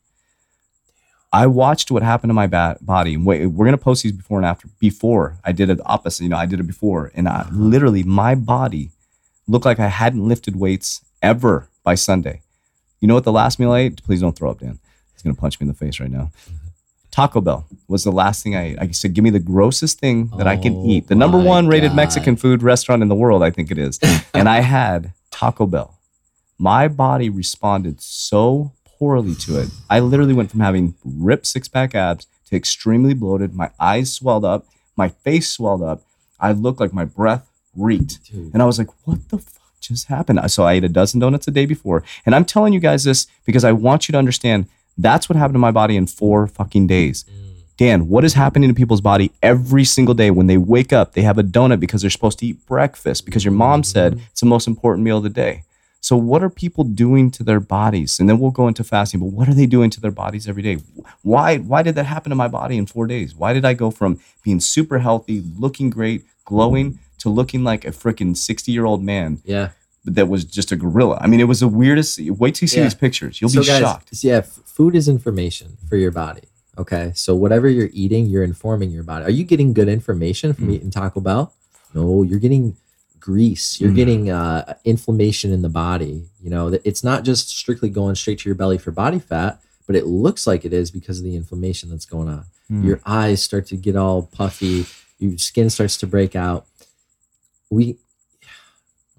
I 1.32 1.48
watched 1.48 1.90
what 1.90 2.04
happened 2.04 2.30
to 2.30 2.36
my 2.36 2.48
body. 2.48 3.18
Wait, 3.18 3.48
we're 3.48 3.66
gonna 3.66 3.78
post 3.78 4.04
these 4.04 4.12
before 4.12 4.38
and 4.38 4.46
after. 4.46 4.68
Before 4.80 5.40
I 5.44 5.52
did 5.52 5.70
it 5.70 5.80
opposite, 5.86 6.24
you 6.24 6.30
know, 6.30 6.38
I 6.38 6.46
did 6.46 6.60
it 6.60 6.68
before, 6.68 7.12
and 7.16 7.28
I, 7.28 7.48
literally 7.52 8.04
my 8.04 8.36
body 8.36 8.92
looked 9.48 9.66
like 9.66 9.80
I 9.80 9.88
hadn't 9.88 10.28
lifted 10.28 10.56
weights 10.56 11.04
ever 11.24 11.70
by 11.84 11.96
Sunday. 11.96 12.42
You 13.00 13.08
know 13.08 13.16
what 13.16 13.26
the 13.26 13.32
last 13.32 13.60
meal 13.60 13.72
I 13.72 13.82
ate? 13.82 14.04
Please 14.04 14.22
don't 14.22 14.36
throw 14.36 14.52
up, 14.52 14.60
Dan. 14.60 14.80
He's 15.14 15.22
gonna 15.22 15.36
punch 15.36 15.60
me 15.60 15.66
in 15.66 15.68
the 15.68 15.74
face 15.74 16.00
right 16.00 16.12
now. 16.12 16.32
Taco 17.12 17.42
Bell 17.42 17.68
was 17.88 18.04
the 18.04 18.12
last 18.12 18.42
thing 18.42 18.56
I 18.56 18.70
ate. 18.70 18.78
I 18.80 18.90
said, 18.90 19.14
give 19.14 19.24
me 19.24 19.30
the 19.30 19.40
grossest 19.40 20.00
thing 20.00 20.32
that 20.38 20.48
I 20.48 20.58
can 20.58 20.74
Oh 20.74 20.86
eat. 20.88 21.08
The 21.10 21.16
number 21.16 21.38
oh 21.38 21.42
my 21.42 21.48
one 21.48 21.68
rated 21.68 21.92
God. 21.92 21.98
Mexican 21.98 22.36
food 22.36 22.64
restaurant 22.64 23.04
in 23.04 23.08
the 23.08 23.16
world, 23.16 23.44
I 23.44 23.52
think 23.52 23.70
it 23.70 23.78
is. 23.78 24.00
and 24.34 24.50
I 24.50 24.62
had 24.62 25.14
Taco 25.30 25.68
Bell. 25.68 26.00
My 26.58 26.88
body 26.88 27.30
responded 27.30 28.02
so 28.02 28.72
poorly 28.86 29.36
to 29.36 29.60
it. 29.62 29.70
I 29.92 30.00
literally 30.00 30.34
went 30.34 30.50
from 30.50 30.62
having 30.62 30.96
ripped 31.04 31.46
six 31.46 31.68
pack 31.68 31.94
abs 31.94 32.26
to 32.46 32.56
extremely 32.56 33.14
bloated. 33.14 33.54
My 33.54 33.70
eyes 33.80 34.12
swelled 34.12 34.46
up. 34.46 34.66
My 34.96 35.10
face 35.10 35.52
swelled 35.52 35.84
up. 35.84 36.02
I 36.40 36.52
looked 36.52 36.80
like 36.80 36.94
my 36.94 37.06
breath 37.06 37.48
reeked. 37.76 38.24
Dude. 38.32 38.54
And 38.54 38.62
I 38.64 38.66
was 38.66 38.80
like, 38.80 38.90
what 39.06 39.30
the 39.30 39.38
fuck 39.38 39.63
just 39.84 40.08
happened? 40.08 40.40
So 40.52 40.64
I 40.64 40.74
ate 40.74 40.84
a 40.84 40.90
dozen 40.90 41.20
donuts 41.20 41.48
a 41.48 41.52
day 41.52 41.66
before. 41.66 42.04
And 42.26 42.34
I'm 42.36 42.46
telling 42.46 42.74
you 42.74 42.80
guys 42.80 43.04
this 43.04 43.28
because 43.46 43.64
I 43.64 43.72
want 43.72 44.08
you 44.08 44.14
to 44.14 44.18
understand 44.18 44.68
that's 44.98 45.28
what 45.28 45.36
happened 45.36 45.56
to 45.56 45.60
my 45.60 45.72
body 45.72 45.96
in 45.96 46.08
four 46.08 46.48
fucking 46.48 46.88
days. 46.88 47.24
Mm. 47.24 47.54
Dan, 47.78 48.08
what 48.08 48.24
is 48.24 48.34
happening 48.34 48.70
to 48.70 48.76
people's 48.76 49.02
body 49.02 49.32
every 49.42 49.84
single 49.84 50.14
day 50.14 50.30
when 50.30 50.48
they 50.48 50.58
wake 50.58 50.94
up? 50.94 51.14
They 51.14 51.24
have 51.24 51.40
a 51.40 51.44
donut 51.44 51.80
because 51.80 52.02
they're 52.02 52.12
supposed 52.12 52.40
to 52.40 52.46
eat 52.46 52.66
breakfast 52.68 53.26
because 53.26 53.44
your 53.44 53.52
mom 53.52 53.84
said 53.84 54.22
it's 54.30 54.42
the 54.42 54.46
most 54.46 54.68
important 54.68 55.04
meal 55.04 55.18
of 55.18 55.24
the 55.24 55.30
day. 55.30 55.64
So, 56.00 56.18
what 56.18 56.44
are 56.44 56.50
people 56.50 56.84
doing 56.84 57.32
to 57.32 57.44
their 57.44 57.62
bodies? 57.62 58.20
And 58.20 58.30
then 58.30 58.38
we'll 58.38 58.52
go 58.52 58.68
into 58.68 58.84
fasting, 58.84 59.22
but 59.22 59.28
what 59.28 59.48
are 59.48 59.54
they 59.54 59.66
doing 59.66 59.90
to 59.92 60.02
their 60.02 60.12
bodies 60.12 60.50
every 60.50 60.62
day? 60.62 60.80
Why, 61.22 61.58
why 61.58 61.82
did 61.82 61.96
that 61.96 62.06
happen 62.06 62.30
to 62.30 62.36
my 62.36 62.50
body 62.50 62.78
in 62.78 62.86
four 62.86 63.08
days? 63.08 63.34
Why 63.34 63.54
did 63.54 63.64
I 63.64 63.74
go 63.74 63.90
from 63.90 64.20
being 64.44 64.60
super 64.60 65.00
healthy, 65.00 65.42
looking 65.58 65.90
great, 65.90 66.26
glowing, 66.44 67.00
to 67.24 67.30
looking 67.30 67.64
like 67.64 67.84
a 67.86 67.92
freaking 67.92 68.36
60 68.38 68.72
year 68.72 68.86
old 68.86 69.04
man 69.04 69.42
Yeah. 69.44 69.70
that 70.06 70.28
was 70.28 70.44
just 70.46 70.72
a 70.72 70.76
gorilla? 70.76 71.18
I 71.20 71.28
mean, 71.28 71.40
it 71.40 71.48
was 71.48 71.60
the 71.62 71.68
weirdest. 71.68 72.20
Wait 72.20 72.56
till 72.56 72.66
you 72.66 72.68
see 72.68 72.78
Yeah. 72.78 72.84
these 72.84 72.94
pictures. 72.94 73.40
You'll 73.42 73.50
so 73.50 73.62
be 73.62 73.68
guys, 73.68 73.80
shocked. 73.82 74.10
Yeah, 74.24 74.42
food 74.42 74.96
is 74.96 75.08
information 75.08 75.78
for 75.90 75.98
your 75.98 76.12
body. 76.12 76.44
Okay, 76.78 77.12
so 77.16 77.36
whatever 77.36 77.68
you're 77.70 77.90
eating, 77.94 78.26
you're 78.26 78.44
informing 78.44 78.90
your 78.92 79.04
body. 79.04 79.26
Are 79.26 79.30
you 79.40 79.44
getting 79.44 79.74
good 79.74 79.88
information 79.88 80.54
from 80.54 80.68
Mm. 80.70 80.74
eating 80.76 80.90
Taco 80.92 81.20
Bell? 81.22 81.54
No, 81.94 82.24
you're 82.24 82.40
getting 82.40 82.76
grease. 83.20 83.80
You're 83.80 83.92
Mm. 83.92 83.96
getting 83.96 84.30
uh, 84.32 84.74
inflammation 84.84 85.54
in 85.54 85.62
the 85.62 85.70
body. 85.70 86.24
You 86.44 86.50
know, 86.50 86.78
it's 86.84 87.04
not 87.04 87.24
just 87.24 87.50
strictly 87.50 87.90
going 87.90 88.16
straight 88.16 88.40
to 88.40 88.50
your 88.50 88.56
belly 88.56 88.78
for 88.78 88.92
body 88.92 89.20
fat, 89.20 89.62
but 89.88 89.96
it 89.96 90.08
looks 90.08 90.46
like 90.48 90.66
it 90.66 90.74
is 90.74 90.92
because 90.92 91.20
of 91.20 91.24
the 91.26 91.36
inflammation 91.36 91.90
that's 91.90 92.06
going 92.06 92.28
on. 92.28 92.46
Mm. 92.72 92.84
Your 92.86 93.00
eyes 93.06 93.42
start 93.44 93.68
to 93.68 93.78
get 93.78 93.96
all 93.96 94.24
puffy. 94.24 94.86
Your 95.20 95.38
skin 95.38 95.70
starts 95.70 95.96
to 95.98 96.08
break 96.08 96.36
out. 96.36 96.66
We, 97.74 97.98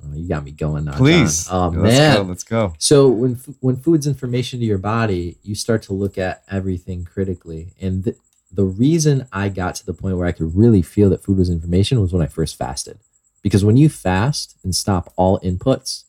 oh, 0.05 0.15
you 0.15 0.29
got 0.29 0.45
me 0.45 0.51
going 0.53 0.85
now. 0.85 0.93
John. 0.93 1.01
Please. 1.01 1.49
oh 1.51 1.69
let's 1.69 1.83
man, 1.99 2.17
go. 2.17 2.23
Let's 2.23 2.45
go. 2.45 2.75
so 2.79 3.09
when 3.09 3.35
when 3.61 3.77
food's 3.77 4.07
information 4.07 4.61
to 4.61 4.67
your 4.67 4.79
body, 4.79 5.39
you 5.43 5.55
start 5.55 5.83
to 5.85 5.93
look 5.93 6.19
at 6.19 6.43
everything 6.51 7.05
critically. 7.05 7.73
And 7.81 8.05
th- 8.05 8.17
the 8.53 8.65
reason 8.65 9.27
I 9.33 9.49
got 9.49 9.75
to 9.77 9.87
the 9.87 9.95
point 9.95 10.17
where 10.17 10.27
I 10.29 10.33
could 10.33 10.55
really 10.57 10.83
feel 10.83 11.11
that 11.11 11.25
food 11.25 11.39
was 11.39 11.51
information 11.51 12.01
was 12.01 12.13
when 12.13 12.23
I 12.23 12.27
first 12.27 12.57
fasted. 12.57 12.99
Because 13.43 13.65
when 13.65 13.77
you 13.77 13.89
fast 13.89 14.57
and 14.63 14.75
stop 14.75 15.13
all 15.17 15.39
inputs, 15.41 16.05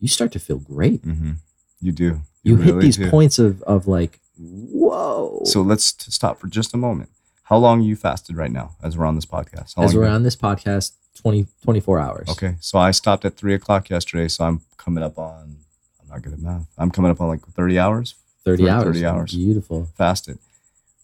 you 0.00 0.08
start 0.08 0.32
to 0.32 0.38
feel 0.38 0.58
great. 0.58 1.02
hmm 1.02 1.32
You 1.80 1.92
do. 1.92 2.20
You, 2.44 2.56
hit 2.56 2.74
really 2.74 2.86
these 2.86 2.96
do. 2.96 3.10
points 3.10 3.38
of 3.38 3.62
of 3.62 3.86
like, 3.86 4.18
whoa. 4.38 5.42
So 5.44 5.62
let's 5.62 5.92
t- 5.92 6.10
stop 6.10 6.38
for 6.40 6.46
just 6.48 6.74
a 6.74 6.76
moment. 6.76 7.10
How 7.44 7.56
long 7.58 7.82
you 7.82 7.96
fasted 7.96 8.36
right 8.36 8.50
now 8.50 8.76
as 8.82 8.96
we're 8.96 9.06
on 9.06 9.14
this 9.16 9.26
podcast? 9.26 9.74
How 9.76 9.82
as 9.82 9.94
we're 9.94 10.06
on 10.06 10.22
this 10.22 10.36
podcast, 10.36 10.92
20, 11.20 11.46
24 11.62 11.98
hours. 11.98 12.28
Okay, 12.30 12.54
so 12.60 12.78
I 12.78 12.90
stopped 12.92 13.24
at 13.24 13.36
three 13.36 13.54
o'clock 13.54 13.90
yesterday, 13.90 14.28
so 14.28 14.44
I'm 14.44 14.60
coming 14.76 15.02
up 15.04 15.18
on. 15.18 15.56
I'm 16.02 16.08
not 16.08 16.22
good 16.22 16.32
at 16.32 16.38
math. 16.40 16.66
I'm 16.78 16.90
coming 16.90 17.10
up 17.10 17.20
on 17.20 17.28
like 17.28 17.40
30 17.46 17.78
hours 17.78 18.14
30 18.44 18.64
For 18.64 18.70
hours. 18.70 18.84
30 18.84 19.06
hours. 19.06 19.34
Beautiful. 19.34 19.88
fasted. 19.96 20.38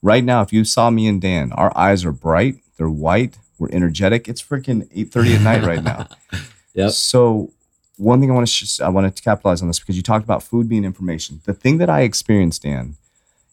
Right 0.03 0.25
now, 0.25 0.43
if 0.43 0.53
you 0.53 0.65
saw 0.65 0.91
me 0.91 1.07
and 1.09 1.21
Dan, 1.21 1.53
our 1.53 1.77
eyes 1.77 2.05
are 2.05 2.13
bright. 2.13 2.57
They're 2.77 2.89
white. 2.89 3.39
We're 3.59 3.71
energetic. 3.73 4.29
It's 4.29 4.43
freaking 4.43 4.89
8:30 4.93 5.37
at 5.37 5.43
night 5.43 5.63
right 5.65 5.83
now. 5.83 6.09
Yep. 6.75 6.91
So 6.93 7.51
one 7.97 8.21
thing 8.21 8.31
I 8.31 8.35
want 8.35 8.47
to 8.47 8.53
sh- 8.53 8.81
I 8.81 8.89
want 8.89 9.13
to 9.17 9.23
capitalize 9.23 9.63
on 9.63 9.67
this 9.69 9.81
because 9.81 9.97
you 9.97 10.03
talked 10.03 10.23
about 10.23 10.45
food 10.45 10.69
being 10.69 10.85
information. 10.85 11.41
The 11.45 11.55
thing 11.55 11.79
that 11.79 11.91
I 11.91 12.03
experienced, 12.03 12.63
Dan, 12.63 12.97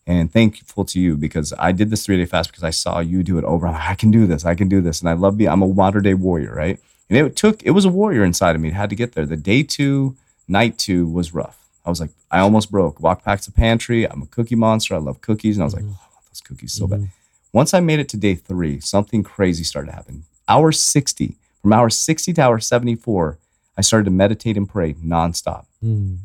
and 0.08 0.32
thankful 0.32 0.86
to 0.86 1.00
you 1.00 1.18
because 1.18 1.54
I 1.58 1.72
did 1.72 1.90
this 1.90 2.06
three 2.06 2.18
day 2.18 2.26
fast 2.26 2.52
because 2.52 2.64
I 2.64 2.70
saw 2.70 3.00
you 3.00 3.24
do 3.24 3.38
it 3.38 3.44
over. 3.46 3.68
Like, 3.68 3.90
I 3.90 3.96
can 3.96 4.12
do 4.12 4.28
this. 4.28 4.46
I 4.46 4.56
can 4.56 4.70
do 4.70 4.82
this, 4.82 5.02
and 5.02 5.10
I 5.10 5.14
love 5.14 5.38
being. 5.38 5.50
I'm 5.50 5.62
a 5.62 5.68
modern 5.68 6.04
day 6.04 6.14
warrior, 6.14 6.54
right? 6.54 6.80
And 7.10 7.18
it 7.18 7.36
took. 7.36 7.64
It 7.64 7.72
was 7.72 7.86
a 7.86 7.90
warrior 7.90 8.24
inside 8.24 8.56
of 8.56 8.62
me. 8.62 8.70
It 8.70 8.74
had 8.76 8.90
to 8.90 8.96
get 8.96 9.14
there. 9.14 9.26
The 9.26 9.38
day 9.38 9.64
two, 9.64 10.16
night 10.48 10.78
two 10.78 11.08
was 11.08 11.34
rough. 11.34 11.58
I 11.86 11.90
was 11.90 12.00
like, 12.02 12.10
I 12.32 12.40
almost 12.40 12.72
broke. 12.72 13.00
Walked 13.00 13.26
back 13.26 13.42
to 13.42 13.52
the 13.52 13.56
pantry. 13.56 14.10
I'm 14.10 14.22
a 14.24 14.26
cookie 14.28 14.56
monster. 14.56 14.96
I 14.96 15.00
love 15.00 15.22
cookies, 15.22 15.56
and 15.58 15.64
I 15.64 15.66
was 15.66 15.74
like, 15.76 15.84
Mhm. 15.84 15.92
oh, 15.94 16.00
I 16.02 16.14
want 16.16 16.26
those 16.32 16.42
cookies 16.42 16.74
so 16.74 16.88
bad. 16.88 17.02
Mhm. 17.02 17.10
Once 17.54 17.74
I 17.74 17.80
made 17.80 18.00
it 18.00 18.10
to 18.10 18.18
day 18.18 18.36
three, 18.36 18.80
something 18.80 19.24
crazy 19.24 19.64
started 19.64 19.90
to 19.92 19.96
happen. 19.96 20.24
Hour 20.48 20.72
60, 20.72 21.36
from 21.62 21.74
hour 21.74 21.90
60 21.90 22.34
to 22.34 22.42
hour 22.42 22.60
74, 22.60 23.38
I 23.78 23.82
started 23.82 24.06
to 24.06 24.12
meditate 24.12 24.58
and 24.58 24.68
pray 24.68 24.94
nonstop. 24.96 25.66
Mm. 25.84 26.18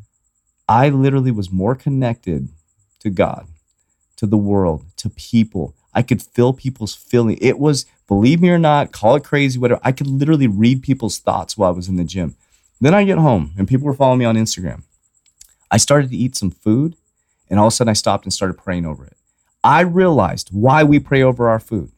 I 0.69 0.88
literally 0.88 1.31
was 1.31 1.51
more 1.51 1.75
connected 1.75 2.49
to 3.01 3.11
God, 3.11 3.47
to 4.21 4.27
the 4.27 4.37
world, 4.37 4.85
to 4.99 5.09
people. 5.09 5.75
I 5.95 6.03
could 6.03 6.23
feel 6.23 6.53
people's 6.53 6.95
feeling. 6.95 7.39
It 7.41 7.59
was, 7.59 7.87
believe 8.07 8.43
me 8.43 8.51
or 8.51 8.59
not, 8.59 8.93
call 8.93 9.17
it 9.17 9.25
crazy, 9.25 9.59
whatever. 9.59 9.81
I 9.83 9.93
could 9.93 10.07
literally 10.07 10.47
read 10.47 10.83
people's 10.83 11.19
thoughts 11.19 11.57
while 11.57 11.71
I 11.71 11.75
was 11.75 11.89
in 11.89 11.97
the 11.97 12.05
gym. 12.05 12.37
Then 12.83 12.93
I 12.93 13.05
get 13.05 13.17
home 13.17 13.53
and 13.57 13.67
people 13.67 13.87
were 13.87 13.95
following 13.95 14.19
me 14.19 14.27
on 14.27 14.37
Instagram. 14.37 14.83
I 15.71 15.79
started 15.79 16.11
to 16.11 16.17
eat 16.19 16.37
some 16.37 16.51
food 16.51 16.97
and 17.49 17.59
all 17.59 17.69
of 17.69 17.73
a 17.73 17.77
sudden 17.77 17.91
I 17.91 17.95
stopped 17.95 18.27
and 18.27 18.33
started 18.33 18.59
praying 18.59 18.85
over 18.85 19.07
it. 19.07 19.17
I 19.65 19.81
realized 19.81 20.51
why 20.53 20.85
we 20.85 21.01
pray 21.01 21.23
over 21.23 21.49
our 21.49 21.61
food. 21.61 21.91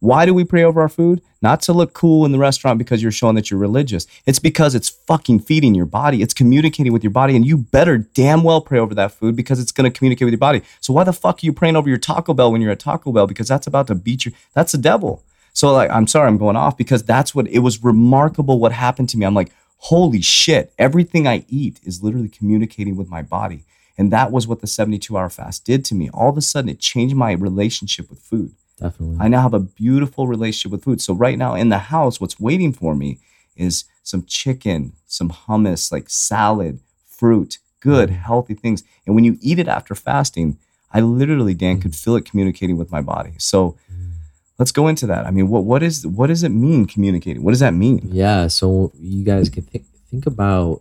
Why 0.00 0.26
do 0.26 0.32
we 0.32 0.44
pray 0.44 0.62
over 0.62 0.80
our 0.80 0.88
food? 0.88 1.22
Not 1.42 1.60
to 1.62 1.72
look 1.72 1.92
cool 1.92 2.24
in 2.24 2.30
the 2.30 2.38
restaurant 2.38 2.78
because 2.78 3.02
you're 3.02 3.10
showing 3.10 3.34
that 3.34 3.50
you're 3.50 3.58
religious. 3.58 4.06
It's 4.26 4.38
because 4.38 4.74
it's 4.76 4.88
fucking 4.88 5.40
feeding 5.40 5.74
your 5.74 5.86
body. 5.86 6.22
It's 6.22 6.34
communicating 6.34 6.92
with 6.92 7.02
your 7.02 7.10
body, 7.10 7.34
and 7.34 7.44
you 7.44 7.56
better 7.56 7.98
damn 7.98 8.44
well 8.44 8.60
pray 8.60 8.78
over 8.78 8.94
that 8.94 9.12
food 9.12 9.34
because 9.34 9.58
it's 9.58 9.72
going 9.72 9.90
to 9.90 9.96
communicate 9.96 10.26
with 10.26 10.32
your 10.32 10.38
body. 10.38 10.62
So 10.80 10.92
why 10.92 11.04
the 11.04 11.12
fuck 11.12 11.36
are 11.36 11.46
you 11.46 11.52
praying 11.52 11.76
over 11.76 11.88
your 11.88 11.98
Taco 11.98 12.32
Bell 12.32 12.52
when 12.52 12.60
you're 12.60 12.70
at 12.70 12.80
Taco 12.80 13.12
Bell? 13.12 13.26
Because 13.26 13.48
that's 13.48 13.66
about 13.66 13.88
to 13.88 13.94
beat 13.96 14.24
you. 14.24 14.32
That's 14.54 14.72
the 14.72 14.78
devil. 14.78 15.24
So 15.52 15.72
like, 15.72 15.90
I'm 15.90 16.06
sorry, 16.06 16.28
I'm 16.28 16.38
going 16.38 16.56
off 16.56 16.76
because 16.76 17.02
that's 17.02 17.34
what 17.34 17.48
it 17.48 17.60
was 17.60 17.82
remarkable 17.82 18.60
what 18.60 18.70
happened 18.70 19.08
to 19.10 19.18
me. 19.18 19.26
I'm 19.26 19.34
like, 19.34 19.50
holy 19.78 20.20
shit! 20.20 20.72
Everything 20.78 21.26
I 21.26 21.44
eat 21.48 21.80
is 21.82 22.02
literally 22.02 22.28
communicating 22.28 22.96
with 22.96 23.08
my 23.08 23.22
body, 23.22 23.64
and 23.96 24.12
that 24.12 24.30
was 24.30 24.46
what 24.46 24.60
the 24.60 24.68
72 24.68 25.16
hour 25.16 25.28
fast 25.28 25.64
did 25.64 25.84
to 25.86 25.96
me. 25.96 26.08
All 26.10 26.30
of 26.30 26.36
a 26.36 26.42
sudden, 26.42 26.70
it 26.70 26.78
changed 26.78 27.16
my 27.16 27.32
relationship 27.32 28.08
with 28.08 28.20
food. 28.20 28.54
Definitely. 28.80 29.16
I 29.20 29.28
now 29.28 29.42
have 29.42 29.54
a 29.54 29.60
beautiful 29.60 30.26
relationship 30.26 30.72
with 30.72 30.84
food. 30.84 31.00
So 31.00 31.14
right 31.14 31.38
now 31.38 31.54
in 31.54 31.68
the 31.68 31.78
house, 31.78 32.20
what's 32.20 32.38
waiting 32.38 32.72
for 32.72 32.94
me 32.94 33.18
is 33.56 33.84
some 34.02 34.24
chicken, 34.24 34.92
some 35.06 35.30
hummus, 35.30 35.90
like 35.90 36.08
salad, 36.08 36.80
fruit, 37.08 37.58
good, 37.80 38.10
mm. 38.10 38.16
healthy 38.16 38.54
things. 38.54 38.82
And 39.06 39.14
when 39.14 39.24
you 39.24 39.36
eat 39.40 39.58
it 39.58 39.68
after 39.68 39.94
fasting, 39.94 40.58
I 40.92 41.00
literally, 41.00 41.54
Dan, 41.54 41.80
could 41.80 41.92
mm. 41.92 42.02
feel 42.02 42.16
it 42.16 42.24
communicating 42.24 42.76
with 42.76 42.90
my 42.90 43.02
body. 43.02 43.32
So 43.38 43.76
mm. 43.92 44.12
let's 44.58 44.72
go 44.72 44.88
into 44.88 45.06
that. 45.06 45.26
I 45.26 45.30
mean, 45.30 45.48
what 45.48 45.64
what 45.64 45.82
is 45.82 46.06
what 46.06 46.28
does 46.28 46.42
it 46.42 46.50
mean 46.50 46.86
communicating? 46.86 47.42
What 47.42 47.50
does 47.50 47.60
that 47.60 47.74
mean? 47.74 48.08
Yeah, 48.12 48.46
so 48.46 48.92
you 48.98 49.24
guys 49.24 49.50
can 49.50 49.64
think 49.64 49.84
think 50.10 50.26
about 50.26 50.80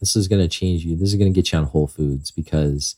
this 0.00 0.16
is 0.16 0.28
going 0.28 0.42
to 0.42 0.48
change 0.48 0.84
you. 0.84 0.96
This 0.96 1.08
is 1.08 1.16
going 1.16 1.32
to 1.32 1.36
get 1.36 1.52
you 1.52 1.58
on 1.58 1.64
Whole 1.64 1.86
Foods 1.86 2.30
because 2.30 2.96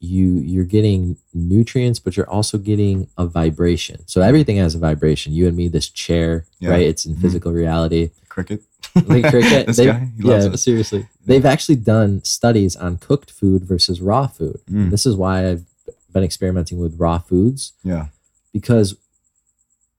you 0.00 0.26
you're 0.38 0.64
getting 0.64 1.16
nutrients, 1.34 1.98
but 1.98 2.16
you're 2.16 2.28
also 2.30 2.56
getting 2.58 3.08
a 3.18 3.26
vibration. 3.26 4.00
So 4.06 4.20
everything 4.20 4.56
has 4.58 4.74
a 4.74 4.78
vibration. 4.78 5.32
You 5.32 5.48
and 5.48 5.56
me, 5.56 5.68
this 5.68 5.88
chair, 5.88 6.44
Yeah. 6.60 6.70
right? 6.70 6.82
It's 6.86 7.04
in 7.04 7.14
Mhm. 7.16 7.20
physical 7.20 7.52
reality. 7.52 8.10
Cricket. 8.28 8.62
Like 9.06 9.24
cricket, 9.30 9.66
this 9.66 9.78
guy, 9.78 10.10
he 10.16 10.22
loves 10.22 10.46
yeah, 10.46 10.52
it. 10.52 10.56
seriously. 10.58 11.08
They've 11.26 11.44
actually 11.44 11.76
done 11.76 12.22
studies 12.24 12.76
on 12.76 12.98
cooked 12.98 13.30
food 13.30 13.64
versus 13.64 14.00
raw 14.00 14.28
food. 14.28 14.60
Mm. 14.70 14.90
This 14.90 15.04
is 15.04 15.16
why 15.16 15.48
I've 15.48 15.64
been 16.12 16.22
experimenting 16.24 16.78
with 16.78 16.98
raw 16.98 17.18
foods 17.18 17.72
Yeah. 17.84 18.06
because 18.52 18.96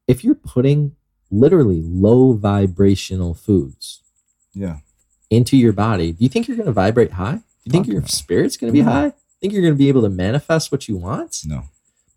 if 0.07 0.23
you're 0.23 0.35
putting 0.35 0.95
literally 1.29 1.81
low 1.83 2.33
vibrational 2.33 3.33
foods 3.33 3.99
Yeah. 4.53 4.77
into 5.29 5.55
your 5.57 5.73
body, 5.73 6.11
do 6.13 6.23
you 6.23 6.29
think 6.29 6.47
you're 6.47 6.57
going 6.57 6.65
to 6.67 6.71
vibrate 6.73 7.11
high? 7.11 7.35
Do 7.35 7.41
you 7.65 7.71
think 7.71 7.85
Fuck 7.85 7.91
your 7.93 8.01
no. 8.01 8.07
spirit's 8.07 8.57
going 8.57 8.69
to 8.73 8.73
be 8.73 8.83
No. 8.83 8.89
high? 8.91 9.13
Think 9.39 9.53
you're 9.53 9.61
going 9.61 9.73
to 9.73 9.77
be 9.77 9.87
able 9.89 10.01
to 10.01 10.09
manifest 10.09 10.71
what 10.71 10.87
you 10.87 10.97
want? 10.97 11.41
No. 11.45 11.63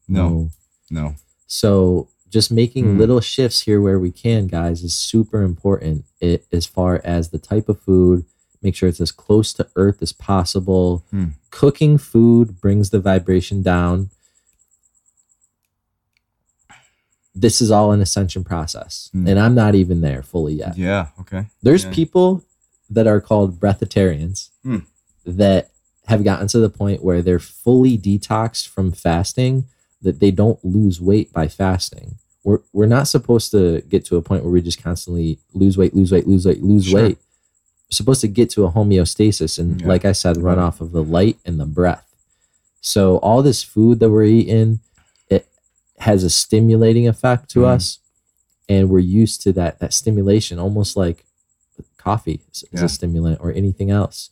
No. 0.08 0.50
No. 0.90 1.14
So 1.46 2.08
just 2.28 2.50
making 2.50 2.84
Hmm. 2.94 2.98
little 2.98 3.20
shifts 3.20 3.62
here 3.62 3.80
where 3.80 3.98
we 3.98 4.10
can, 4.10 4.46
guys, 4.46 4.82
is 4.82 4.94
super 4.94 5.42
important 5.42 6.04
it, 6.20 6.46
as 6.52 6.66
far 6.66 7.00
as 7.04 7.28
the 7.28 7.38
type 7.38 7.68
of 7.68 7.78
food. 7.80 8.24
Make 8.62 8.74
sure 8.76 8.88
it's 8.88 9.00
as 9.00 9.10
close 9.12 9.52
to 9.54 9.68
earth 9.76 10.02
as 10.02 10.12
possible. 10.12 11.04
Hmm. 11.10 11.24
Cooking 11.50 11.98
food 11.98 12.60
brings 12.60 12.90
the 12.90 13.00
vibration 13.00 13.60
down. 13.62 14.10
This 17.34 17.60
is 17.60 17.70
all 17.70 17.92
an 17.92 18.00
ascension 18.00 18.44
process. 18.44 19.08
Hmm. 19.12 19.26
And 19.26 19.38
I'm 19.38 19.54
not 19.54 19.74
even 19.74 20.00
there 20.00 20.22
fully 20.22 20.54
yet. 20.54 20.76
Yeah. 20.76 21.08
Okay. 21.20 21.46
There's 21.62 21.84
Yeah. 21.84 21.92
people 21.92 22.44
that 22.90 23.06
are 23.06 23.20
called 23.20 23.58
breatharians 23.58 24.48
Hmm. 24.62 24.78
that 25.26 25.70
have 26.06 26.24
gotten 26.24 26.48
to 26.48 26.58
the 26.58 26.68
point 26.68 27.02
where 27.04 27.22
they're 27.22 27.38
fully 27.38 27.96
detoxed 27.96 28.68
from 28.68 28.92
fasting, 28.92 29.64
that 30.02 30.18
they 30.20 30.30
don't 30.30 30.62
lose 30.64 31.00
weight 31.00 31.32
by 31.32 31.46
fasting. 31.48 32.16
We're, 32.44 32.58
we're 32.72 32.86
not 32.86 33.06
supposed 33.06 33.52
to 33.52 33.82
get 33.82 34.04
to 34.06 34.16
a 34.16 34.22
point 34.22 34.42
where 34.42 34.52
we 34.52 34.60
just 34.60 34.82
constantly 34.82 35.38
lose 35.54 35.78
weight, 35.78 35.94
lose 35.94 36.10
weight, 36.10 36.26
lose 36.26 36.44
weight, 36.44 36.60
lose 36.62 36.86
Sure. 36.86 37.02
weight. 37.02 37.18
We're 37.18 37.94
supposed 37.94 38.20
to 38.22 38.28
get 38.28 38.50
to 38.50 38.64
a 38.64 38.72
homeostasis 38.72 39.58
and, 39.60 39.80
Yeah. 39.80 39.86
like 39.86 40.04
I 40.04 40.10
said, 40.12 40.38
run 40.38 40.58
off 40.58 40.80
of 40.80 40.90
the 40.90 41.04
light 41.04 41.38
and 41.46 41.60
the 41.60 41.66
breath. 41.66 42.04
So 42.80 43.18
all 43.18 43.42
this 43.42 43.62
food 43.62 44.00
that 44.00 44.10
we're 44.10 44.24
eating, 44.24 44.80
it 45.30 45.46
has 45.98 46.24
a 46.24 46.30
stimulating 46.30 47.06
effect 47.06 47.48
to 47.50 47.60
Mhm. 47.60 47.66
us, 47.68 47.98
and 48.68 48.90
we're 48.90 48.98
used 48.98 49.40
to 49.42 49.52
that 49.52 49.78
that 49.78 49.92
stimulation, 49.94 50.58
almost 50.58 50.96
like 50.96 51.24
coffee 51.96 52.40
is, 52.50 52.64
is 52.72 52.80
Yeah. 52.80 52.86
a 52.86 52.88
stimulant 52.88 53.38
or 53.40 53.52
anything 53.52 53.92
else. 53.92 54.30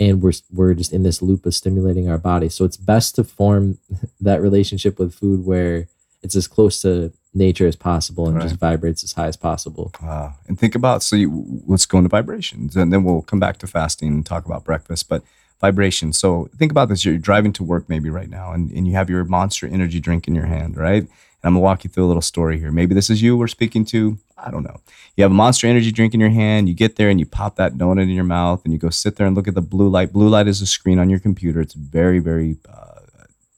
And 0.00 0.22
we're 0.22 0.32
we're 0.50 0.74
just 0.74 0.92
in 0.92 1.02
this 1.02 1.22
loop 1.22 1.46
of 1.46 1.54
stimulating 1.54 2.08
our 2.10 2.18
body. 2.18 2.48
So 2.48 2.64
it's 2.64 2.76
best 2.76 3.14
to 3.16 3.24
form 3.24 3.78
that 4.20 4.40
relationship 4.40 4.98
with 4.98 5.14
food 5.14 5.44
where 5.44 5.86
it's 6.22 6.36
as 6.36 6.46
close 6.46 6.80
to 6.82 7.12
nature 7.34 7.66
as 7.66 7.76
possible 7.76 8.26
and 8.28 8.36
Right. 8.36 8.42
just 8.44 8.60
vibrates 8.60 9.02
as 9.02 9.12
high 9.12 9.26
as 9.26 9.36
possible. 9.36 9.92
Wow. 10.02 10.34
And 10.46 10.58
think 10.58 10.74
about 10.74 11.02
so 11.02 11.16
you, 11.16 11.62
let's 11.66 11.86
go 11.86 11.98
into 11.98 12.08
vibrations, 12.08 12.76
and 12.76 12.92
then 12.92 13.04
we'll 13.04 13.22
come 13.22 13.40
back 13.40 13.58
to 13.58 13.66
fasting 13.66 14.08
and 14.08 14.26
talk 14.26 14.44
about 14.46 14.64
breakfast. 14.64 15.08
But 15.08 15.22
vibration. 15.60 16.12
So 16.12 16.48
think 16.58 16.70
about 16.72 16.88
this: 16.88 17.04
you're 17.04 17.18
driving 17.18 17.52
to 17.54 17.64
work 17.64 17.88
maybe 17.88 18.10
right 18.10 18.28
now, 18.30 18.52
and, 18.52 18.70
and 18.70 18.86
you 18.86 18.94
have 18.94 19.08
your 19.10 19.24
Monster 19.24 19.66
Energy 19.66 20.00
drink 20.00 20.26
in 20.28 20.34
your 20.34 20.46
hand, 20.46 20.76
right? 20.76 21.02
And 21.02 21.08
I'm 21.44 21.52
gonna 21.54 21.60
walk 21.60 21.84
you 21.84 21.90
through 21.90 22.04
a 22.04 22.10
little 22.12 22.22
story 22.22 22.58
here. 22.58 22.70
Maybe 22.70 22.94
this 22.94 23.10
is 23.10 23.22
you 23.22 23.36
we're 23.36 23.48
speaking 23.48 23.84
to. 23.86 24.18
I 24.44 24.50
don't 24.50 24.64
know. 24.64 24.80
You 25.16 25.22
have 25.22 25.30
a 25.30 25.34
Monster 25.34 25.66
Energy 25.66 25.92
drink 25.92 26.14
in 26.14 26.20
your 26.20 26.30
hand. 26.30 26.68
You 26.68 26.74
get 26.74 26.96
there 26.96 27.08
and 27.08 27.20
you 27.20 27.26
pop 27.26 27.56
that 27.56 27.74
donut 27.74 28.02
in 28.02 28.10
your 28.10 28.24
mouth, 28.24 28.62
and 28.64 28.72
you 28.72 28.78
go 28.78 28.90
sit 28.90 29.16
there 29.16 29.26
and 29.26 29.36
look 29.36 29.48
at 29.48 29.54
the 29.54 29.62
blue 29.62 29.88
light. 29.88 30.12
Blue 30.12 30.28
light 30.28 30.48
is 30.48 30.60
a 30.60 30.66
screen 30.66 30.98
on 30.98 31.10
your 31.10 31.20
computer. 31.20 31.60
It's 31.60 31.74
very, 31.74 32.18
very 32.18 32.56
uh, 32.68 33.00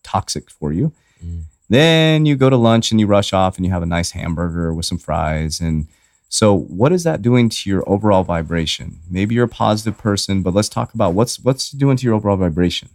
toxic 0.03 0.51
for 0.51 0.72
you. 0.72 0.93
Mm. 1.24 1.45
Then 1.68 2.26
you 2.26 2.37
go 2.37 2.51
to 2.51 2.57
lunch 2.57 2.91
and 2.91 3.01
you 3.01 3.07
rush 3.07 3.32
off 3.32 3.57
and 3.57 3.64
you 3.64 3.72
have 3.72 3.82
a 3.82 3.87
nice 3.87 4.11
hamburger 4.11 4.72
with 4.74 4.85
some 4.85 4.99
fries. 4.99 5.61
And 5.61 5.87
so, 6.28 6.55
what 6.55 6.93
is 6.93 7.05
that 7.05 7.22
doing 7.22 7.49
to 7.49 7.70
your 7.70 7.89
overall 7.89 8.24
vibration? 8.24 8.99
Maybe 9.11 9.35
you're 9.35 9.45
a 9.45 9.49
positive 9.49 9.97
person, 9.97 10.43
but 10.43 10.55
let's 10.55 10.68
talk 10.68 10.93
about 10.93 11.14
what's 11.14 11.41
what's 11.41 11.70
doing 11.70 11.97
to 11.97 12.05
your 12.05 12.14
overall 12.14 12.37
vibration. 12.37 12.91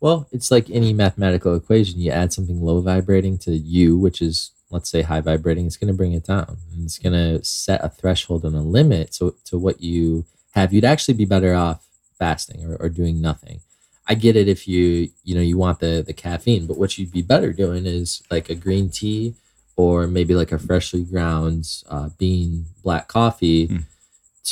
Well, 0.00 0.28
it's 0.32 0.50
like 0.50 0.68
any 0.70 0.92
mathematical 0.92 1.54
equation. 1.54 2.00
You 2.00 2.10
add 2.10 2.32
something 2.32 2.60
low 2.60 2.80
vibrating 2.80 3.38
to 3.38 3.52
you, 3.52 3.96
which 3.96 4.20
is 4.20 4.50
let's 4.74 4.90
say 4.90 5.02
high 5.02 5.20
vibrating, 5.20 5.64
it's 5.66 5.76
going 5.78 5.88
to 5.94 6.00
bring 6.02 6.12
it 6.12 6.24
down, 6.26 6.58
and 6.72 6.84
it's 6.84 6.98
going 6.98 7.12
to 7.12 7.42
set 7.44 7.82
a 7.84 7.88
threshold 7.88 8.44
and 8.44 8.56
a 8.56 8.60
limit 8.60 9.12
to 9.12 9.34
to 9.46 9.54
what 9.58 9.80
you 9.80 10.24
have. 10.56 10.72
You'd 10.72 10.84
actually 10.92 11.14
be 11.14 11.24
better 11.24 11.54
off 11.54 11.80
fasting 12.18 12.60
or, 12.66 12.76
or 12.76 12.88
doing 12.88 13.20
nothing. 13.20 13.60
I 14.06 14.14
get 14.14 14.36
it 14.36 14.48
if 14.48 14.68
you 14.68 15.08
you 15.24 15.34
know 15.34 15.40
you 15.50 15.56
want 15.56 15.78
the 15.80 16.02
the 16.06 16.12
caffeine, 16.12 16.66
but 16.66 16.76
what 16.76 16.98
you'd 16.98 17.12
be 17.12 17.22
better 17.22 17.52
doing 17.52 17.86
is 17.86 18.22
like 18.30 18.50
a 18.50 18.54
green 18.54 18.90
tea 18.90 19.34
or 19.76 20.06
maybe 20.06 20.34
like 20.34 20.52
a 20.52 20.58
freshly 20.58 21.02
ground 21.04 21.62
uh, 21.88 22.08
bean 22.18 22.66
black 22.82 23.08
coffee 23.08 23.66
Hmm. 23.66 23.78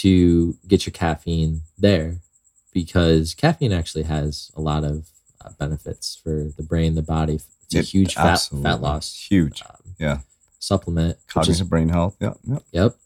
to 0.02 0.56
get 0.66 0.86
your 0.86 0.92
caffeine 1.04 1.62
there 1.78 2.16
because 2.72 3.34
caffeine 3.34 3.72
actually 3.72 4.04
has 4.04 4.50
a 4.56 4.60
lot 4.60 4.84
of 4.84 5.06
uh, 5.44 5.50
benefits 5.58 6.18
for 6.22 6.50
the 6.56 6.62
brain, 6.62 6.94
the 6.94 7.02
body. 7.16 7.34
It's 7.34 7.74
a 7.74 7.78
It- 7.78 7.84
Mm, 7.86 7.90
huge 7.96 8.14
fat 8.14 8.40
fat 8.62 8.80
loss 8.80 9.06
Huge. 9.30 9.62
um, 9.68 9.81
Yeah. 10.02 10.18
supplement. 10.58 11.16
which 11.16 11.48
is- 11.48 11.58
Cognitive 11.58 11.70
brain 11.70 11.88
health. 11.88 12.16
Yeah. 12.20 12.34
yeah. 12.44 12.58
Yep. 12.72 12.96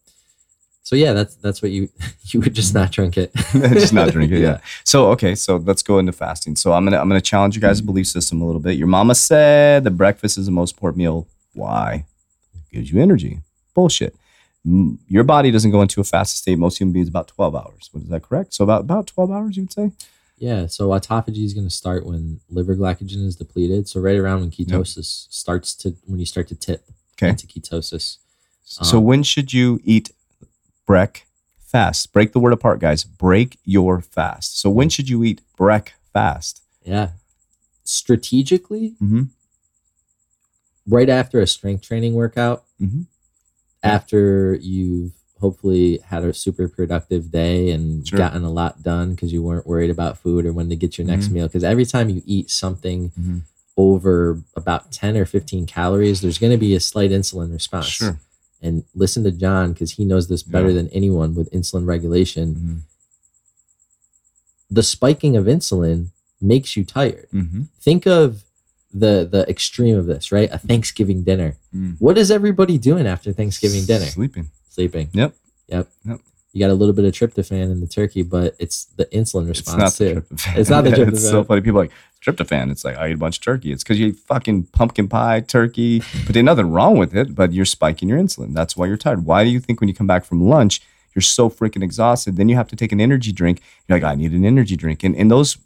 So 0.86 0.94
yeah, 0.94 1.14
that's 1.14 1.34
that's 1.34 1.62
what 1.62 1.72
you 1.72 1.88
you 2.22 2.40
would 2.40 2.54
just 2.54 2.72
not 2.72 2.92
drink 2.92 3.18
it. 3.18 3.34
Just 3.52 3.92
not 3.92 4.12
drink 4.12 4.30
it, 4.30 4.40
yeah. 4.48 4.60
So 4.84 5.10
okay, 5.10 5.34
so 5.34 5.56
let's 5.56 5.82
go 5.82 5.98
into 5.98 6.12
fasting. 6.12 6.54
So 6.54 6.72
I'm 6.72 6.84
gonna 6.84 6.98
I'm 6.98 7.08
gonna 7.08 7.20
challenge 7.20 7.56
you 7.56 7.60
guys' 7.60 7.80
mm-hmm. 7.80 7.86
belief 7.86 8.06
system 8.06 8.40
a 8.40 8.46
little 8.46 8.60
bit. 8.60 8.76
Your 8.78 8.86
mama 8.86 9.16
said 9.16 9.82
that 9.82 9.90
breakfast 9.92 10.38
is 10.38 10.46
the 10.46 10.52
most 10.52 10.76
important 10.76 10.98
meal. 10.98 11.26
Why? 11.54 12.04
It 12.54 12.76
gives 12.76 12.92
you 12.92 13.02
energy. 13.02 13.40
Bullshit. 13.74 14.14
Your 15.08 15.24
body 15.24 15.50
doesn't 15.50 15.72
go 15.72 15.82
into 15.82 16.00
a 16.00 16.04
fasted 16.04 16.38
state. 16.38 16.56
Most 16.56 16.78
human 16.78 16.92
beings 16.92 17.08
about 17.08 17.26
12 17.28 17.56
hours. 17.56 17.88
What 17.90 18.04
is 18.04 18.08
that 18.08 18.22
correct? 18.22 18.54
So 18.54 18.62
about 18.62 18.82
about 18.82 19.08
12 19.08 19.30
hours, 19.32 19.56
you 19.56 19.64
would 19.64 19.72
say? 19.72 19.90
Yeah, 20.38 20.66
so 20.66 20.88
autophagy 20.88 21.44
is 21.44 21.54
going 21.54 21.66
to 21.66 21.74
start 21.74 22.04
when 22.04 22.40
liver 22.50 22.74
glycogen 22.76 23.24
is 23.26 23.36
depleted. 23.36 23.88
So 23.88 24.00
right 24.00 24.16
around 24.16 24.40
when 24.40 24.50
ketosis 24.50 25.26
starts 25.30 25.74
to 25.76 25.96
when 26.04 26.18
you 26.20 26.26
start 26.26 26.48
to 26.48 26.54
tip 26.54 26.84
Okay. 27.14 27.30
into 27.30 27.46
ketosis. 27.46 28.18
So 28.64 28.98
Um, 28.98 29.04
when 29.04 29.22
should 29.22 29.52
you 29.54 29.80
eat 29.84 30.10
break 30.86 31.26
fast? 31.58 32.12
Break 32.12 32.32
the 32.32 32.38
word 32.40 32.52
apart, 32.52 32.80
guys. 32.80 33.04
Break 33.04 33.58
your 33.64 34.02
fast. 34.02 34.58
So 34.58 34.68
when 34.68 34.90
should 34.90 35.08
you 35.08 35.24
eat 35.24 35.40
break 35.56 35.94
fast? 36.12 36.62
Yeah, 36.84 37.12
strategically, 37.84 38.94
Mm-hmm. 39.02 39.22
right 40.86 41.08
after 41.08 41.40
a 41.40 41.46
strength 41.46 41.82
training 41.82 42.14
workout, 42.14 42.64
Mhm. 42.80 43.06
after 43.82 44.54
you've 44.56 45.12
hopefully 45.40 45.98
had 46.06 46.24
a 46.24 46.32
super 46.32 46.66
productive 46.68 47.30
day 47.30 47.70
and 47.70 48.06
Sure. 48.08 48.16
gotten 48.18 48.42
a 48.44 48.50
lot 48.50 48.82
done 48.82 49.10
because 49.14 49.32
you 49.32 49.42
weren't 49.42 49.66
worried 49.66 49.90
about 49.90 50.18
food 50.18 50.46
or 50.46 50.52
when 50.52 50.68
to 50.70 50.76
get 50.76 50.96
your 50.96 51.06
next 51.06 51.28
Mhm. 51.28 51.32
meal. 51.32 51.46
Because 51.46 51.62
every 51.64 51.84
time 51.84 52.08
you 52.08 52.22
eat 52.24 52.50
something 52.50 53.10
Mhm. 53.10 53.40
over 53.76 54.40
about 54.56 54.90
10 54.92 55.16
or 55.16 55.26
15 55.26 55.66
calories, 55.66 56.20
there's 56.22 56.38
going 56.38 56.52
to 56.52 56.56
be 56.58 56.74
a 56.74 56.80
slight 56.80 57.10
insulin 57.10 57.52
response. 57.52 57.86
Sure. 57.86 58.18
And 58.62 58.84
listen 58.94 59.22
to 59.24 59.30
John 59.30 59.72
because 59.74 59.92
he 59.92 60.04
knows 60.06 60.28
this 60.28 60.42
better 60.42 60.68
Yeah. 60.68 60.74
than 60.76 60.88
anyone 60.88 61.34
with 61.34 61.50
insulin 61.52 61.86
regulation. 61.86 62.54
Mm-hmm. 62.54 62.76
The 64.70 64.82
spiking 64.82 65.36
of 65.36 65.44
insulin 65.44 66.08
makes 66.40 66.76
you 66.76 66.84
tired. 66.84 67.28
Mm-hmm. 67.32 67.62
Think 67.80 68.06
of 68.06 68.42
the 68.92 69.28
the 69.30 69.48
extreme 69.48 69.96
of 69.96 70.06
this, 70.06 70.32
right? 70.32 70.48
A 70.50 70.58
Thanksgiving 70.58 71.22
dinner. 71.22 71.56
Mm. 71.74 71.96
What 71.98 72.16
is 72.16 72.30
everybody 72.30 72.78
doing 72.78 73.06
after 73.06 73.32
Thanksgiving 73.32 73.84
dinner? 73.84 74.06
Sleeping. 74.06 74.48
Sleeping. 74.76 75.08
Yep. 75.14 75.34
Yep. 75.68 75.88
Yep. 76.04 76.20
You 76.52 76.60
got 76.60 76.70
a 76.70 76.74
little 76.74 76.92
bit 76.92 77.06
of 77.06 77.12
tryptophan 77.12 77.72
in 77.72 77.80
the 77.80 77.86
turkey, 77.86 78.22
but 78.22 78.54
it's 78.58 78.84
the 78.96 79.06
insulin 79.06 79.48
response 79.48 79.98
It's 79.98 80.00
not 80.00 80.04
the 80.04 80.14
too. 80.14 80.20
tryptophan. 80.20 80.58
It's 80.58 80.70
not 80.70 80.84
the 80.84 81.02
it's 81.08 81.22
so 81.22 81.42
tryptophan. 81.42 81.46
funny. 81.46 81.60
People 81.62 81.80
are 81.80 81.84
like 81.84 81.92
tryptophan. 82.22 82.70
It's 82.70 82.84
like 82.84 82.98
oh, 82.98 83.00
I 83.00 83.06
ate 83.06 83.14
a 83.14 83.16
bunch 83.16 83.38
of 83.38 83.42
turkey. 83.42 83.72
It's 83.72 83.82
because 83.82 83.98
you 83.98 84.08
ate 84.08 84.18
fucking 84.18 84.64
pumpkin 84.64 85.08
pie, 85.08 85.40
turkey, 85.40 86.00
but 86.26 86.34
there's 86.34 86.44
nothing 86.44 86.70
wrong 86.70 86.98
with 86.98 87.16
it. 87.16 87.34
But 87.34 87.54
you're 87.54 87.64
spiking 87.64 88.10
your 88.10 88.18
insulin. 88.18 88.52
That's 88.52 88.76
why 88.76 88.84
you're 88.84 88.98
tired. 88.98 89.24
Why 89.24 89.44
do 89.44 89.50
you 89.50 89.60
think 89.60 89.80
when 89.80 89.88
you 89.88 89.94
come 89.94 90.06
back 90.06 90.26
from 90.26 90.46
lunch 90.46 90.82
you're 91.14 91.22
so 91.22 91.48
freaking 91.48 91.82
exhausted? 91.82 92.36
Then 92.36 92.50
you 92.50 92.56
have 92.56 92.68
to 92.68 92.76
take 92.76 92.92
an 92.92 93.00
energy 93.00 93.32
drink. 93.32 93.62
You're 93.88 93.98
like, 93.98 94.04
I 94.04 94.14
need 94.14 94.32
an 94.32 94.44
energy 94.44 94.76
drink. 94.76 95.02
And 95.04 95.16
and 95.16 95.30
those 95.30 95.56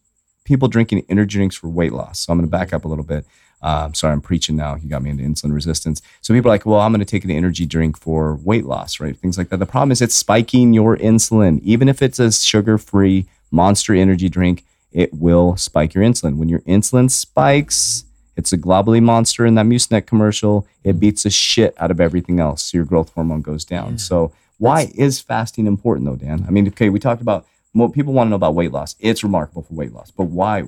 people 0.45 0.69
drinking 0.69 1.05
energy 1.09 1.39
drinks 1.39 1.57
for 1.57 1.69
weight 1.69 1.93
loss. 1.93 2.21
So 2.21 2.33
I'm 2.33 2.39
going 2.39 2.49
to 2.49 2.51
back 2.51 2.69
mm-hmm. 2.69 2.77
up 2.77 2.85
a 2.85 2.89
little 2.89 3.05
bit. 3.05 3.27
Um, 3.63 3.95
sorry, 3.95 4.13
I'm 4.13 4.21
preaching 4.21 4.57
now. 4.57 4.75
He 4.77 4.89
got 4.89 5.03
me 5.03 5.11
into 5.11 5.25
insulin 5.25 5.53
resistance. 5.53 6.01
So 6.23 6.33
people 6.33 6.51
are 6.51 6.55
like, 6.55 6.67
well, 6.67 6.81
I'm 6.81 6.93
going 6.93 7.01
to 7.01 7.05
take 7.05 7.25
an 7.25 7.31
energy 7.31 7.67
drink 7.67 7.99
for 7.99 8.37
weight 8.37 8.65
loss, 8.65 9.01
right? 9.01 9.17
Things 9.17 9.37
like 9.37 9.51
that. 9.51 9.59
The 9.59 9.67
problem 9.67 9.93
is 9.93 10.01
it's 10.01 10.15
spiking 10.15 10.73
your 10.73 10.97
insulin. 10.97 11.61
Even 11.63 11.89
if 11.89 12.01
it's 12.03 12.19
a 12.19 12.33
sugar 12.33 12.79
free 12.79 13.27
monster 13.51 13.95
energy 13.95 14.29
drink, 14.29 14.65
it 14.93 15.13
will 15.15 15.57
spike 15.57 15.95
your 15.95 16.05
insulin. 16.05 16.37
When 16.37 16.49
your 16.49 16.61
insulin 16.61 17.11
spikes, 17.11 18.05
it's 18.37 18.53
a 18.53 18.59
globally 18.59 19.03
monster 19.03 19.45
in 19.45 19.55
that 19.57 19.67
Mucinex 19.67 20.07
commercial. 20.07 20.67
It 20.83 20.99
beats 20.99 21.25
the 21.25 21.31
shit 21.31 21.75
out 21.79 21.91
of 21.91 22.01
everything 22.01 22.41
else. 22.41 22.65
So 22.65 22.79
your 22.79 22.85
growth 22.87 23.13
hormone 23.13 23.43
goes 23.43 23.65
down. 23.65 23.93
Yeah. 23.93 23.97
So 23.99 24.33
why 24.59 24.91
is 24.95 25.21
fasting 25.21 25.67
important 25.67 26.07
though, 26.07 26.17
Dan? 26.17 26.45
I 26.47 26.51
mean, 26.51 26.67
okay, 26.69 26.89
we 26.89 26.99
talked 26.99 27.23
about 27.23 27.47
what 27.73 27.93
people 27.93 28.13
want 28.13 28.27
to 28.27 28.31
know 28.31 28.37
about 28.37 28.55
weight 28.55 28.73
loss. 28.73 28.97
It's 28.99 29.23
remarkable 29.23 29.63
for 29.63 29.75
weight 29.75 29.93
loss, 29.93 30.11
but 30.11 30.25
why 30.25 30.65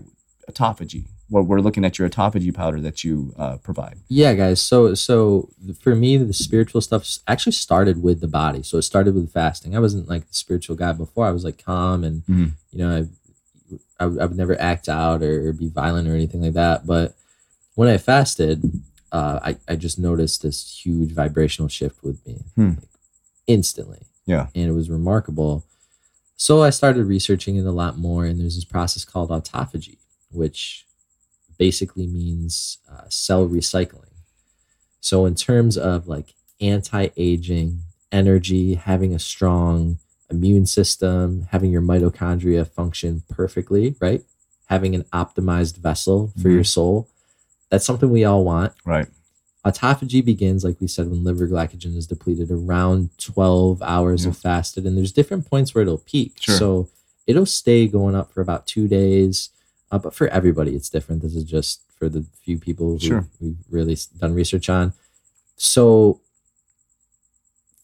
autophagy? 0.49 1.05
Well, 1.33 1.43
we're 1.45 1.61
looking 1.61 1.85
at 1.85 1.99
your 1.99 2.09
autophagy 2.09 2.53
powder 2.55 2.81
that 2.83 3.03
you 3.05 3.33
uh, 3.39 3.57
provide. 3.57 3.97
Yeah, 4.09 4.35
guys. 4.35 4.61
So 4.61 4.95
so 4.95 5.49
for 5.81 5.95
me, 5.95 6.17
the 6.19 6.33
spiritual 6.33 6.81
stuff 6.83 7.09
actually 7.27 7.53
started 7.53 8.03
with 8.03 8.21
the 8.21 8.29
body. 8.29 8.63
So 8.63 8.77
it 8.79 8.83
started 8.83 9.15
with 9.15 9.33
fasting. 9.33 9.75
I 9.75 9.81
wasn't 9.81 10.09
like 10.09 10.29
the 10.29 10.35
spiritual 10.35 10.77
guy 10.77 10.93
before. 10.93 11.27
I 11.27 11.31
was 11.33 11.45
like 11.45 11.65
calm 11.65 12.05
and 12.05 12.23
Mhm. 12.27 12.53
you 12.71 12.79
know 12.79 12.91
I, 12.99 13.01
I 14.03 14.07
would- 14.07 14.21
I 14.21 14.25
would 14.27 14.37
never 14.37 14.61
act 14.61 14.89
out 14.89 15.23
or 15.23 15.53
be 15.55 15.69
violent 15.69 16.07
or 16.09 16.15
anything 16.15 16.43
like 16.43 16.53
that. 16.55 16.87
But 16.87 17.15
when 17.77 17.89
I 17.89 17.97
fasted, 17.97 18.63
uh, 19.11 19.39
I 19.43 19.57
I 19.73 19.77
just 19.77 19.99
noticed 19.99 20.43
this 20.43 20.59
huge 20.85 21.13
vibrational 21.13 21.69
shift 21.69 22.03
with 22.05 22.19
me 22.27 22.37
Hmm. 22.57 22.69
like, 22.81 22.89
instantly. 23.47 24.03
Yeah. 24.27 24.47
and 24.55 24.69
it 24.69 24.73
was 24.73 24.89
remarkable. 24.89 25.65
So 26.37 26.63
I 26.63 26.71
started 26.71 27.07
researching 27.07 27.57
it 27.57 27.67
a 27.67 27.73
lot 27.83 27.99
more, 27.99 28.25
and 28.27 28.39
there's 28.39 28.55
this 28.55 28.65
process 28.65 29.05
called 29.05 29.31
autophagy, 29.31 29.99
which 30.31 30.87
basically 31.67 32.09
means 32.09 32.79
uh, 32.91 33.05
cell 33.09 33.49
recycling. 33.49 34.11
So, 35.01 35.27
in 35.27 35.37
terms 35.37 35.79
of 35.79 36.09
like 36.09 36.35
anti 36.61 37.09
aging, 37.17 37.83
energy, 38.11 38.75
having 38.75 39.15
a 39.15 39.19
strong 39.21 39.99
immune 40.29 40.67
system, 40.67 41.47
having 41.53 41.71
your 41.71 41.83
mitochondria 41.83 42.67
function 42.67 43.23
perfectly, 43.31 43.95
right? 44.01 44.23
Having 44.67 44.97
an 44.97 45.05
optimized 45.13 45.77
vessel 45.77 46.33
for 46.41 46.49
Mhm. 46.49 46.55
your 46.55 46.65
soul. 46.65 47.07
That's 47.71 47.87
something 47.87 48.11
we 48.11 48.25
all 48.25 48.43
want. 48.45 48.73
Right. 48.85 49.07
Autophagy 49.65 50.25
begins, 50.25 50.65
like 50.65 50.81
we 50.81 50.89
said, 50.89 51.09
when 51.09 51.23
liver 51.23 51.47
glycogen 51.47 51.97
is 51.97 52.09
depleted 52.09 52.51
around 52.51 53.11
12 53.19 53.81
hours 53.83 54.25
of 54.27 54.37
fasted. 54.37 54.85
And 54.85 54.97
there's 54.97 55.13
different 55.13 55.47
points 55.49 55.73
where 55.73 55.83
it'll 55.83 55.99
peak. 55.99 56.33
Sure. 56.41 56.59
So 56.59 56.89
it'll 57.29 57.47
stay 57.47 57.87
going 57.87 58.17
up 58.17 58.33
for 58.33 58.41
about 58.41 58.67
two 58.67 58.89
days. 58.89 59.51
Uh, 59.93 59.99
but 59.99 60.15
for 60.15 60.27
everybody, 60.29 60.75
it's 60.75 60.89
different. 60.89 61.21
This 61.23 61.37
is 61.37 61.45
just 61.45 61.83
for 61.99 62.09
the 62.09 62.25
few 62.43 62.59
people 62.59 62.93
who 62.95 62.99
Sure. 62.99 63.29
we've 63.41 63.59
really 63.71 63.97
done 64.19 64.33
research 64.35 64.69
on. 64.71 64.95
So 65.57 66.21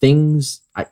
things, 0.00 0.62
I, 0.74 0.86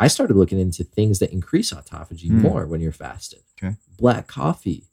I 0.00 0.08
started 0.08 0.34
looking 0.36 0.58
into 0.58 0.82
things 0.82 1.18
that 1.18 1.30
increase 1.30 1.72
autophagy 1.72 2.28
Hmm. 2.28 2.40
more 2.40 2.66
when 2.66 2.80
you're 2.80 2.90
fasted. 2.90 3.40
Okay. 3.62 3.76
Black 3.98 4.26
coffee, 4.26 4.84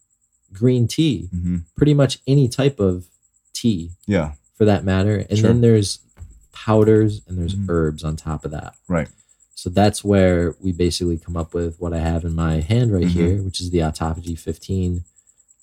green 0.51 0.87
tea, 0.87 1.27
hmm 1.31 1.57
pretty 1.77 1.93
much 1.93 2.19
any 2.27 2.49
type 2.49 2.79
of 2.79 3.05
tea 3.53 3.91
Yeah. 4.05 4.33
for 4.55 4.65
that 4.65 4.83
matter. 4.83 5.25
And 5.29 5.39
Sure. 5.39 5.47
then 5.47 5.61
there's 5.61 5.99
powders 6.51 7.21
and 7.25 7.37
there's 7.37 7.55
Mhm. 7.55 7.69
herbs 7.69 8.03
on 8.03 8.17
top 8.17 8.43
of 8.43 8.51
that. 8.51 8.75
Right. 8.89 9.07
So 9.55 9.69
that's 9.69 10.03
where 10.03 10.55
we 10.59 10.73
basically 10.73 11.17
come 11.17 11.37
up 11.37 11.53
with 11.53 11.79
what 11.79 11.93
I 11.93 11.99
have 11.99 12.25
in 12.25 12.35
my 12.35 12.59
hand 12.59 12.91
right 12.91 13.05
Mhm. 13.05 13.09
here, 13.11 13.41
which 13.41 13.61
is 13.61 13.69
the 13.69 13.79
Autophagy 13.79 14.37
15 14.37 15.05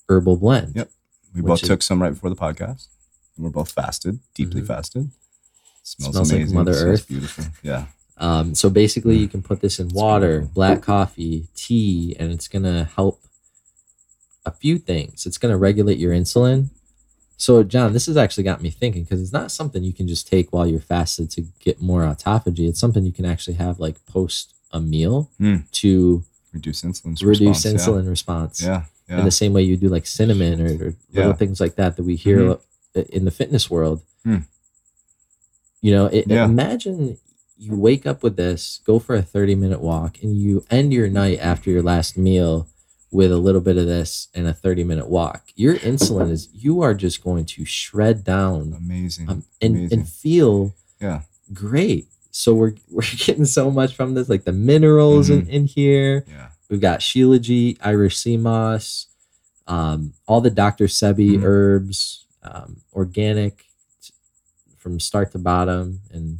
herbal 0.09 0.37
blend. 0.37 0.75
Yep. 0.75 0.89
We 1.35 1.41
both 1.41 1.61
is- 1.63 1.67
took 1.69 1.81
some 1.81 2.01
right 2.01 2.13
before 2.13 2.29
the 2.29 2.35
podcast. 2.35 2.87
And 3.35 3.43
we're 3.45 3.51
both 3.51 3.71
fasted, 3.71 4.19
deeply 4.33 4.61
Mhm. 4.61 4.67
fasted. 4.67 5.11
Smells, 5.83 6.13
Smells 6.13 6.31
like 6.31 6.39
amazing. 6.41 6.55
Mother 6.55 6.73
smells 6.73 6.99
Earth. 7.01 7.07
beautiful. 7.07 7.45
Yeah. 7.63 7.85
Um, 8.17 8.55
so 8.55 8.69
basically, 8.69 9.17
you 9.17 9.27
can 9.27 9.43
put 9.43 9.61
this 9.61 9.79
in 9.79 9.89
water, 9.89 10.41
black 10.53 10.81
coffee, 10.81 11.47
tea, 11.55 12.15
and 12.19 12.31
it's 12.31 12.47
gonna 12.47 12.85
help 12.95 13.21
a 14.45 14.51
few 14.51 14.77
things. 14.79 15.25
It's 15.25 15.37
gonna 15.37 15.57
regulate 15.57 15.99
your 15.99 16.13
insulin. 16.13 16.69
So, 17.37 17.61
John, 17.61 17.93
this 17.93 18.07
has 18.07 18.17
actually 18.17 18.45
got 18.45 18.63
me 18.63 18.71
thinking 18.71 19.03
because 19.03 19.21
it's 19.21 19.31
not 19.33 19.51
something 19.51 19.83
you 19.83 19.93
can 19.93 20.07
just 20.07 20.27
take 20.27 20.51
while 20.51 20.65
you're 20.65 20.79
fasted 20.79 21.29
to 21.31 21.45
get 21.59 21.79
more 21.79 22.01
autophagy. 22.01 22.67
It's 22.67 22.79
something 22.79 23.05
you 23.05 23.11
can 23.11 23.25
actually 23.25 23.53
have 23.57 23.79
like 23.79 24.03
post 24.07 24.55
a 24.71 24.79
meal 24.79 25.29
Hmm. 25.37 25.57
to 25.73 26.23
Reduce 26.53 26.81
insulin. 26.81 27.21
reduce 27.23 27.63
response, 27.63 27.65
insulin 27.65 28.09
response. 28.09 28.61
Yeah. 28.63 28.85
Yeah. 29.09 29.19
In 29.19 29.25
the 29.25 29.31
same 29.31 29.53
way 29.53 29.61
you 29.63 29.77
do 29.77 29.87
like 29.89 30.05
cinnamon 30.05 30.59
or, 30.61 30.87
or 30.87 30.93
little 31.13 31.33
things 31.33 31.59
like 31.61 31.75
that 31.75 31.95
that 31.95 32.03
we 32.03 32.15
hear 32.15 32.39
Mhm. 32.39 33.09
in 33.09 33.25
the 33.25 33.31
fitness 33.31 33.69
world. 33.69 34.01
Hmm. 34.23 34.39
You 35.81 35.91
know, 35.93 36.05
it, 36.07 36.27
Yeah. 36.27 36.45
imagine 36.45 37.17
you 37.57 37.75
wake 37.75 38.05
up 38.05 38.21
with 38.23 38.35
this, 38.35 38.81
go 38.85 38.99
for 38.99 39.15
a 39.15 39.21
30 39.21 39.55
minute 39.55 39.81
walk, 39.81 40.21
and 40.21 40.37
you 40.37 40.65
end 40.69 40.93
your 40.93 41.07
night 41.09 41.39
after 41.39 41.69
your 41.71 41.81
last 41.83 42.17
meal 42.17 42.67
with 43.09 43.31
a 43.31 43.37
little 43.37 43.61
bit 43.61 43.77
of 43.77 43.85
this 43.85 44.27
and 44.35 44.45
a 44.47 44.53
30 44.53 44.83
minute 44.83 45.07
walk. 45.07 45.43
Your 45.55 45.75
insulin 45.75 46.29
is, 46.29 46.49
you 46.53 46.81
are 46.81 46.93
just 46.93 47.23
going 47.23 47.45
to 47.45 47.63
shred 47.65 48.23
down 48.23 48.73
amazing. 48.77 49.29
um, 49.29 49.43
and, 49.61 49.75
amazing. 49.75 49.99
and 49.99 50.09
feel 50.09 50.73
yeah. 50.99 51.21
great. 51.53 52.07
So 52.31 52.53
we're, 52.53 52.73
we're 52.91 53.03
getting 53.15 53.45
so 53.45 53.71
much 53.71 53.95
from 53.95 54.13
this, 54.15 54.27
like 54.29 54.43
the 54.43 54.51
minerals 54.51 55.29
in, 55.29 55.43
Mhm. 55.45 55.49
in 55.49 55.65
here. 55.65 56.25
Yeah. 56.27 56.49
We've 56.69 56.81
got 56.81 56.99
Shilajit, 56.99 57.77
Irish 57.81 58.17
sea 58.17 58.37
moss, 58.37 59.07
um, 59.67 60.13
all 60.27 60.41
the 60.41 60.49
Dr. 60.49 60.85
Sebi 60.85 61.37
Mhm. 61.37 61.43
herbs, 61.43 62.25
um, 62.43 62.77
organic 62.93 63.65
from 64.77 64.99
start 64.99 65.31
to 65.33 65.39
bottom. 65.39 66.01
And 66.11 66.39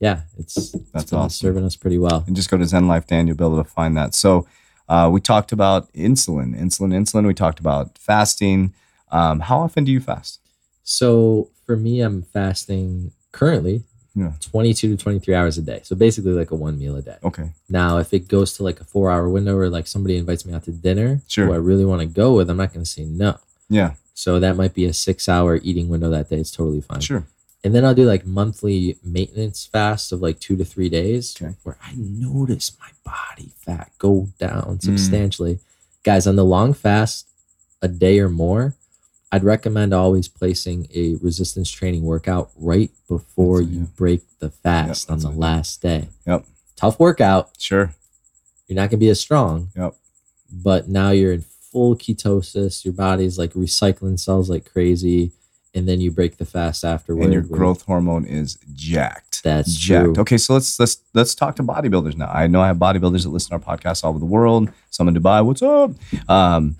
yeah, 0.00 0.22
it's, 0.38 0.56
it's 0.74 0.90
That's 0.92 1.12
awesome. 1.12 1.30
serving 1.48 1.64
us 1.64 1.76
pretty 1.76 1.98
well. 1.98 2.24
And 2.26 2.34
just 2.36 2.50
go 2.50 2.56
to 2.58 2.64
Zen 2.66 2.88
Life 2.88 3.06
Dan, 3.06 3.26
you'll 3.26 3.36
be 3.36 3.44
able 3.44 3.62
to 3.62 3.68
find 3.68 3.96
that. 3.96 4.14
So 4.14 4.46
uh, 4.88 5.08
we 5.12 5.20
talked 5.20 5.52
about 5.52 5.92
insulin, 5.92 6.58
insulin, 6.58 6.92
insulin. 6.92 7.26
We 7.26 7.34
talked 7.34 7.60
about 7.60 7.96
fasting. 7.98 8.74
Um, 9.10 9.40
how 9.40 9.60
often 9.60 9.84
do 9.84 9.92
you 9.92 10.00
fast? 10.00 10.40
So 10.82 11.50
for 11.64 11.76
me, 11.76 12.00
I'm 12.00 12.22
fasting 12.22 13.12
currently 13.30 13.84
Yeah. 14.14 14.32
22 14.40 14.96
to 14.96 15.02
23 15.02 15.34
hours 15.34 15.56
a 15.58 15.62
day. 15.62 15.80
So 15.84 15.96
basically 15.96 16.32
like 16.32 16.50
a 16.50 16.54
one 16.56 16.78
meal 16.78 16.96
a 16.96 17.02
day. 17.02 17.16
Okay. 17.24 17.50
Now, 17.70 17.96
if 17.98 18.12
it 18.12 18.28
goes 18.28 18.52
to 18.58 18.62
like 18.62 18.80
a 18.80 18.84
four 18.84 19.10
hour 19.10 19.28
window 19.28 19.56
or 19.56 19.68
like 19.70 19.86
somebody 19.86 20.16
invites 20.18 20.44
me 20.44 20.52
out 20.52 20.64
to 20.64 20.70
dinner, 20.72 21.22
Sure. 21.26 21.46
who 21.46 21.52
I 21.54 21.56
really 21.56 21.84
want 21.86 22.00
to 22.00 22.06
go 22.06 22.34
with, 22.34 22.50
I'm 22.50 22.58
not 22.58 22.72
going 22.74 22.84
to 22.84 22.90
say 22.90 23.04
no. 23.04 23.38
Yeah. 23.70 23.94
So 24.14 24.38
that 24.40 24.56
might 24.56 24.74
be 24.74 24.84
a 24.84 24.92
six 24.92 25.28
hour 25.28 25.56
eating 25.62 25.88
window 25.88 26.10
that 26.10 26.28
day. 26.28 26.36
It's 26.36 26.50
totally 26.50 26.82
fine. 26.82 27.00
Sure. 27.00 27.24
And 27.64 27.74
then 27.74 27.84
I'll 27.84 27.94
do 27.94 28.04
like 28.04 28.26
monthly 28.26 28.98
maintenance 29.04 29.64
fasts 29.64 30.12
of 30.12 30.20
like 30.20 30.40
two 30.40 30.56
to 30.56 30.64
three 30.64 30.88
days 30.90 31.34
Okay. 31.40 31.54
where 31.62 31.78
I 31.82 31.94
notice 31.96 32.72
my 32.80 32.88
body 33.10 33.52
fat 33.64 33.90
go 33.98 34.28
down 34.38 34.76
Mm. 34.78 34.82
substantially. 34.84 35.58
Guys, 36.02 36.26
on 36.26 36.36
the 36.36 36.44
long 36.44 36.74
fast, 36.74 37.26
a 37.80 37.88
day 37.88 38.18
or 38.18 38.28
more, 38.28 38.74
I'd 39.32 39.44
recommend 39.44 39.94
always 39.94 40.28
placing 40.28 40.88
a 40.94 41.14
resistance 41.22 41.70
training 41.70 42.02
workout 42.02 42.50
right 42.54 42.90
before 43.08 43.60
That's 43.60 43.72
you 43.72 43.80
yeah. 43.80 43.86
break 43.96 44.20
the 44.40 44.50
fast 44.50 45.10
on 45.10 45.20
the 45.20 45.30
last 45.30 45.80
day. 45.80 46.08
Yep. 46.26 46.44
Tough 46.76 47.00
workout. 47.00 47.50
Sure. 47.58 47.94
You're 48.68 48.76
not 48.76 48.82
going 48.82 48.90
to 48.90 48.96
be 48.98 49.08
as 49.08 49.20
strong. 49.20 49.68
Yep. 49.74 49.94
But 50.52 50.88
now 50.88 51.10
you're 51.12 51.32
in 51.32 51.40
full 51.40 51.96
ketosis. 51.96 52.84
Your 52.84 52.92
body's 52.92 53.38
like 53.38 53.54
recycling 53.54 54.20
cells 54.20 54.50
like 54.50 54.70
crazy. 54.70 55.32
And 55.74 55.88
then 55.88 56.02
you 56.02 56.10
break 56.10 56.36
the 56.36 56.44
fast 56.44 56.84
afterward. 56.84 57.24
And 57.24 57.32
your 57.32 57.40
growth 57.40 57.80
hormone 57.86 58.26
is 58.26 58.58
jacked. 58.74 59.42
That's 59.42 59.74
jacked. 59.74 60.14
true. 60.14 60.20
Okay, 60.20 60.36
so 60.36 60.52
let's 60.52 60.78
let's 60.78 60.98
let's 61.14 61.34
talk 61.34 61.56
to 61.56 61.62
bodybuilders 61.62 62.14
now. 62.14 62.30
I 62.30 62.46
know 62.46 62.60
I 62.60 62.66
have 62.66 62.76
bodybuilders 62.76 63.22
that 63.22 63.30
listen 63.30 63.58
to 63.58 63.66
our 63.66 63.76
podcast 63.76 64.04
all 64.04 64.10
over 64.10 64.18
the 64.18 64.26
world. 64.26 64.70
Some 64.90 65.08
in 65.08 65.14
Dubai. 65.14 65.42
What's 65.42 65.62
up? 65.62 65.92
Um, 66.28 66.76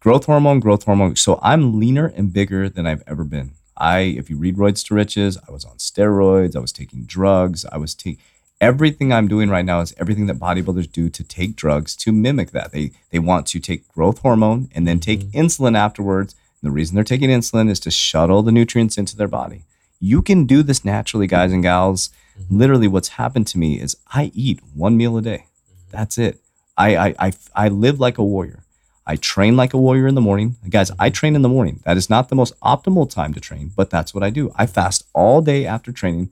growth 0.00 0.26
hormone, 0.26 0.60
growth 0.60 0.84
hormone. 0.84 1.16
So 1.16 1.38
I'm 1.42 1.78
leaner 1.78 2.06
and 2.06 2.32
bigger 2.32 2.68
than 2.68 2.86
I've 2.86 3.02
ever 3.06 3.24
been. 3.24 3.52
I, 3.76 4.00
if 4.00 4.28
you 4.28 4.36
read 4.36 4.56
Roids 4.56 4.84
to 4.86 4.94
Riches, 4.94 5.38
I 5.48 5.52
was 5.52 5.64
on 5.64 5.76
steroids. 5.76 6.56
I 6.56 6.60
was 6.60 6.72
taking 6.72 7.04
drugs. 7.04 7.64
I 7.66 7.76
was 7.76 7.94
taking 7.94 8.20
everything 8.60 9.12
I'm 9.12 9.28
doing 9.28 9.50
right 9.50 9.64
now 9.64 9.80
is 9.80 9.94
everything 9.98 10.26
that 10.26 10.38
bodybuilders 10.38 10.90
do 10.90 11.08
to 11.08 11.24
take 11.24 11.56
drugs 11.56 11.94
to 11.96 12.12
mimic 12.12 12.50
that. 12.52 12.72
They 12.72 12.92
they 13.10 13.18
want 13.18 13.46
to 13.48 13.60
take 13.60 13.88
growth 13.88 14.18
hormone 14.20 14.68
and 14.74 14.86
then 14.86 15.00
take 15.00 15.20
mm-hmm. 15.20 15.38
insulin 15.38 15.76
afterwards. 15.76 16.34
And 16.60 16.70
the 16.70 16.74
reason 16.74 16.94
they're 16.94 17.04
taking 17.04 17.30
insulin 17.30 17.70
is 17.70 17.80
to 17.80 17.90
shuttle 17.90 18.42
the 18.42 18.52
nutrients 18.52 18.98
into 18.98 19.16
their 19.16 19.28
body. 19.28 19.62
You 20.00 20.22
can 20.22 20.44
do 20.44 20.62
this 20.62 20.84
naturally, 20.84 21.26
guys 21.26 21.52
and 21.52 21.62
gals. 21.62 22.10
Mm-hmm. 22.38 22.58
Literally, 22.58 22.88
what's 22.88 23.08
happened 23.10 23.46
to 23.48 23.58
me 23.58 23.80
is 23.80 23.96
I 24.12 24.30
eat 24.34 24.60
one 24.74 24.96
meal 24.96 25.16
a 25.16 25.22
day. 25.22 25.46
Mm-hmm. 25.46 25.96
That's 25.96 26.18
it. 26.18 26.40
I 26.76 26.96
I 26.96 27.14
I, 27.18 27.32
I 27.54 27.68
live 27.68 28.00
like 28.00 28.18
a 28.18 28.24
warrior. 28.24 28.64
I 29.08 29.16
train 29.16 29.56
like 29.56 29.72
a 29.72 29.78
warrior 29.78 30.06
in 30.06 30.14
the 30.14 30.20
morning. 30.20 30.56
Guys, 30.68 30.90
I 30.90 31.08
mm-hmm. 31.08 31.14
train 31.14 31.34
in 31.34 31.40
the 31.40 31.48
morning. 31.48 31.80
That 31.84 31.96
is 31.96 32.10
not 32.10 32.28
the 32.28 32.36
most 32.36 32.60
optimal 32.60 33.10
time 33.10 33.32
to 33.32 33.40
train, 33.40 33.72
but 33.74 33.88
that's 33.88 34.12
what 34.12 34.22
I 34.22 34.28
do. 34.28 34.52
I 34.54 34.66
fast 34.66 35.06
all 35.14 35.40
day 35.40 35.64
after 35.64 35.90
training. 35.90 36.30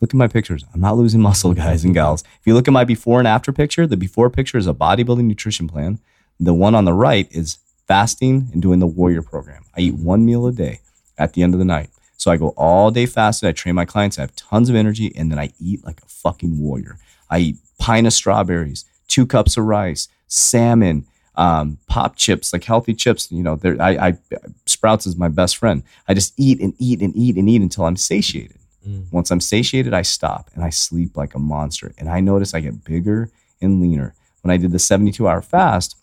Look 0.00 0.10
at 0.10 0.16
my 0.16 0.26
pictures. 0.26 0.64
I'm 0.74 0.80
not 0.80 0.96
losing 0.96 1.22
muscle, 1.28 1.54
guys 1.54 1.84
and 1.84 1.94
gals. 1.94 2.22
If 2.40 2.46
you 2.46 2.54
look 2.54 2.66
at 2.66 2.74
my 2.74 2.82
before 2.82 3.20
and 3.20 3.28
after 3.28 3.52
picture, 3.52 3.86
the 3.86 3.96
before 3.96 4.30
picture 4.30 4.58
is 4.58 4.66
a 4.66 4.74
bodybuilding 4.74 5.24
nutrition 5.24 5.68
plan. 5.68 6.00
The 6.40 6.52
one 6.52 6.74
on 6.74 6.86
the 6.86 6.92
right 6.92 7.28
is 7.30 7.58
fasting 7.86 8.48
and 8.52 8.60
doing 8.60 8.80
the 8.80 8.86
warrior 8.86 9.22
program. 9.22 9.64
I 9.76 9.82
eat 9.82 9.94
one 9.94 10.26
meal 10.26 10.46
a 10.48 10.52
day 10.52 10.80
at 11.16 11.34
the 11.34 11.44
end 11.44 11.54
of 11.54 11.58
the 11.60 11.64
night. 11.64 11.90
So 12.16 12.32
I 12.32 12.36
go 12.36 12.48
all 12.56 12.90
day 12.90 13.06
fasted. 13.06 13.48
I 13.48 13.52
train 13.52 13.76
my 13.76 13.84
clients. 13.84 14.18
I 14.18 14.22
have 14.22 14.34
tons 14.34 14.68
of 14.68 14.74
energy, 14.74 15.12
and 15.14 15.30
then 15.30 15.38
I 15.38 15.52
eat 15.60 15.84
like 15.84 16.00
a 16.02 16.06
fucking 16.06 16.58
warrior. 16.58 16.98
I 17.30 17.38
eat 17.38 17.56
pint 17.78 18.08
of 18.08 18.12
strawberries, 18.12 18.84
two 19.06 19.24
cups 19.24 19.56
of 19.56 19.64
rice, 19.64 20.08
salmon, 20.26 21.04
um, 21.34 21.78
pop 21.86 22.16
chips, 22.16 22.52
like 22.52 22.64
healthy 22.64 22.94
chips. 22.94 23.30
You 23.30 23.42
know, 23.42 23.58
I, 23.80 24.08
I 24.08 24.18
Sprouts 24.66 25.06
is 25.06 25.16
my 25.16 25.28
best 25.28 25.56
friend. 25.56 25.82
I 26.08 26.14
just 26.14 26.34
eat 26.36 26.60
and 26.60 26.74
eat 26.78 27.00
and 27.00 27.14
eat 27.16 27.36
and 27.36 27.48
eat 27.48 27.62
until 27.62 27.84
I'm 27.84 27.96
satiated. 27.96 28.58
Mm. 28.86 29.12
Once 29.12 29.30
I'm 29.30 29.40
satiated, 29.40 29.94
I 29.94 30.02
stop 30.02 30.50
and 30.54 30.64
I 30.64 30.70
sleep 30.70 31.16
like 31.16 31.34
a 31.34 31.38
monster. 31.38 31.92
And 31.98 32.08
I 32.08 32.20
notice 32.20 32.54
I 32.54 32.60
get 32.60 32.84
bigger 32.84 33.30
and 33.60 33.80
leaner. 33.80 34.14
When 34.42 34.50
I 34.50 34.56
did 34.56 34.72
the 34.72 34.78
72 34.78 35.26
hour 35.26 35.40
fast, 35.40 35.96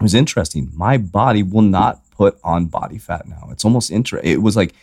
it 0.00 0.02
was 0.02 0.14
interesting. 0.14 0.70
My 0.74 0.96
body 0.96 1.42
will 1.42 1.62
not 1.62 2.00
put 2.10 2.38
on 2.42 2.66
body 2.66 2.98
fat 2.98 3.28
now. 3.28 3.48
It's 3.50 3.64
almost 3.64 3.90
inter. 3.90 4.20
It 4.22 4.42
was 4.42 4.56
like, 4.56 4.74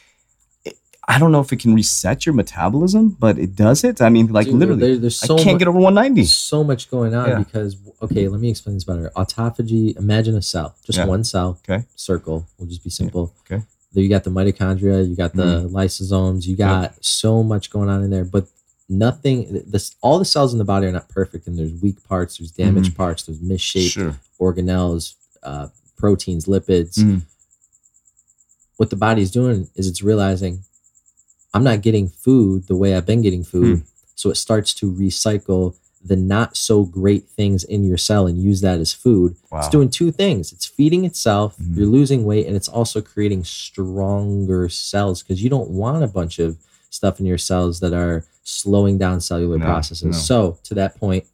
I 1.07 1.17
don't 1.17 1.31
know 1.31 1.39
if 1.41 1.51
it 1.51 1.59
can 1.59 1.73
reset 1.73 2.25
your 2.25 2.33
metabolism, 2.35 3.09
but 3.19 3.39
it 3.39 3.55
does 3.55 3.83
it. 3.83 4.01
I 4.01 4.09
mean, 4.09 4.27
like 4.27 4.45
Dude, 4.45 4.55
literally, 4.55 4.79
there- 4.81 4.97
there's 4.97 5.15
so 5.17 5.35
I 5.35 5.43
can't 5.43 5.55
mu- 5.55 5.59
get 5.59 5.67
over 5.67 5.79
190. 5.79 6.25
so 6.25 6.63
much 6.63 6.91
going 6.91 7.13
on 7.15 7.27
Yeah. 7.29 7.39
because 7.39 7.75
okay 8.03 8.27
let 8.27 8.39
me 8.39 8.49
explain 8.49 8.75
this 8.75 8.83
better 8.83 9.11
autophagy 9.15 9.95
imagine 9.97 10.35
a 10.35 10.41
cell 10.41 10.75
just 10.85 10.97
Yeah. 10.97 11.05
one 11.05 11.23
cell 11.23 11.59
Okay. 11.69 11.85
circle 11.95 12.47
We'll 12.57 12.67
just 12.67 12.83
be 12.83 12.89
simple 12.89 13.33
Okay. 13.45 13.63
There 13.93 14.03
you 14.03 14.09
got 14.09 14.23
the 14.23 14.29
mitochondria 14.31 15.07
you 15.07 15.15
got 15.15 15.33
the 15.35 15.67
lysosomes 15.69 16.45
you 16.47 16.55
got 16.55 16.93
so 17.03 17.43
much 17.43 17.69
going 17.69 17.89
on 17.89 18.03
in 18.03 18.09
there 18.09 18.23
but 18.25 18.47
nothing 18.89 19.63
this 19.67 19.95
all 20.01 20.17
the 20.19 20.25
cells 20.25 20.51
in 20.53 20.57
the 20.59 20.65
body 20.65 20.87
are 20.87 20.91
not 20.91 21.09
perfect 21.09 21.45
and 21.47 21.57
there's 21.59 21.73
weak 21.73 22.03
parts 22.07 22.37
there's 22.37 22.51
damaged 22.51 22.95
parts 22.95 23.23
there's 23.23 23.39
misshaped 23.41 23.91
Sure. 23.93 24.15
organelles 24.39 25.13
uh, 25.43 25.67
proteins 25.97 26.45
lipids 26.45 26.97
Mhm. 26.97 27.21
what 28.77 28.89
the 28.89 28.95
body's 28.95 29.29
doing 29.31 29.67
is 29.75 29.87
it's 29.87 30.01
realizing 30.01 30.63
I'm 31.53 31.63
not 31.63 31.81
getting 31.81 32.07
food 32.09 32.67
the 32.67 32.75
way 32.75 32.95
I've 32.95 33.05
been 33.05 33.21
getting 33.21 33.43
food. 33.43 33.79
Hmm. 33.79 33.85
So 34.15 34.29
it 34.29 34.35
starts 34.35 34.73
to 34.75 34.91
recycle 34.91 35.75
the 36.03 36.15
not 36.15 36.57
so 36.57 36.83
great 36.83 37.27
things 37.29 37.63
in 37.63 37.83
your 37.83 37.97
cell 37.97 38.25
and 38.25 38.41
use 38.41 38.61
that 38.61 38.79
as 38.79 38.91
food. 38.93 39.35
Wow. 39.51 39.59
It's 39.59 39.67
doing 39.69 39.89
two 39.89 40.11
things. 40.11 40.51
It's 40.51 40.65
feeding 40.65 41.05
itself, 41.05 41.55
Mhm. 41.59 41.77
you're 41.77 41.85
losing 41.87 42.23
weight, 42.25 42.47
and 42.47 42.55
it's 42.55 42.67
also 42.67 43.01
creating 43.01 43.43
stronger 43.43 44.67
cells 44.69 45.21
because 45.21 45.43
you 45.43 45.49
don't 45.49 45.69
want 45.69 46.03
a 46.03 46.07
bunch 46.07 46.39
of 46.39 46.57
stuff 46.89 47.19
in 47.19 47.25
your 47.25 47.37
cells 47.37 47.79
that 47.81 47.93
are 47.93 48.25
slowing 48.43 48.97
down 48.97 49.21
cellular 49.21 49.57
No, 49.59 49.65
processes. 49.65 50.03
no. 50.03 50.11
So 50.13 50.57
to 50.63 50.73
that 50.75 50.99
point, 50.99 51.25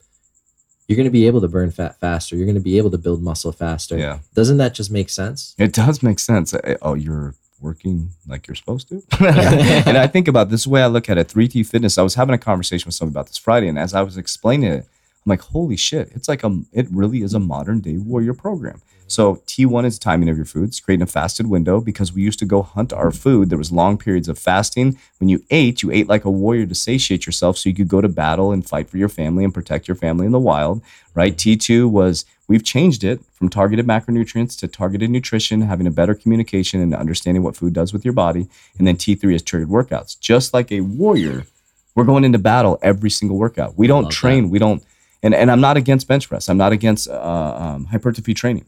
you're 0.88 0.97
going 0.97 1.05
to 1.05 1.11
be 1.11 1.28
able 1.28 1.41
to 1.41 1.47
burn 1.47 1.72
fat 1.72 1.99
faster. 1.99 2.36
You're 2.36 2.45
going 2.45 2.55
to 2.55 2.61
be 2.61 2.78
able 2.78 2.91
to 2.91 2.97
build 2.97 3.22
muscle 3.24 3.51
faster. 3.53 3.97
Yeah. 3.97 4.20
Doesn't 4.36 4.57
that 4.57 4.74
just 4.74 4.91
make 4.91 5.09
sense? 5.09 5.53
It 5.57 5.72
does 5.74 6.01
make 6.03 6.20
sense. 6.20 6.53
Eh, 6.53 6.76
Oh, 6.82 6.93
you're 6.93 7.36
working 7.60 8.10
like 8.28 8.47
you're 8.47 8.55
supposed 8.55 8.89
to. 8.89 9.03
and 9.20 9.97
I 9.97 10.08
think 10.08 10.28
about 10.28 10.49
this 10.49 10.68
way 10.68 10.84
I 10.84 10.88
look 10.88 11.10
at 11.10 11.18
it 11.18 11.28
3T 11.28 11.68
Fitness. 11.68 11.97
I 11.97 12.03
was 12.03 12.16
having 12.16 12.36
a 12.36 12.38
conversation 12.38 12.88
with 12.88 12.95
someone 12.95 13.14
about 13.14 13.28
this 13.28 13.38
Friday, 13.38 13.68
and 13.68 13.80
as 13.80 13.93
I 13.93 14.01
was 14.01 14.18
explaining 14.18 14.72
it, 14.72 14.86
I'm 15.26 15.30
like, 15.30 15.41
holy 15.41 15.76
shit, 15.76 16.12
it's 16.14 16.28
like 16.28 16.43
a, 16.43 16.62
it 16.72 16.88
really 16.91 17.22
is 17.22 17.34
a 17.34 17.39
modern 17.39 17.82
day 17.82 17.97
warrior 17.97 18.34
program. 18.34 18.82
So 19.08 19.38
T1 19.47 19.86
is 19.86 19.97
timing 19.97 20.30
of 20.30 20.36
your 20.36 20.45
foods, 20.45 20.80
creating 20.82 21.03
a 21.03 21.08
fasted 21.08 21.47
window 21.47 21.80
because 21.80 22.12
we 22.12 22.22
used 22.22 22.39
to 22.39 22.45
go 22.45 22.62
hunt 22.62 22.91
our 22.91 23.12
food. 23.12 23.49
There 23.49 23.58
was 23.58 23.72
long 23.72 23.97
periods 23.97 24.28
of 24.28 24.38
fasting. 24.38 24.99
When 25.20 25.30
you 25.30 25.43
ate, 25.49 25.82
you 25.82 25.91
ate 25.91 26.10
like 26.10 26.26
a 26.26 26.32
warrior 26.32 26.66
to 26.66 26.76
satiate 26.76 27.26
yourself 27.26 27.58
so 27.58 27.70
you 27.70 27.76
could 27.76 27.88
go 27.88 28.01
to 28.01 28.10
battle 28.10 28.51
and 28.51 28.68
fight 28.68 28.89
for 28.89 28.97
your 28.97 29.10
family 29.10 29.45
and 29.45 29.53
protect 29.53 29.88
your 29.88 29.95
family 29.95 30.26
in 30.26 30.34
the 30.34 30.39
wild, 30.39 30.82
right? 31.16 31.36
T2 31.36 31.89
was 31.89 32.26
we've 32.48 32.64
changed 32.64 33.04
it 33.04 33.24
from 33.34 33.50
targeted 33.50 33.86
macronutrients 33.86 34.58
to 34.60 34.68
targeted 34.68 35.10
nutrition, 35.10 35.62
having 35.62 35.88
a 35.88 35.91
better 35.91 36.16
communication 36.16 36.82
and 36.82 36.95
understanding 36.95 37.43
what 37.43 37.56
food 37.56 37.74
does 37.74 37.93
with 37.93 38.06
your 38.06 38.14
body. 38.14 38.48
And 38.78 38.88
then 38.88 38.98
T3 38.98 39.34
is 39.34 39.41
triggered 39.41 39.70
workouts. 39.70 40.20
Just 40.20 40.54
like 40.54 40.72
a 40.72 40.82
warrior, 40.82 41.45
we're 41.95 42.04
going 42.06 42.24
into 42.24 42.39
battle 42.39 42.80
every 42.82 43.10
single 43.10 43.38
workout. 43.38 43.78
We 43.78 43.88
don't 43.88 44.10
train, 44.10 44.50
we 44.50 44.60
don't 44.60 44.84
and, 45.24 45.34
and 45.34 45.52
I'm 45.52 45.62
not 45.62 45.78
against 45.78 46.08
bench 46.08 46.30
press. 46.30 46.50
I'm 46.50 46.58
not 46.58 46.72
against 46.72 47.08
uh, 47.08 47.58
um, 47.58 47.86
hypertrophy 47.86 48.34
training. 48.34 48.66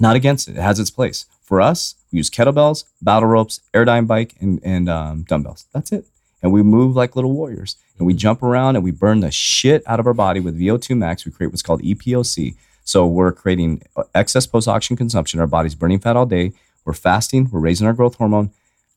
Not 0.00 0.16
against 0.16 0.48
it. 0.48 0.56
It 0.56 0.60
has 0.60 0.80
its 0.80 0.90
place. 0.90 1.26
For 1.42 1.60
us, 1.60 1.94
we 2.10 2.18
use 2.18 2.30
kettlebells, 2.30 2.84
battle 3.00 3.28
ropes, 3.28 3.60
airdyne 3.72 4.06
bike, 4.06 4.34
and, 4.40 4.60
and 4.64 4.88
um, 4.88 5.22
dumbbells. 5.22 5.66
That's 5.72 5.92
it. 5.92 6.06
And 6.42 6.52
we 6.52 6.62
move 6.62 6.96
like 6.96 7.16
little 7.16 7.32
warriors. 7.32 7.76
And 7.98 8.06
we 8.06 8.14
jump 8.14 8.42
around 8.42 8.76
and 8.76 8.84
we 8.84 8.90
burn 8.90 9.20
the 9.20 9.30
shit 9.30 9.82
out 9.86 10.00
of 10.00 10.06
our 10.06 10.14
body 10.14 10.40
with 10.40 10.58
VO2 10.58 10.96
max. 10.96 11.24
We 11.24 11.32
create 11.32 11.52
what's 11.52 11.62
called 11.62 11.82
EPOC. 11.82 12.56
So 12.84 13.06
we're 13.06 13.32
creating 13.32 13.82
uh, 13.96 14.04
excess 14.14 14.46
post 14.46 14.68
oxygen 14.68 14.96
consumption. 14.96 15.40
Our 15.40 15.46
body's 15.46 15.74
burning 15.74 15.98
fat 15.98 16.16
all 16.16 16.26
day. 16.26 16.52
We're 16.84 16.92
fasting. 16.92 17.48
We're 17.50 17.60
raising 17.60 17.86
our 17.86 17.92
growth 17.94 18.16
hormone. 18.16 18.50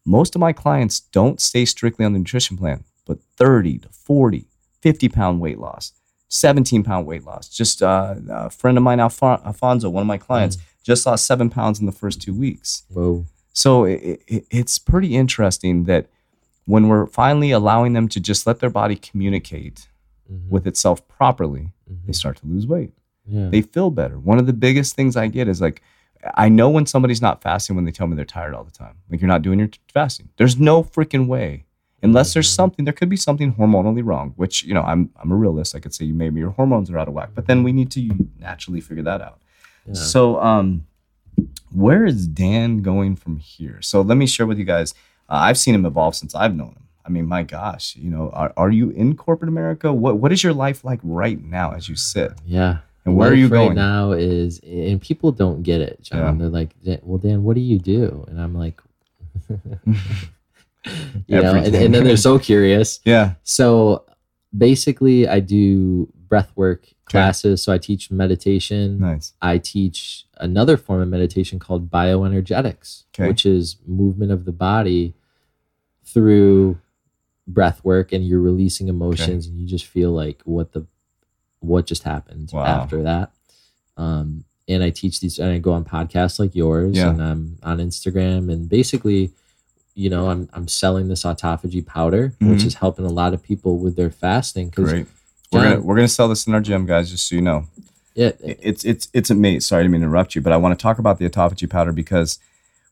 Most 0.05 0.35
of 0.35 0.39
my 0.41 0.53
clients 0.53 0.99
don't 0.99 1.39
stay 1.41 1.65
strictly 1.65 2.05
on 2.05 2.13
the 2.13 2.19
nutrition 2.19 2.57
plan, 2.57 2.83
but 3.05 3.19
30 3.37 3.79
to 3.79 3.89
40, 3.89 4.45
50 4.81 5.09
pound 5.09 5.39
weight 5.41 5.57
loss, 5.59 5.93
17 6.29 6.83
pound 6.83 7.07
weight 7.07 7.23
loss. 7.25 7.49
Just 7.49 7.81
uh, 7.81 8.15
a 8.29 8.49
friend 8.49 8.77
of 8.77 8.83
mine, 8.83 8.99
Alfon- 8.99 9.43
Alfonso, 9.45 9.89
one 9.89 10.01
of 10.01 10.07
my 10.07 10.17
clients, 10.17 10.57
just 10.83 11.05
lost 11.05 11.25
seven 11.25 11.49
pounds 11.49 11.79
in 11.79 11.85
the 11.85 11.91
first 11.91 12.21
two 12.21 12.33
weeks. 12.33 12.83
Whoa. 12.89 13.25
So 13.53 13.85
it, 13.85 14.21
it, 14.27 14.45
it's 14.51 14.77
pretty 14.79 15.15
interesting 15.15 15.85
that 15.85 16.07
when 16.65 16.87
we're 16.89 17.07
finally 17.07 17.51
allowing 17.51 17.93
them 17.93 18.07
to 18.09 18.19
just 18.19 18.45
let 18.45 18.59
their 18.59 18.69
body 18.69 18.95
communicate 18.95 19.87
Mhm. 20.31 20.49
with 20.49 20.67
itself 20.67 21.05
properly, 21.07 21.71
Mhm. 21.89 22.05
they 22.05 22.11
start 22.13 22.37
to 22.37 22.47
lose 22.47 22.67
weight. 22.67 22.91
Yeah. 23.27 23.49
They 23.49 23.61
feel 23.61 23.89
better. 23.91 24.17
One 24.19 24.39
of 24.39 24.45
the 24.47 24.53
biggest 24.53 24.95
things 24.95 25.15
I 25.15 25.27
get 25.27 25.47
is 25.47 25.59
like, 25.61 25.81
I 26.35 26.49
know 26.49 26.69
when 26.69 26.85
somebody's 26.85 27.21
not 27.21 27.41
fasting 27.41 27.75
when 27.75 27.85
they 27.85 27.91
tell 27.91 28.07
me 28.07 28.15
they're 28.15 28.25
tired 28.25 28.53
all 28.55 28.63
the 28.63 28.71
time. 28.71 28.95
Like 29.09 29.21
you're 29.21 29.27
not 29.27 29.41
doing 29.43 29.59
your 29.59 29.67
t- 29.67 29.79
fasting. 29.93 30.29
There's 30.37 30.57
no 30.59 30.83
freaking 30.83 31.27
way. 31.27 31.65
Unless 32.03 32.33
there's 32.33 32.47
Mhm. 32.49 32.55
something, 32.55 32.85
there 32.85 32.93
could 32.93 33.09
be 33.09 33.17
something 33.17 33.53
hormonally 33.53 34.03
wrong. 34.05 34.33
Which 34.35 34.63
you 34.63 34.73
know, 34.73 34.81
I'm 34.81 35.09
I'm 35.21 35.31
a 35.31 35.35
realist. 35.35 35.75
I 35.75 35.79
could 35.79 35.93
say 35.93 36.05
you 36.05 36.13
maybe 36.13 36.39
your 36.39 36.51
hormones 36.51 36.89
are 36.91 36.97
out 36.97 37.07
of 37.07 37.13
whack, 37.13 37.29
but 37.35 37.47
then 37.47 37.63
we 37.63 37.71
need 37.71 37.89
to 37.91 38.09
naturally 38.39 38.81
figure 38.81 39.03
that 39.03 39.21
out. 39.21 39.39
yeah. 39.87 39.93
So, 39.93 40.39
um, 40.41 40.85
where 41.71 42.05
is 42.05 42.27
Dan 42.27 42.81
going 42.81 43.15
from 43.15 43.37
here? 43.37 43.79
So, 43.81 44.01
let 44.01 44.15
me 44.17 44.25
share 44.27 44.45
with 44.45 44.57
you 44.59 44.65
guys. 44.65 44.93
Uh, 45.29 45.35
I've 45.47 45.57
seen 45.57 45.75
him 45.75 45.85
evolve 45.85 46.15
since 46.15 46.33
I've 46.35 46.55
known 46.55 46.69
him. 46.69 46.83
I 47.05 47.09
mean, 47.09 47.25
my 47.25 47.43
gosh, 47.43 47.95
you 47.95 48.09
know, 48.09 48.29
are, 48.31 48.53
are 48.57 48.69
you 48.69 48.89
in 48.91 49.15
corporate 49.15 49.49
America? 49.49 49.93
What 49.93 50.17
What 50.19 50.31
is 50.31 50.43
your 50.43 50.53
life 50.53 50.83
like 50.83 50.99
right 51.03 51.41
now 51.43 51.71
as 51.73 51.87
you 51.89 51.95
sit? 51.95 52.31
Yeah. 52.45 52.79
And 53.07 53.15
where 53.15 53.29
are 53.31 53.33
you 53.33 53.47
right 53.47 53.65
going? 53.65 53.75
now 53.75 54.11
is, 54.11 54.59
and 54.59 55.01
people 55.01 55.31
don't 55.31 55.63
get 55.63 55.81
it, 55.81 56.01
John. 56.01 56.19
Yeah. 56.19 56.49
They're 56.49 56.49
like, 56.49 56.75
well, 57.03 57.17
Dan, 57.17 57.43
what 57.43 57.55
do 57.55 57.61
you 57.61 57.79
do? 57.79 58.25
And 58.27 58.39
I'm 58.39 58.53
like, 58.53 58.81
you 59.49 61.41
know, 61.41 61.55
and, 61.55 61.73
and 61.75 61.93
then 61.93 62.03
they're 62.03 62.17
so 62.17 62.37
curious. 62.51 62.99
Yeah. 63.05 63.33
So 63.43 64.05
basically, 64.55 65.27
I 65.27 65.39
do 65.39 66.11
breath 66.27 66.51
work 66.55 66.87
classes. 67.05 67.63
So 67.63 67.71
I 67.73 67.77
teach 67.77 68.11
meditation. 68.11 68.99
Nice. 68.99 69.33
I 69.41 69.57
teach 69.57 70.25
another 70.39 70.75
form 70.77 71.01
of 71.01 71.07
meditation 71.07 71.59
called 71.59 71.89
bioenergetics, 71.89 73.03
Okay. 73.13 73.27
which 73.29 73.45
is 73.45 73.77
movement 73.85 74.31
of 74.31 74.45
the 74.45 74.51
body 74.51 75.13
through 76.05 76.77
breath 77.47 77.83
work 77.85 78.11
and 78.11 78.27
you're 78.27 78.41
releasing 78.41 78.89
emotions 78.89 79.47
and 79.47 79.57
you 79.57 79.65
just 79.65 79.85
feel 79.85 80.11
like 80.11 80.41
what 80.43 80.73
the 80.73 80.85
what 81.67 81.85
just 81.85 82.03
happened 82.03 82.49
Wow. 82.53 82.63
after 82.65 83.03
that. 83.03 83.31
Um 83.97 84.43
and 84.69 84.83
I 84.83 84.89
teach 84.89 85.19
these 85.21 85.39
and 85.39 85.49
I 85.51 85.57
go 85.59 85.71
on 85.73 85.85
podcasts 85.85 86.39
like 86.39 86.53
yours 86.55 86.95
Yeah. 86.97 87.09
and 87.09 87.21
I'm 87.21 87.57
on 87.63 87.77
Instagram 87.77 88.51
and 88.51 88.67
basically 88.69 89.31
you 89.95 90.09
know 90.09 90.29
I'm 90.29 90.49
I'm 90.53 90.67
selling 90.67 91.07
this 91.07 91.23
autophagy 91.23 91.85
powder 91.85 92.33
which 92.39 92.61
Mhm. 92.61 92.65
is 92.65 92.73
helping 92.75 93.05
a 93.05 93.09
lot 93.21 93.33
of 93.33 93.41
people 93.41 93.77
with 93.77 93.95
their 93.95 94.11
fasting 94.11 94.69
Great. 94.69 95.07
We're 95.51 95.61
John- 95.63 95.71
gonna 95.73 95.81
we're 95.85 95.95
gonna 95.95 96.07
sell 96.09 96.27
this 96.27 96.45
in 96.45 96.53
our 96.53 96.59
gym, 96.61 96.85
guys. 96.85 97.09
Just 97.09 97.27
so 97.27 97.35
you 97.35 97.41
know, 97.41 97.65
yeah 98.15 98.31
It- 98.43 98.59
it's 98.61 98.83
it's 98.83 99.07
it's 99.13 99.29
amazing. 99.29 99.61
Sorry 99.61 99.87
to 99.87 99.93
interrupt 99.93 100.35
you, 100.35 100.41
but 100.41 100.51
I 100.53 100.57
want 100.57 100.77
to 100.77 100.81
talk 100.83 100.99
about 100.99 101.17
the 101.19 101.29
autophagy 101.29 101.69
powder 101.69 101.93
because 101.93 102.37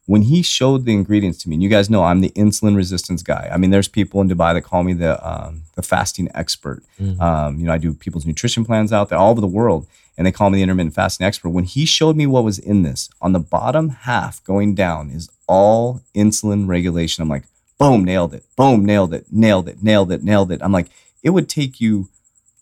when 0.07 0.23
he 0.23 0.41
showed 0.43 0.85
the 0.85 0.93
ingredients 0.93 1.39
to 1.43 1.49
me, 1.49 1.55
and 1.55 1.63
you 1.63 1.69
guys 1.69 1.89
know 1.89 2.03
I'm 2.03 2.21
the 2.21 2.29
insulin 2.31 2.75
resistance 2.75 3.23
guy. 3.23 3.49
I 3.51 3.57
mean, 3.57 3.71
there's 3.71 3.87
people 3.87 4.21
in 4.21 4.29
Dubai 4.29 4.53
that 4.53 4.61
call 4.61 4.83
me 4.83 4.93
the 4.93 5.13
um, 5.27 5.63
the 5.75 5.81
fasting 5.81 6.29
expert. 6.35 6.83
Mhm. 7.01 7.19
Um, 7.19 7.59
you 7.59 7.65
know, 7.65 7.73
I 7.73 7.77
do 7.79 7.93
people's 7.93 8.25
nutrition 8.25 8.65
plans 8.65 8.93
out 8.93 9.09
there 9.09 9.17
all 9.17 9.31
over 9.31 9.41
the 9.41 9.47
world, 9.47 9.87
and 10.17 10.27
they 10.27 10.31
call 10.31 10.49
me 10.49 10.57
the 10.59 10.63
intermittent 10.63 10.93
fasting 10.95 11.25
expert. 11.25 11.49
When 11.49 11.63
he 11.63 11.85
showed 11.85 12.15
me 12.15 12.27
what 12.27 12.43
was 12.43 12.59
in 12.59 12.83
this, 12.83 13.09
on 13.21 13.33
the 13.33 13.39
bottom 13.39 13.89
half 13.89 14.43
going 14.43 14.75
down 14.75 15.09
is 15.09 15.29
all 15.47 16.01
insulin 16.13 16.67
regulation. 16.67 17.21
I'm 17.23 17.29
like, 17.29 17.43
boom, 17.79 18.03
nailed 18.03 18.33
it. 18.33 18.43
Boom, 18.55 18.85
nailed 18.85 19.13
it. 19.13 19.25
Nailed 19.31 19.67
it. 19.67 19.81
Nailed 19.83 20.11
it. 20.11 20.23
Nailed 20.23 20.51
it. 20.51 20.61
I'm 20.61 20.71
like, 20.71 20.87
it 21.23 21.31
would 21.31 21.49
take 21.49 21.81
you 21.81 22.09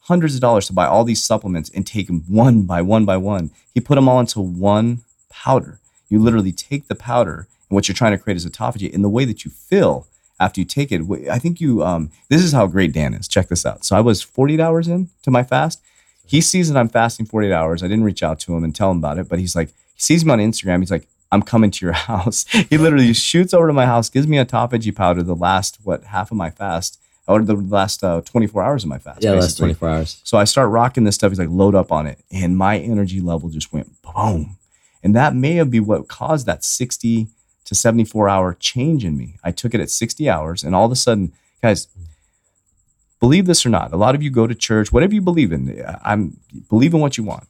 hundreds 0.04 0.36
of 0.36 0.42
dollars 0.42 0.68
to 0.68 0.74
buy 0.74 0.86
all 0.86 1.04
these 1.04 1.22
supplements 1.24 1.70
and 1.74 1.86
take 1.86 2.08
them 2.08 2.24
one 2.28 2.64
by 2.64 2.82
one 2.82 3.06
by 3.06 3.18
one. 3.18 3.52
He 3.74 3.80
put 3.82 3.96
them 3.96 4.08
all 4.10 4.20
into 4.22 4.40
one 4.42 5.02
powder. 5.30 5.80
You 6.14 6.20
literally 6.20 6.52
take 6.52 6.88
the 6.90 6.94
powder, 6.96 7.48
and 7.70 7.76
what 7.76 7.88
you're 7.88 7.96
trying 7.96 8.12
to 8.12 8.20
create 8.20 8.38
is 8.38 8.46
autophagy. 8.46 8.94
And 8.94 9.04
the 9.04 9.10
way 9.10 9.26
that 9.26 9.44
you 9.44 9.50
feel 9.50 10.06
after 10.40 10.62
you 10.62 10.66
take 10.66 10.92
it, 10.92 11.02
I 11.28 11.40
think 11.40 11.60
you. 11.60 11.84
Um, 11.84 12.12
this 12.30 12.44
is 12.44 12.52
how 12.52 12.68
great 12.68 12.94
Dan 12.94 13.16
is. 13.16 13.28
Check 13.28 13.48
this 13.48 13.66
out. 13.66 13.84
So 13.84 13.96
I 13.96 14.00
was 14.02 14.22
48 14.22 14.60
hours 14.60 14.88
in 14.88 15.10
to 15.24 15.32
my 15.32 15.42
fast. 15.42 15.82
He 16.24 16.40
sees 16.40 16.70
that 16.72 16.80
I'm 16.80 16.88
fasting 16.88 17.26
48 17.26 17.52
hours. 17.52 17.82
I 17.82 17.88
didn't 17.88 18.04
reach 18.04 18.22
out 18.22 18.40
to 18.42 18.56
him 18.56 18.64
and 18.64 18.76
tell 18.76 18.92
him 18.92 18.98
about 18.98 19.18
it, 19.18 19.28
but 19.28 19.40
he's 19.40 19.56
like, 19.56 19.70
he 19.96 20.02
sees 20.02 20.24
me 20.24 20.32
on 20.34 20.38
Instagram. 20.40 20.82
He's 20.82 20.92
like, 20.92 21.08
I'm 21.32 21.42
coming 21.42 21.72
to 21.72 21.86
your 21.86 21.94
house. 22.12 22.46
he 22.70 22.78
literally 22.78 23.12
shoots 23.14 23.52
over 23.52 23.66
to 23.66 23.74
my 23.74 23.88
house, 23.88 24.08
gives 24.08 24.28
me 24.28 24.38
autophagy 24.38 24.96
powder 24.96 25.24
the 25.24 25.36
last 25.36 25.80
what 25.84 26.04
half 26.04 26.30
of 26.30 26.38
my 26.38 26.52
fast 26.52 27.00
or 27.28 27.42
the 27.42 27.56
last 27.56 28.04
uh, 28.04 28.22
24 28.22 28.62
hours 28.62 28.84
of 28.84 28.90
my 28.90 29.00
fast. 29.00 29.24
yeah 29.24 29.32
basically. 29.34 29.74
24 29.74 29.90
hours 29.90 30.22
So 30.24 30.38
I 30.38 30.44
start 30.44 30.70
rocking 30.70 31.06
this 31.06 31.16
stuff. 31.16 31.32
He's 31.32 31.40
like, 31.40 31.50
load 31.50 31.74
up 31.74 31.92
on 31.92 32.06
it. 32.06 32.20
And 32.32 32.56
my 32.56 32.78
energy 32.78 33.20
level 33.20 33.50
just 33.50 33.74
went 33.74 33.90
boom. 34.04 34.58
And 35.04 35.16
that 35.16 35.36
may 35.36 35.56
have 35.56 35.70
been 35.70 35.86
what 35.86 36.08
caused 36.08 36.46
that 36.46 36.64
60 36.64 37.28
to 37.66 37.76
74 37.76 38.30
hour 38.30 38.54
change 38.60 39.06
in 39.06 39.18
me. 39.18 39.38
I 39.44 39.52
took 39.52 39.74
it 39.74 39.82
at 39.82 39.90
60 39.90 40.30
hours, 40.30 40.64
and 40.64 40.74
all 40.74 40.86
of 40.86 40.92
a 40.92 40.96
sudden, 40.96 41.34
guys, 41.62 41.88
believe 43.20 43.46
this 43.46 43.66
or 43.66 43.70
not, 43.70 43.94
a 43.94 43.98
lot 43.98 44.16
of 44.16 44.24
you 44.24 44.30
go 44.30 44.48
to 44.48 44.56
church, 44.56 44.92
whatever 44.92 45.14
you 45.14 45.22
believe 45.22 45.52
in, 45.52 45.84
I'm 46.04 46.38
believe 46.70 46.94
in 46.94 47.00
what 47.00 47.18
you 47.18 47.24
want. 47.24 47.48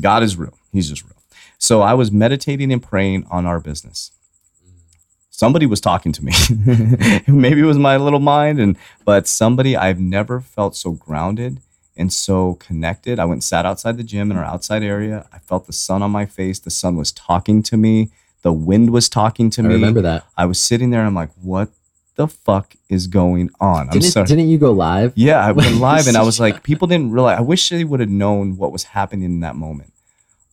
God 0.00 0.22
is 0.22 0.36
real. 0.36 0.56
He's 0.72 0.88
just 0.88 1.04
real. 1.04 1.16
So 1.58 1.80
I 1.80 1.94
was 1.94 2.12
meditating 2.12 2.72
and 2.72 2.82
praying 2.82 3.26
on 3.30 3.46
our 3.46 3.60
business. 3.60 4.10
Somebody 5.30 5.66
was 5.66 5.80
talking 5.80 6.12
to 6.12 6.24
me. 6.24 6.32
Maybe 7.26 7.60
it 7.60 7.66
was 7.66 7.78
my 7.78 7.96
little 7.98 8.20
mind, 8.20 8.58
and 8.58 8.76
but 9.04 9.26
somebody 9.26 9.76
I've 9.76 10.00
never 10.00 10.40
felt 10.40 10.76
so 10.76 10.92
grounded 10.92 11.60
and 11.96 12.12
so 12.12 12.54
connected. 12.54 13.18
I 13.18 13.24
went 13.24 13.36
and 13.36 13.44
sat 13.44 13.66
outside 13.66 13.96
the 13.96 14.02
gym 14.04 14.30
in 14.30 14.36
our 14.36 14.44
outside 14.44 14.82
area. 14.82 15.26
I 15.32 15.38
felt 15.38 15.66
the 15.66 15.72
sun 15.72 16.02
on 16.02 16.10
my 16.10 16.26
face. 16.26 16.58
The 16.58 16.70
sun 16.70 16.96
was 16.96 17.12
talking 17.12 17.62
to 17.64 17.76
me. 17.76 18.10
The 18.42 18.52
wind 18.52 18.90
was 18.90 19.08
talking 19.08 19.50
to 19.50 19.62
I 19.62 19.66
me. 19.66 19.74
remember 19.74 20.02
that 20.02 20.24
I 20.36 20.46
was 20.46 20.60
sitting 20.60 20.90
there 20.90 21.00
and 21.00 21.08
I'm 21.08 21.14
like, 21.14 21.30
what 21.42 21.70
the 22.16 22.28
fuck 22.28 22.74
is 22.88 23.06
going 23.06 23.50
on? 23.60 23.88
I'm 23.88 23.90
didn't, 23.90 24.04
sorry. 24.10 24.26
didn't 24.26 24.48
you 24.48 24.58
go 24.58 24.72
live 24.72 25.12
Yeah, 25.16 25.44
I 25.44 25.52
went 25.52 25.76
live 25.80 26.06
and 26.06 26.16
I 26.16 26.22
was 26.22 26.38
like, 26.38 26.62
people 26.62 26.86
didn't 26.88 27.10
realize. 27.12 27.38
I 27.38 27.42
wish 27.42 27.68
they 27.68 27.84
would 27.84 28.00
have 28.00 28.08
known 28.08 28.56
what 28.56 28.72
was 28.72 28.84
happening 28.84 29.24
in 29.24 29.40
that 29.40 29.56
moment. 29.56 29.92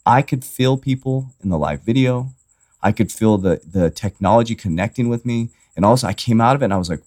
I 0.06 0.22
could 0.22 0.44
feel 0.44 0.78
people 0.78 1.30
in 1.44 1.50
the 1.50 1.58
live 1.58 1.82
video. 1.82 2.34
I 2.82 2.92
could 2.92 3.12
feel 3.12 3.38
the 3.38 3.62
the 3.66 3.90
technology 3.90 4.56
connecting 4.56 5.08
with 5.08 5.26
me, 5.26 5.50
and 5.76 5.86
also 5.86 6.06
I 6.08 6.14
came 6.14 6.42
out 6.42 6.56
of 6.56 6.62
it 6.62 6.66
and 6.66 6.74
I 6.74 6.78
was 6.78 6.90
like, 6.90 7.00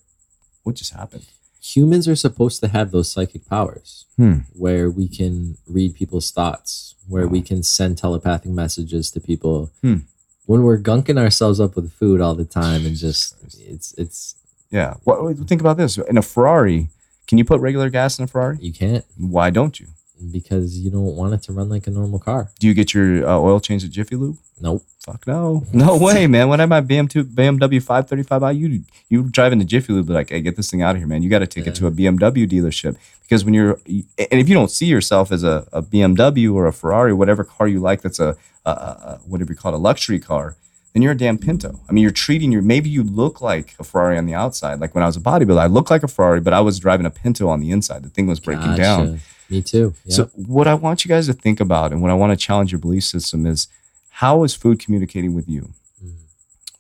what 0.63 0.77
just 0.77 0.95
happened? 0.95 1.27
Humans 1.75 2.07
are 2.09 2.17
supposed 2.17 2.61
to 2.61 2.69
have 2.69 2.91
those 2.91 3.11
psychic 3.11 3.43
powers 3.49 4.05
Hmm. 4.17 4.39
where 4.53 4.91
we 4.91 5.07
can 5.09 5.57
read 5.67 5.95
people's 5.95 6.31
thoughts, 6.31 6.95
where 7.09 7.27
we 7.29 7.41
can 7.43 7.63
send 7.63 7.99
telepathic 7.99 8.51
messages 8.51 9.11
to 9.13 9.21
people. 9.21 9.71
Hmm. 9.83 9.99
When 10.47 10.63
we're 10.63 10.79
gunking 10.91 11.19
ourselves 11.19 11.59
up 11.61 11.75
with 11.77 11.93
food 11.93 12.21
all 12.21 12.35
the 12.35 12.45
time 12.63 12.87
and 12.87 12.97
just 12.97 13.35
it's 13.77 13.89
it's 14.03 14.35
Yeah. 14.71 14.95
What? 15.05 15.17
Think 15.49 15.61
about 15.61 15.77
this. 15.77 15.99
In 15.99 16.19
a 16.19 16.23
Ferrari, 16.23 16.89
can 17.29 17.39
you 17.39 17.45
put 17.45 17.61
regular 17.61 17.91
gas 17.91 18.19
in 18.19 18.25
a 18.25 18.29
Ferrari? 18.29 18.59
you 18.61 18.73
can't. 18.73 19.05
Why 19.17 19.51
don't 19.51 19.79
you? 19.81 19.87
Because 20.33 20.79
you 20.79 20.91
don't 20.91 21.17
want 21.17 21.35
it 21.35 21.43
to 21.45 21.53
run 21.53 21.69
like 21.69 21.87
a 21.87 21.91
normal 21.91 22.19
car. 22.19 22.51
Do 22.59 22.67
you 22.67 22.75
get 22.75 22.95
your 22.95 23.27
uh, 23.27 23.39
oil 23.39 23.61
changed 23.61 23.85
at 23.85 23.91
Jiffy 23.91 24.17
Lube? 24.17 24.39
Nope. 24.61 24.83
Fuck 25.01 25.27
no, 25.27 25.65
no 25.73 25.97
way, 26.01 26.27
man. 26.27 26.49
When 26.49 26.59
I 26.59 26.63
had 26.65 26.71
my 26.71 26.81
BMW 26.81 27.23
BMW 27.23 27.81
535i, 27.81 28.59
you 28.59 28.83
you 29.09 29.23
driving 29.25 29.61
to 29.61 29.65
Jiffy 29.65 29.93
Lube, 29.93 30.11
like, 30.11 30.31
hey, 30.31 30.41
get 30.41 30.57
this 30.57 30.71
thing 30.71 30.83
out 30.83 30.97
of 30.97 31.01
here, 31.01 31.07
man. 31.07 31.23
You 31.23 31.31
got 31.31 31.39
to 31.41 31.47
take 31.47 31.67
it 31.67 31.77
to 31.77 31.87
a 31.87 31.93
BMW 31.93 32.49
dealership 32.49 32.97
because 33.23 33.45
when 33.45 33.55
you're, 33.55 33.79
and 33.87 34.41
if 34.41 34.49
you 34.49 34.55
don't 34.55 34.71
see 34.71 34.87
yourself 34.87 35.31
as 35.31 35.45
a, 35.45 35.67
a 35.73 35.83
BMW 35.83 36.53
or 36.53 36.67
a 36.67 36.73
Ferrari, 36.73 37.13
whatever 37.13 37.45
car 37.45 37.69
you 37.69 37.79
like, 37.79 38.03
that's 38.03 38.19
a, 38.19 38.37
a, 38.65 38.71
a 38.71 39.21
whatever 39.27 39.53
you 39.53 39.57
call 39.59 39.75
it, 39.75 39.77
a 39.77 39.79
luxury 39.79 40.19
car, 40.19 40.57
then 40.93 41.03
you're 41.03 41.13
a 41.13 41.17
damn 41.17 41.39
Pinto. 41.39 41.79
I 41.89 41.93
mean, 41.93 42.03
you're 42.03 42.11
treating 42.11 42.51
your 42.51 42.63
maybe 42.63 42.89
you 42.89 43.05
look 43.05 43.41
like 43.41 43.77
a 43.79 43.85
Ferrari 43.85 44.19
on 44.19 44.27
the 44.27 44.35
outside. 44.35 44.81
Like 44.81 44.95
when 44.95 45.05
I 45.05 45.07
was 45.07 45.17
a 45.17 45.21
bodybuilder, 45.21 45.59
I 45.59 45.67
looked 45.67 45.91
like 45.91 46.03
a 46.03 46.09
Ferrari, 46.09 46.41
but 46.41 46.53
I 46.53 46.61
was 46.61 46.81
driving 46.81 47.07
a 47.07 47.11
Pinto 47.11 47.49
on 47.49 47.61
the 47.61 47.71
inside. 47.71 48.03
The 48.03 48.09
thing 48.09 48.27
was 48.27 48.41
breaking 48.41 48.77
Gotcha. 48.77 48.83
down. 48.83 49.21
Me 49.49 49.63
too. 49.63 49.95
Yeah. 50.05 50.15
So 50.17 50.25
what 50.35 50.67
I 50.67 50.75
want 50.75 51.05
you 51.05 51.09
guys 51.09 51.27
to 51.27 51.33
think 51.33 51.61
about 51.61 51.93
and 51.93 52.03
what 52.03 52.11
I 52.11 52.15
want 52.15 52.33
to 52.33 52.37
challenge 52.47 52.73
your 52.73 52.81
belief 52.81 53.05
system 53.05 53.47
is 53.47 53.69
how 54.11 54.43
is 54.45 54.55
food 54.55 54.79
communicating 54.81 55.35
with 55.35 55.49
you? 55.49 55.71
Mhm. 56.05 56.13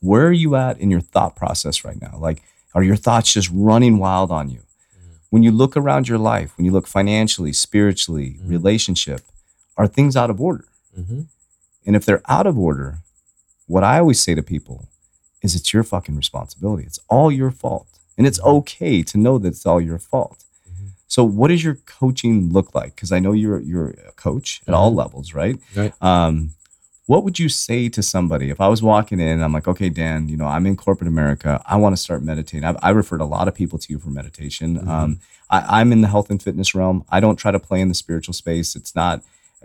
Where 0.00 0.26
are 0.26 0.32
you 0.32 0.56
at 0.56 0.78
in 0.80 0.90
your 0.90 1.00
thought 1.00 1.36
process 1.36 1.84
right 1.84 2.00
now? 2.00 2.16
Like 2.18 2.42
are 2.74 2.82
your 2.82 2.96
thoughts 2.96 3.32
just 3.32 3.50
running 3.52 3.98
wild 3.98 4.30
on 4.30 4.50
you? 4.50 4.60
When 5.30 5.42
you 5.42 5.50
look 5.50 5.76
around 5.76 6.08
your 6.08 6.18
life, 6.18 6.56
when 6.56 6.64
you 6.64 6.72
look 6.72 6.86
financially, 6.86 7.52
spiritually, 7.52 8.38
Mhm. 8.40 8.48
relationship, 8.50 9.22
are 9.76 9.86
things 9.88 10.16
out 10.16 10.30
of 10.30 10.40
order? 10.40 10.64
hmm 10.94 11.22
And 11.86 11.94
if 11.94 12.04
they're 12.04 12.22
out 12.28 12.46
of 12.46 12.58
order, 12.58 12.98
what 13.68 13.84
I 13.84 13.98
always 14.00 14.20
say 14.20 14.34
to 14.34 14.42
people 14.42 14.86
is 15.42 15.54
it's 15.54 15.72
your 15.72 15.84
fucking 15.84 16.16
responsibility. 16.16 16.84
It's 16.84 16.98
all 17.08 17.30
your 17.30 17.50
fault. 17.52 17.86
And 18.18 18.26
it's 18.26 18.40
okay 18.40 19.02
to 19.04 19.18
know 19.18 19.38
that 19.38 19.48
it's 19.48 19.66
all 19.66 19.80
your 19.80 19.98
fault. 19.98 20.38
So 21.08 21.24
what 21.24 21.48
does 21.48 21.62
your 21.62 21.76
coaching 21.86 22.52
look 22.52 22.74
like? 22.74 22.94
Because 22.94 23.12
I 23.12 23.18
know 23.18 23.32
you're 23.32 23.60
you're 23.60 23.90
a 24.08 24.12
coach 24.12 24.60
at 24.66 24.74
all 24.74 24.92
Mhm. 24.92 24.96
levels, 24.96 25.34
right? 25.34 25.58
Right. 25.74 25.92
Um, 26.02 26.50
what 27.06 27.22
would 27.22 27.38
you 27.38 27.48
say 27.48 27.88
to 27.88 28.02
somebody 28.02 28.50
if 28.50 28.60
I 28.60 28.66
was 28.66 28.82
walking 28.82 29.20
in 29.20 29.40
I'm 29.40 29.52
like, 29.52 29.68
okay, 29.68 29.88
Dan, 29.88 30.28
you 30.28 30.36
know, 30.36 30.46
I'm 30.46 30.66
in 30.66 30.76
corporate 30.76 31.06
America. 31.06 31.62
I 31.64 31.76
want 31.76 31.92
to 31.96 32.02
start 32.02 32.22
meditating. 32.24 32.64
I've, 32.64 32.76
I 32.82 32.90
referred 32.90 33.20
a 33.20 33.24
lot 33.24 33.46
of 33.46 33.54
people 33.54 33.78
to 33.78 33.92
you 33.92 33.98
for 34.00 34.10
meditation. 34.10 34.78
Mhm. 34.80 34.88
Um, 34.88 35.20
I, 35.48 35.80
I'm 35.80 35.92
in 35.92 36.00
the 36.00 36.08
health 36.08 36.30
and 36.30 36.42
fitness 36.42 36.74
realm. 36.74 37.04
I 37.08 37.20
don't 37.20 37.36
try 37.36 37.52
to 37.52 37.60
play 37.60 37.80
in 37.80 37.88
the 37.88 37.94
spiritual 37.94 38.34
space. 38.34 38.74
It's 38.74 38.94
not. 38.96 39.22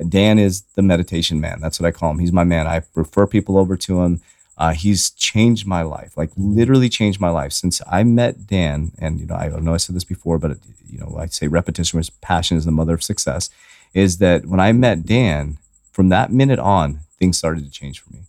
Dan 0.07 0.37
is 0.39 0.61
the 0.75 0.81
meditation 0.83 1.41
man. 1.41 1.59
That's 1.59 1.79
what 1.79 1.87
I 1.87 1.91
call 1.91 2.11
him. 2.11 2.19
He's 2.19 2.31
my 2.31 2.43
man. 2.43 2.65
I 2.67 2.81
refer 2.95 3.25
people 3.27 3.57
over 3.57 3.75
to 3.77 4.01
him. 4.03 4.21
Uh, 4.57 4.73
he's 4.73 5.09
changed 5.11 5.65
my 5.65 5.81
life, 5.81 6.15
like 6.17 6.29
literally 6.37 6.89
changed 6.89 7.19
my 7.19 7.29
life 7.29 7.51
since 7.51 7.81
I 7.89 8.03
met 8.03 8.45
Dan. 8.45 8.91
And 8.99 9.19
you 9.19 9.25
know, 9.25 9.35
I 9.35 9.47
know 9.59 9.73
I 9.73 9.77
said 9.77 9.95
this 9.95 10.03
before, 10.03 10.37
but 10.37 10.57
you 10.89 10.99
know, 10.99 11.15
I 11.17 11.25
say 11.27 11.47
repetition 11.47 11.97
was 11.97 12.09
passion 12.09 12.57
is 12.57 12.65
the 12.65 12.71
mother 12.71 12.93
of 12.93 13.01
success. 13.03 13.49
Is 13.93 14.17
that 14.19 14.45
when 14.45 14.59
I 14.59 14.71
met 14.71 15.05
Dan, 15.05 15.57
from 15.91 16.09
that 16.09 16.31
minute 16.31 16.59
on, 16.59 16.99
things 17.19 17.37
started 17.37 17.63
to 17.65 17.71
change 17.71 17.99
for 18.01 18.13
me. 18.13 18.19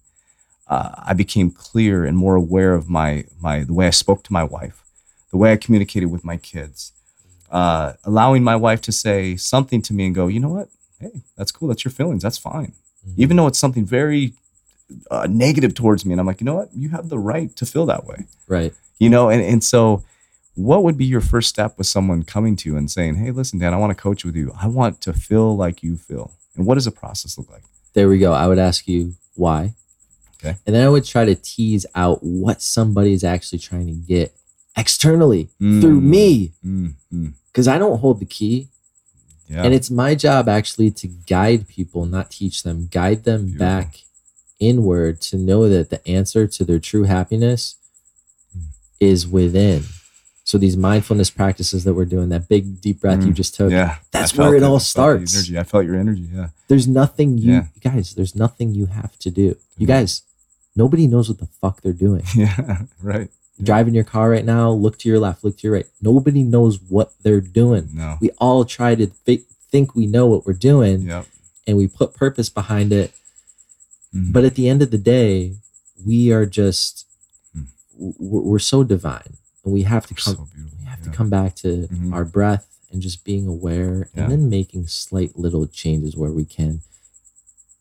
Uh, 0.68 0.90
I 0.98 1.12
became 1.12 1.50
clear 1.50 2.04
and 2.04 2.16
more 2.16 2.34
aware 2.34 2.72
of 2.74 2.88
my 2.88 3.24
my 3.40 3.64
the 3.64 3.74
way 3.74 3.86
I 3.86 3.90
spoke 3.90 4.22
to 4.24 4.32
my 4.32 4.44
wife, 4.44 4.82
the 5.30 5.36
way 5.36 5.52
I 5.52 5.56
communicated 5.56 6.06
with 6.06 6.24
my 6.24 6.36
kids, 6.38 6.92
uh, 7.50 7.92
allowing 8.04 8.42
my 8.42 8.56
wife 8.56 8.80
to 8.82 8.92
say 8.92 9.36
something 9.36 9.82
to 9.82 9.92
me 9.92 10.06
and 10.06 10.14
go, 10.14 10.28
you 10.28 10.40
know 10.40 10.48
what, 10.48 10.68
hey, 10.98 11.10
that's 11.36 11.52
cool, 11.52 11.68
that's 11.68 11.84
your 11.84 11.92
feelings, 11.92 12.22
that's 12.22 12.38
fine, 12.38 12.72
Mhm. 13.06 13.14
even 13.16 13.36
though 13.36 13.48
it's 13.48 13.58
something 13.58 13.84
very 13.84 14.32
uh, 15.10 15.26
negative 15.30 15.74
towards 15.74 16.04
me, 16.04 16.12
and 16.12 16.20
I'm 16.20 16.26
like, 16.26 16.40
you 16.40 16.44
know 16.44 16.54
what, 16.56 16.70
you 16.74 16.88
have 16.90 17.08
the 17.08 17.18
right 17.18 17.54
to 17.56 17.66
feel 17.66 17.86
that 17.86 18.04
way, 18.06 18.24
Right. 18.48 18.72
you 18.98 19.08
know, 19.10 19.28
and 19.30 19.42
and 19.42 19.62
so. 19.64 20.04
What 20.54 20.84
would 20.84 20.98
be 20.98 21.06
your 21.06 21.22
first 21.22 21.48
step 21.48 21.78
with 21.78 21.86
someone 21.86 22.24
coming 22.24 22.56
to 22.56 22.68
you 22.68 22.76
and 22.76 22.90
saying, 22.90 23.14
"Hey, 23.14 23.30
listen, 23.30 23.58
Dan, 23.58 23.72
I 23.72 23.78
want 23.78 23.90
to 23.96 24.02
coach 24.02 24.22
with 24.22 24.36
you. 24.36 24.52
I 24.60 24.66
want 24.68 25.00
to 25.00 25.14
feel 25.14 25.56
like 25.56 25.82
you 25.82 25.96
feel." 25.96 26.30
And 26.54 26.66
what 26.66 26.74
does 26.74 26.84
the 26.84 26.90
process 26.90 27.38
look 27.38 27.50
like? 27.50 27.62
There 27.94 28.06
we 28.06 28.18
go. 28.18 28.34
I 28.34 28.46
would 28.48 28.58
ask 28.58 28.86
you 28.86 29.14
why. 29.34 29.72
Okay. 30.36 30.56
And 30.66 30.76
then 30.76 30.84
I 30.84 30.90
would 30.90 31.06
try 31.06 31.24
to 31.24 31.34
tease 31.34 31.86
out 31.94 32.22
what 32.22 32.60
somebody 32.60 33.14
is 33.14 33.24
actually 33.24 33.60
trying 33.60 33.86
to 33.86 33.94
get 33.94 34.34
externally 34.76 35.48
through 35.58 36.00
Mm. 36.02 36.02
me 36.02 36.52
Mm, 36.62 36.92
mm. 37.10 37.32
because 37.50 37.66
I 37.66 37.78
don't 37.78 37.98
hold 38.00 38.20
the 38.20 38.26
key. 38.26 38.68
Yeah. 39.48 39.62
And 39.64 39.72
it's 39.72 39.90
my 39.90 40.14
job 40.14 40.50
actually 40.50 40.90
to 40.90 41.08
guide 41.08 41.66
people, 41.66 42.04
not 42.04 42.30
teach 42.30 42.62
them, 42.62 42.88
guide 42.90 43.24
them 43.24 43.46
Beautiful. 43.46 43.66
back 43.66 44.00
inward 44.62 45.20
to 45.22 45.36
know 45.36 45.68
that 45.68 45.90
the 45.90 46.06
answer 46.08 46.46
to 46.46 46.64
their 46.64 46.78
true 46.78 47.04
happiness 47.04 47.76
is 49.00 49.26
within. 49.26 49.82
So 50.44 50.58
these 50.58 50.76
mindfulness 50.76 51.30
practices 51.30 51.84
that 51.84 51.94
we're 51.94 52.04
doing, 52.04 52.28
that 52.30 52.48
big 52.48 52.80
deep 52.80 53.00
breath 53.00 53.24
you 53.24 53.32
Mm. 53.32 53.36
just 53.36 53.54
took, 53.54 53.70
yeah, 53.70 53.96
that's 54.10 54.36
where 54.36 54.54
it 54.54 54.62
all 54.62 54.80
starts. 54.80 55.34
energy. 55.34 55.58
I 55.58 55.62
felt 55.62 55.84
your 55.86 55.96
energy. 55.96 56.28
Yeah, 56.34 56.48
there's 56.68 56.88
nothing 56.88 57.38
you 57.38 57.52
Yeah. 57.52 57.66
guys, 57.82 58.14
there's 58.14 58.34
nothing 58.34 58.74
you 58.74 58.86
have 58.86 59.16
to 59.20 59.30
do. 59.30 59.56
You 59.78 59.86
guys, 59.86 60.22
nobody 60.74 61.06
knows 61.06 61.28
what 61.28 61.38
the 61.38 61.46
fuck 61.60 61.80
they're 61.82 61.92
doing. 61.92 62.24
yeah, 62.36 62.82
right. 63.02 63.30
You're 63.58 63.64
driving 63.66 63.94
your 63.94 64.04
car 64.04 64.30
right 64.30 64.44
now, 64.44 64.70
look 64.72 64.98
to 65.00 65.08
your 65.08 65.20
left, 65.20 65.44
look 65.44 65.58
to 65.58 65.66
your 65.68 65.74
right. 65.74 65.86
Nobody 66.00 66.42
knows 66.42 66.78
what 66.88 67.12
they're 67.22 67.40
doing. 67.40 67.90
No. 67.94 68.18
We 68.20 68.30
all 68.38 68.64
try 68.64 68.94
to 68.96 69.06
fi- 69.24 69.44
think 69.70 69.94
we 69.94 70.06
know 70.06 70.26
what 70.26 70.44
we're 70.44 70.54
doing 70.54 71.02
Yep. 71.02 71.26
and 71.66 71.76
we 71.76 71.86
put 71.86 72.14
purpose 72.14 72.48
behind 72.48 72.92
it. 72.92 73.12
Mhm. 74.14 74.32
But 74.32 74.44
at 74.44 74.54
the 74.54 74.68
end 74.68 74.82
of 74.82 74.90
the 74.90 74.98
day, 74.98 75.56
we 76.04 76.32
are 76.32 76.46
just, 76.46 77.06
Hmm. 77.54 77.62
w- 77.98 78.14
we're, 78.18 78.40
we're 78.42 78.58
so 78.58 78.82
divine 78.84 79.34
and 79.64 79.72
we 79.72 79.82
have 79.82 80.06
to 80.08 80.14
We're 80.14 80.34
come, 80.34 80.34
so 80.34 80.48
we 80.78 80.84
have 80.86 80.98
yeah. 81.00 81.04
to 81.04 81.10
come 81.16 81.30
back 81.30 81.54
to 81.56 81.88
Mhm. 81.88 82.12
our 82.12 82.24
breath 82.24 82.66
and 82.90 83.00
just 83.00 83.24
being 83.24 83.46
aware 83.46 84.10
Yeah. 84.14 84.24
and 84.24 84.32
then 84.32 84.48
making 84.50 84.86
slight 84.88 85.38
little 85.38 85.66
changes 85.66 86.16
where 86.16 86.30
we 86.32 86.44
can. 86.44 86.80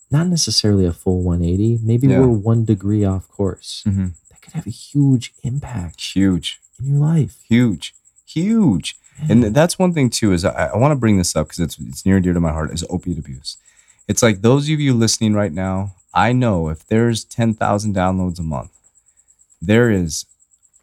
Not 0.10 0.28
necessarily 0.28 0.86
a 0.86 0.94
full 0.94 1.22
180, 1.22 1.80
maybe 1.82 2.08
Yeah. 2.08 2.20
we're 2.20 2.28
one 2.28 2.66
degree 2.66 3.04
off 3.06 3.28
course. 3.30 3.84
Mhm. 3.86 4.14
That 4.30 4.42
could 4.42 4.54
have 4.54 4.68
a 4.68 4.72
huge 4.72 5.34
impact 5.44 6.02
Huge, 6.02 6.60
in 6.80 6.86
your 6.88 7.00
life. 7.00 7.38
huge, 7.48 7.94
huge. 8.26 8.98
And 9.30 9.44
that's 9.56 9.78
one 9.78 9.94
thing 9.94 10.10
too 10.10 10.34
is 10.34 10.44
I, 10.44 10.68
I 10.74 10.78
want 10.78 10.92
to 10.94 10.96
bring 10.96 11.18
this 11.18 11.36
up 11.36 11.48
because 11.48 11.60
it's 11.60 11.78
it's 11.80 12.06
near 12.06 12.16
and 12.18 12.24
dear 12.24 12.34
to 12.34 12.40
my 12.40 12.52
heart 12.52 12.72
is 12.74 12.84
opiate 12.90 13.20
abuse. 13.20 13.58
It's 14.08 14.24
like 14.24 14.42
those 14.42 14.68
of 14.70 14.80
you 14.80 14.94
listening 14.94 15.34
right 15.34 15.54
now. 15.54 15.94
I 16.14 16.34
know 16.34 16.70
if 16.70 16.86
there's 16.88 17.24
ten 17.24 17.54
thousand 17.54 17.96
downloads 17.96 18.40
a 18.40 18.44
month, 18.44 18.72
there 19.62 19.90
is 19.90 20.26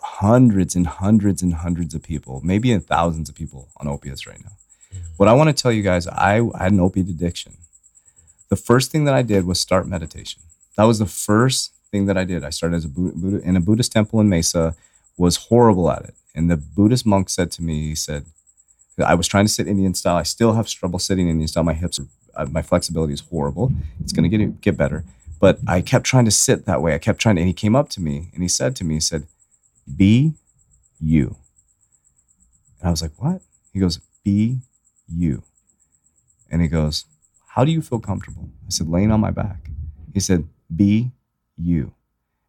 hundreds 0.01 0.75
and 0.75 0.87
hundreds 0.87 1.43
and 1.43 1.55
hundreds 1.55 1.95
of 1.95 2.03
people, 2.03 2.41
maybe 2.43 2.73
in 2.73 2.81
thousands 2.81 3.29
of 3.29 3.35
people 3.35 3.69
on 3.77 3.89
opiates 3.89 4.27
right 4.27 4.43
now. 4.43 4.53
What 5.17 5.29
I 5.29 5.35
want 5.35 5.49
to 5.55 5.63
tell 5.63 5.73
you 5.73 5.83
guys, 5.83 6.07
I, 6.07 6.41
I 6.55 6.63
had 6.65 6.73
an 6.73 6.81
opiate 6.81 7.09
addiction. 7.09 7.55
The 8.49 8.57
first 8.57 8.91
thing 8.91 9.05
that 9.05 9.15
I 9.15 9.23
did 9.23 9.45
was 9.45 9.61
start 9.61 9.87
meditation. 9.87 10.41
That 10.77 10.85
was 10.85 10.99
the 10.99 11.07
first 11.07 11.73
thing 11.91 12.07
that 12.07 12.17
I 12.17 12.25
did. 12.25 12.45
I 12.45 12.51
started 12.51 12.77
as 12.77 12.85
a 12.85 12.89
Buddha, 12.89 13.19
Buddha 13.19 13.41
in 13.47 13.57
a 13.57 13.61
Buddhist 13.61 13.93
temple 13.93 14.21
in 14.21 14.29
Mesa, 14.29 14.75
was 15.19 15.37
horrible 15.37 15.91
at 15.91 16.05
it. 16.05 16.15
And 16.35 16.51
the 16.51 16.57
Buddhist 16.57 17.05
monk 17.05 17.29
said 17.29 17.51
to 17.53 17.63
me, 17.63 17.89
he 17.89 17.95
said, 17.95 18.25
I 19.05 19.15
was 19.15 19.27
trying 19.27 19.45
to 19.45 19.53
sit 19.53 19.67
Indian 19.67 19.95
style. 19.95 20.17
I 20.17 20.23
still 20.23 20.55
have 20.55 20.69
trouble 20.69 20.99
sitting 20.99 21.29
Indian 21.29 21.49
style. 21.49 21.65
My 21.65 21.75
hips, 21.75 21.99
are, 21.99 22.07
uh, 22.37 22.47
my 22.47 22.63
flexibility 22.63 23.13
is 23.13 23.21
horrible. 23.21 23.73
It's 24.01 24.13
going 24.13 24.29
to 24.29 24.37
get 24.37 24.61
get 24.61 24.77
better. 24.77 25.05
But 25.41 25.59
I 25.67 25.81
kept 25.81 26.05
trying 26.05 26.25
to 26.25 26.31
sit 26.31 26.67
that 26.67 26.83
way. 26.83 26.95
I 26.95 26.99
kept 26.99 27.21
trying 27.21 27.37
to, 27.37 27.43
and 27.43 27.49
he 27.49 27.55
came 27.55 27.77
up 27.77 27.89
to 27.91 28.01
me 28.01 28.31
and 28.35 28.43
he 28.43 28.49
said 28.49 28.75
to 28.77 28.85
me, 28.85 28.95
he 28.95 29.01
said, 29.01 29.27
be 29.97 30.35
you. 31.01 31.37
And 32.81 32.89
I 32.89 32.91
was 32.91 33.03
like, 33.03 33.13
what? 33.17 33.41
He 33.73 33.79
goes, 33.79 34.01
be 34.25 34.59
you. 35.09 35.43
And 36.51 36.63
he 36.63 36.69
goes, 36.69 37.05
how 37.49 37.65
do 37.65 37.71
you 37.71 37.83
feel 37.83 38.01
comfortable? 38.01 38.49
I 38.67 38.71
said, 38.71 38.89
laying 38.89 39.11
on 39.11 39.21
my 39.21 39.31
back. 39.31 39.71
He 40.13 40.21
said, 40.21 40.49
be 40.75 41.11
you. 41.57 41.93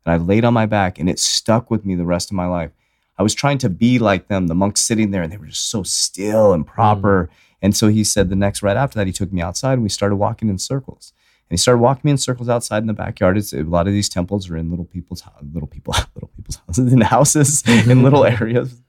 And 0.06 0.14
I 0.14 0.18
laid 0.18 0.46
on 0.46 0.54
my 0.54 0.66
back 0.66 1.00
and 1.00 1.10
it 1.10 1.20
stuck 1.20 1.70
with 1.70 1.86
me 1.86 1.96
the 1.96 2.06
rest 2.06 2.30
of 2.30 2.36
my 2.36 2.48
life. 2.48 2.72
I 3.18 3.24
was 3.24 3.36
trying 3.36 3.58
to 3.60 3.70
be 3.70 4.00
like 4.00 4.30
them, 4.30 4.48
the 4.48 4.56
monks 4.56 4.80
sitting 4.80 5.12
there, 5.12 5.22
and 5.22 5.32
they 5.32 5.38
were 5.38 5.48
just 5.48 5.70
so 5.70 5.84
still 5.84 6.54
and 6.54 6.66
proper. 6.66 7.26
Mm. 7.26 7.36
And 7.62 7.76
so 7.76 7.90
he 7.90 8.06
said 8.06 8.30
the 8.30 8.36
next 8.36 8.64
right 8.64 8.78
after 8.78 8.98
that, 8.98 9.08
he 9.08 9.14
took 9.14 9.34
me 9.34 9.42
outside 9.42 9.74
and 9.74 9.84
we 9.84 9.90
started 9.90 10.16
walking 10.16 10.48
in 10.48 10.58
circles. 10.58 11.12
And 11.50 11.58
he 11.58 11.58
started 11.58 11.80
walking 11.80 12.02
me 12.06 12.12
in 12.12 12.18
circles 12.18 12.48
outside 12.48 12.84
in 12.84 12.88
the 12.88 12.94
backyard. 12.94 13.38
It's, 13.38 13.54
a 13.54 13.64
lot 13.64 13.88
of 13.88 13.94
these 13.94 14.10
temples 14.10 14.50
are 14.50 14.58
in 14.58 14.70
little 14.70 14.86
people's 14.86 15.24
little 15.52 15.68
people 15.68 15.94
little 16.16 16.30
people's 16.36 16.62
houses 16.68 16.94
in 16.94 17.02
houses 17.02 17.64
in 17.68 18.04
little 18.08 18.26
areas. 18.26 18.82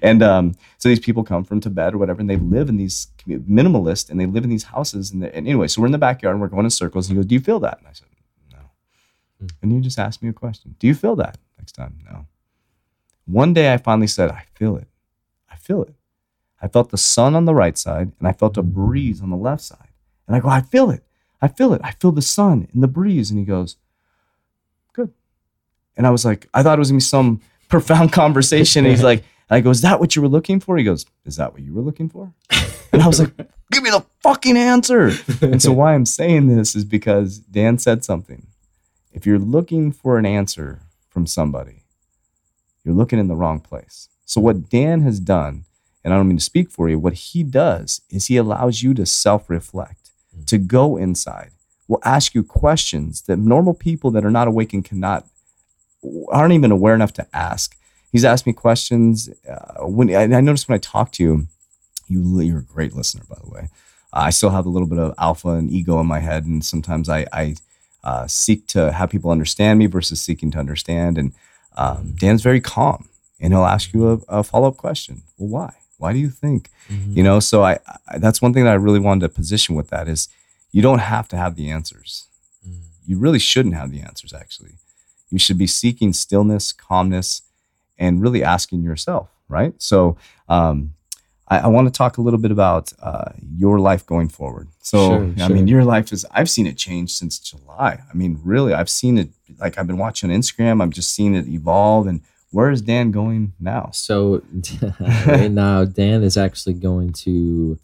And 0.00 0.22
um, 0.22 0.54
so 0.78 0.88
these 0.88 1.00
people 1.00 1.24
come 1.24 1.44
from 1.44 1.60
Tibet 1.60 1.94
or 1.94 1.98
whatever, 1.98 2.20
and 2.20 2.28
they 2.28 2.36
live 2.36 2.68
in 2.68 2.76
these 2.76 3.08
minimalist, 3.26 4.10
and 4.10 4.20
they 4.20 4.26
live 4.26 4.44
in 4.44 4.50
these 4.50 4.64
houses. 4.64 5.10
And, 5.10 5.24
and 5.24 5.46
anyway, 5.46 5.66
so 5.66 5.80
we're 5.80 5.86
in 5.86 5.92
the 5.92 5.98
backyard 5.98 6.34
and 6.34 6.40
we're 6.40 6.48
going 6.48 6.64
in 6.64 6.70
circles. 6.70 7.08
And 7.08 7.16
he 7.16 7.22
goes, 7.22 7.26
"Do 7.26 7.34
you 7.34 7.40
feel 7.40 7.60
that?" 7.60 7.78
And 7.78 7.88
I 7.88 7.92
said, 7.92 8.08
"No." 8.52 8.58
Hmm. 9.40 9.46
And 9.62 9.72
he 9.72 9.80
just 9.80 9.98
asked 9.98 10.22
me 10.22 10.28
a 10.28 10.32
question: 10.32 10.76
"Do 10.78 10.86
you 10.86 10.94
feel 10.94 11.16
that?" 11.16 11.38
Next 11.58 11.72
time, 11.72 11.98
no. 12.04 12.26
One 13.26 13.54
day, 13.54 13.72
I 13.72 13.76
finally 13.76 14.08
said, 14.08 14.30
"I 14.30 14.44
feel 14.54 14.76
it. 14.76 14.88
I 15.50 15.56
feel 15.56 15.82
it. 15.82 15.94
I 16.62 16.68
felt 16.68 16.90
the 16.90 16.98
sun 16.98 17.34
on 17.34 17.44
the 17.44 17.54
right 17.54 17.76
side, 17.76 18.12
and 18.18 18.28
I 18.28 18.32
felt 18.32 18.56
a 18.56 18.62
breeze 18.62 19.20
on 19.20 19.30
the 19.30 19.36
left 19.36 19.62
side. 19.62 19.88
And 20.26 20.36
I 20.36 20.40
go, 20.40 20.48
I 20.48 20.60
feel 20.60 20.90
it. 20.90 21.02
I 21.42 21.48
feel 21.48 21.74
it. 21.74 21.82
I 21.84 21.90
feel 21.92 22.12
the 22.12 22.22
sun 22.22 22.68
and 22.72 22.82
the 22.82 22.88
breeze." 22.88 23.30
And 23.30 23.38
he 23.38 23.44
goes, 23.44 23.76
"Good." 24.94 25.12
And 25.96 26.06
I 26.06 26.10
was 26.10 26.24
like, 26.24 26.48
I 26.54 26.62
thought 26.62 26.78
it 26.78 26.80
was 26.80 26.90
gonna 26.90 26.98
be 26.98 27.02
some 27.02 27.42
profound 27.68 28.12
conversation. 28.12 28.86
And 28.86 28.90
he's 28.94 29.02
like, 29.02 29.24
I 29.52 29.60
go, 29.60 29.70
Is 29.70 29.82
that 29.82 30.00
what 30.00 30.16
you 30.16 30.22
were 30.22 30.28
looking 30.28 30.60
for? 30.60 30.78
He 30.78 30.84
goes, 30.84 31.04
Is 31.26 31.36
that 31.36 31.52
what 31.52 31.62
you 31.62 31.74
were 31.74 31.82
looking 31.82 32.08
for? 32.08 32.32
And 32.92 33.02
I 33.02 33.06
was 33.06 33.20
like, 33.20 33.36
give 33.70 33.82
me 33.82 33.90
the 33.90 34.04
fucking 34.20 34.56
answer. 34.56 35.12
and 35.42 35.60
so 35.60 35.72
why 35.72 35.94
I'm 35.94 36.06
saying 36.06 36.48
this 36.48 36.74
is 36.74 36.84
because 36.84 37.38
Dan 37.38 37.78
said 37.78 38.04
something. 38.04 38.46
If 39.12 39.26
you're 39.26 39.38
looking 39.38 39.92
for 39.92 40.18
an 40.18 40.24
answer 40.24 40.80
from 41.10 41.26
somebody, 41.26 41.84
you're 42.82 42.94
looking 42.94 43.18
in 43.18 43.28
the 43.28 43.36
wrong 43.36 43.60
place. 43.60 44.08
So 44.24 44.40
what 44.40 44.70
Dan 44.70 45.02
has 45.02 45.20
done, 45.20 45.64
and 46.02 46.14
I 46.14 46.16
don't 46.16 46.28
mean 46.28 46.38
to 46.38 46.42
speak 46.42 46.70
for 46.70 46.88
you, 46.88 46.98
what 46.98 47.12
he 47.12 47.42
does 47.42 48.00
is 48.08 48.26
he 48.26 48.38
allows 48.38 48.82
you 48.82 48.94
to 48.94 49.04
self-reflect, 49.04 50.01
to 50.46 50.58
go 50.58 50.96
inside. 50.96 51.50
Will 51.88 52.00
ask 52.04 52.34
you 52.34 52.42
questions 52.42 53.22
that 53.22 53.38
normal 53.38 53.74
people 53.74 54.10
that 54.12 54.24
are 54.24 54.30
not 54.30 54.48
awakened 54.48 54.84
cannot 54.84 55.26
aren't 56.30 56.54
even 56.54 56.72
aware 56.72 56.94
enough 56.94 57.12
to 57.14 57.26
ask. 57.32 57.76
He's 58.10 58.24
asked 58.24 58.46
me 58.46 58.52
questions 58.52 59.30
uh, 59.48 59.86
when 59.86 60.14
I, 60.14 60.22
I 60.22 60.40
noticed 60.40 60.68
when 60.68 60.76
I 60.76 60.78
talk 60.78 61.12
to 61.12 61.22
you, 61.22 61.46
you 62.08 62.40
you're 62.40 62.58
a 62.58 62.62
great 62.62 62.94
listener, 62.94 63.22
by 63.28 63.36
the 63.42 63.50
way. 63.50 63.68
I 64.12 64.30
still 64.30 64.50
have 64.50 64.66
a 64.66 64.68
little 64.68 64.88
bit 64.88 64.98
of 64.98 65.14
alpha 65.18 65.50
and 65.50 65.70
ego 65.70 65.98
in 66.00 66.06
my 66.06 66.18
head, 66.18 66.44
and 66.44 66.64
sometimes 66.64 67.08
I, 67.08 67.26
I 67.32 67.56
uh, 68.04 68.26
seek 68.26 68.66
to 68.68 68.92
have 68.92 69.10
people 69.10 69.30
understand 69.30 69.78
me 69.78 69.86
versus 69.86 70.20
seeking 70.20 70.50
to 70.50 70.58
understand. 70.58 71.16
And 71.16 71.32
um, 71.76 72.14
Dan's 72.18 72.42
very 72.42 72.60
calm, 72.60 73.08
and 73.40 73.52
he'll 73.52 73.64
ask 73.64 73.94
you 73.94 74.10
a, 74.28 74.40
a 74.40 74.42
follow 74.42 74.68
up 74.68 74.76
question. 74.76 75.22
Well, 75.38 75.48
why? 75.48 75.74
Why 76.02 76.12
do 76.12 76.18
you 76.18 76.30
think? 76.30 76.68
Mhm. 76.90 77.16
You 77.16 77.22
know, 77.22 77.38
so 77.40 77.62
I, 77.70 77.78
I 78.08 78.18
that's 78.18 78.42
one 78.42 78.52
thing 78.52 78.64
that 78.64 78.72
I 78.72 78.84
really 78.86 78.98
wanted 79.08 79.22
to 79.26 79.28
position 79.40 79.74
with 79.78 79.88
that 79.90 80.08
is 80.08 80.28
you 80.72 80.82
don't 80.82 80.98
have 81.14 81.26
to 81.28 81.36
have 81.36 81.54
the 81.56 81.70
answers. 81.70 82.26
Mhm. 82.68 82.82
You 83.06 83.18
really 83.24 83.38
shouldn't 83.38 83.76
have 83.80 83.90
the 83.92 84.00
answers. 84.08 84.32
Actually, 84.32 84.72
you 85.30 85.38
should 85.38 85.58
be 85.58 85.66
seeking 85.66 86.12
stillness, 86.12 86.72
calmness, 86.72 87.42
and 87.98 88.20
really 88.24 88.42
asking 88.44 88.82
yourself. 88.82 89.28
Right. 89.48 89.74
So. 89.78 90.16
Um, 90.48 90.94
I, 91.48 91.58
I 91.66 91.66
want 91.66 91.86
to 91.88 91.92
talk 92.02 92.16
a 92.18 92.22
little 92.22 92.38
bit 92.38 92.50
about 92.50 92.92
uh, 93.02 93.30
your 93.62 93.78
life 93.78 94.06
going 94.06 94.28
forward. 94.28 94.68
So, 94.80 94.98
Sure, 95.08 95.44
I 95.44 95.48
mean, 95.48 95.66
your 95.68 95.84
life 95.84 96.10
is, 96.12 96.24
I've 96.30 96.48
seen 96.48 96.66
it 96.66 96.76
change 96.78 97.10
since 97.12 97.38
July. 97.38 97.92
I 98.10 98.14
mean, 98.14 98.40
really, 98.42 98.72
I've 98.72 98.88
seen 98.88 99.18
it, 99.18 99.28
like, 99.58 99.76
I've 99.76 99.86
been 99.90 99.98
watching 99.98 100.30
on 100.30 100.36
Instagram, 100.40 100.80
I've 100.82 100.90
just 101.00 101.12
seen 101.12 101.34
it 101.34 101.46
evolve. 101.48 102.06
And 102.06 102.20
where 102.52 102.70
is 102.70 102.80
Dan 102.82 103.10
going 103.10 103.52
now? 103.58 103.90
So 103.92 104.42
right 105.26 105.50
now, 105.50 105.84
Dan 105.84 106.22
is 106.22 106.36
actually 106.36 106.74
going 106.74 107.12
to 107.24 107.78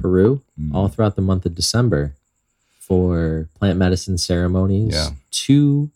Peru 0.00 0.40
Mm. 0.60 0.72
all 0.74 0.88
throughout 0.88 1.16
the 1.16 1.22
month 1.22 1.44
of 1.46 1.54
December 1.54 2.14
for 2.80 3.48
plant 3.58 3.76
medicine 3.78 4.16
ceremonies. 4.18 4.94
Yeah. 4.94 5.10
Two 5.32 5.90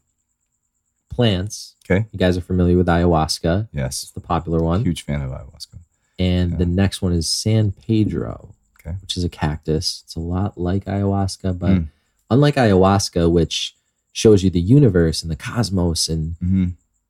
plants. 1.10 1.74
Okay. 1.84 2.06
You 2.12 2.18
guys 2.18 2.36
are 2.36 2.40
familiar 2.42 2.76
with 2.76 2.86
ayahuasca. 2.86 3.68
Yes. 3.72 4.02
It's 4.02 4.12
the 4.12 4.20
popular 4.20 4.60
one. 4.60 4.84
Huge 4.84 5.02
fan 5.04 5.20
of 5.22 5.30
ayahuasca. 5.30 5.78
And 6.18 6.52
Yeah. 6.52 6.58
the 6.58 6.66
next 6.66 7.00
one 7.02 7.12
is 7.12 7.28
San 7.28 7.72
Pedro, 7.72 8.54
Okay. 8.80 8.96
which 9.00 9.16
is 9.16 9.24
a 9.24 9.28
cactus. 9.28 10.02
It's 10.04 10.16
a 10.16 10.20
lot 10.20 10.58
like 10.58 10.84
ayahuasca, 10.84 11.58
but 11.58 11.70
Mm. 11.70 11.88
unlike 12.30 12.56
ayahuasca, 12.56 13.30
which 13.30 13.74
shows 14.12 14.42
you 14.42 14.50
the 14.50 14.60
universe 14.60 15.22
and 15.22 15.30
the 15.30 15.36
cosmos 15.36 16.08
and 16.08 16.34
Mm-hmm. 16.42 16.66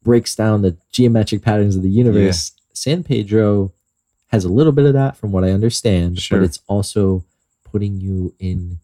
Breaks 0.09 0.35
down 0.35 0.63
the 0.63 0.75
geometric 0.91 1.43
patterns 1.43 1.77
of 1.77 1.83
the 1.83 1.91
universe. 1.91 2.53
San 2.73 3.03
Pedro 3.05 3.73
has 4.29 4.43
a 4.47 4.49
little 4.49 4.73
bit 4.73 4.87
of 4.87 4.95
that 4.95 5.19
from 5.19 5.33
what 5.33 5.45
I 5.45 5.51
understand, 5.51 6.19
Sure. 6.19 6.39
but 6.39 6.45
it's 6.47 6.61
also 6.67 7.25
putting 7.71 8.01
you 8.01 8.35
in 8.39 8.79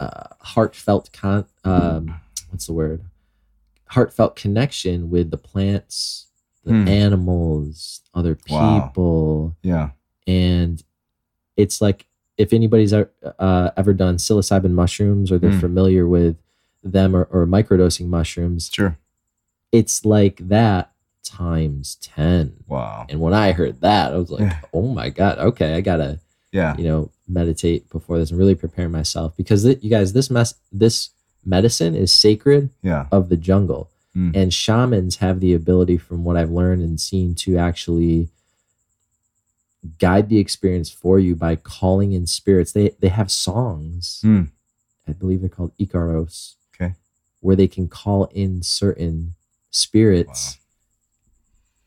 uh, 0.00 0.28
heartfelt 0.40 1.10
con 1.12 1.44
um, 1.64 2.14
what's 2.50 2.66
the 2.66 2.72
word? 2.72 3.02
Heartfelt 3.88 4.36
connection 4.36 5.10
with 5.10 5.30
the 5.30 5.36
plants, 5.36 6.26
the 6.64 6.72
Hmm. 6.72 6.88
animals, 6.88 8.00
other 8.14 8.38
Wow. 8.48 8.88
people, 8.88 9.56
Yeah. 9.62 9.90
and 10.26 10.82
it's 11.56 11.82
like 11.82 12.06
if 12.38 12.52
anybody's 12.54 12.94
uh, 12.94 13.04
uh, 13.38 13.70
ever 13.76 13.92
done 13.92 14.16
psilocybin 14.16 14.70
mushrooms 14.70 15.30
or 15.30 15.38
they're 15.38 15.50
Hmm. 15.50 15.58
familiar 15.68 16.06
with 16.06 16.36
them 16.82 17.14
or, 17.14 17.24
or 17.24 17.44
microdosing 17.46 18.06
mushrooms, 18.06 18.70
Sure. 18.72 18.96
It's 19.72 20.04
like 20.04 20.36
that 20.48 20.92
times 21.24 21.96
10 22.00 22.64
Wow. 22.66 23.04
and 23.10 23.20
when 23.20 23.34
i 23.34 23.52
heard 23.52 23.82
that 23.82 24.14
i 24.14 24.16
was 24.16 24.30
like 24.30 24.40
Yeah. 24.40 24.60
oh 24.72 24.88
my 24.94 25.10
god 25.10 25.36
okay 25.38 25.74
i 25.74 25.82
gotta 25.82 26.20
Yeah. 26.52 26.74
you 26.78 26.84
know 26.84 27.10
meditate 27.28 27.90
before 27.90 28.16
this 28.18 28.30
and 28.30 28.38
really 28.38 28.54
prepare 28.54 28.88
myself 28.88 29.36
because 29.36 29.62
th- 29.62 29.80
you 29.82 29.90
guys 29.90 30.14
this 30.14 30.30
mess 30.30 30.54
this 30.72 31.10
medicine 31.44 31.94
is 31.94 32.10
sacred 32.12 32.70
Yeah. 32.82 33.06
of 33.12 33.28
the 33.28 33.36
jungle 33.36 33.90
Mm. 34.16 34.34
and 34.34 34.54
shamans 34.54 35.16
have 35.16 35.40
the 35.40 35.52
ability 35.52 35.98
from 35.98 36.24
what 36.24 36.38
i've 36.38 36.50
learned 36.50 36.80
and 36.82 36.98
seen 36.98 37.34
to 37.34 37.58
actually 37.58 38.28
guide 39.98 40.28
the 40.30 40.38
experience 40.38 40.90
for 40.90 41.18
you 41.18 41.36
by 41.36 41.56
calling 41.56 42.12
in 42.12 42.26
spirits 42.26 42.72
they 42.72 42.90
they 43.00 43.08
have 43.08 43.30
songs 43.30 44.22
Mm. 44.24 44.48
i 45.06 45.12
believe 45.12 45.40
they're 45.40 45.50
called 45.50 45.76
icaros 45.78 46.54
Okay. 46.74 46.94
where 47.40 47.54
they 47.56 47.68
can 47.68 47.86
call 47.86 48.24
in 48.26 48.62
certain 48.62 49.34
spirits 49.78 50.58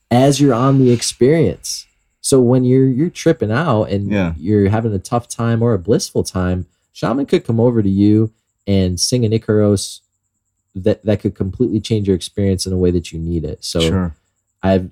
as 0.09 0.41
you're 0.41 0.53
on 0.53 0.79
the 0.79 0.91
experience. 0.91 1.85
So 2.21 2.39
when 2.41 2.63
you're 2.63 2.87
you're 2.87 3.09
tripping 3.09 3.51
out 3.51 3.85
and 3.85 4.09
Yeah. 4.11 4.33
you're 4.37 4.69
having 4.69 4.93
a 4.93 4.99
tough 4.99 5.27
time 5.27 5.61
or 5.61 5.73
a 5.73 5.79
blissful 5.79 6.23
time, 6.23 6.65
shaman 6.93 7.25
could 7.25 7.45
come 7.45 7.59
over 7.59 7.81
to 7.81 7.89
you 7.89 8.31
and 8.67 8.99
sing 8.99 9.25
an 9.25 9.31
Icaros 9.31 10.01
that 10.75 11.03
that 11.03 11.19
could 11.19 11.35
completely 11.35 11.79
change 11.79 12.07
your 12.07 12.15
experience 12.15 12.65
in 12.65 12.73
a 12.73 12.77
way 12.77 12.91
that 12.91 13.11
you 13.11 13.19
need 13.19 13.43
it. 13.43 13.63
So 13.63 13.79
sure. 13.79 14.15
I 14.61 14.71
have 14.71 14.91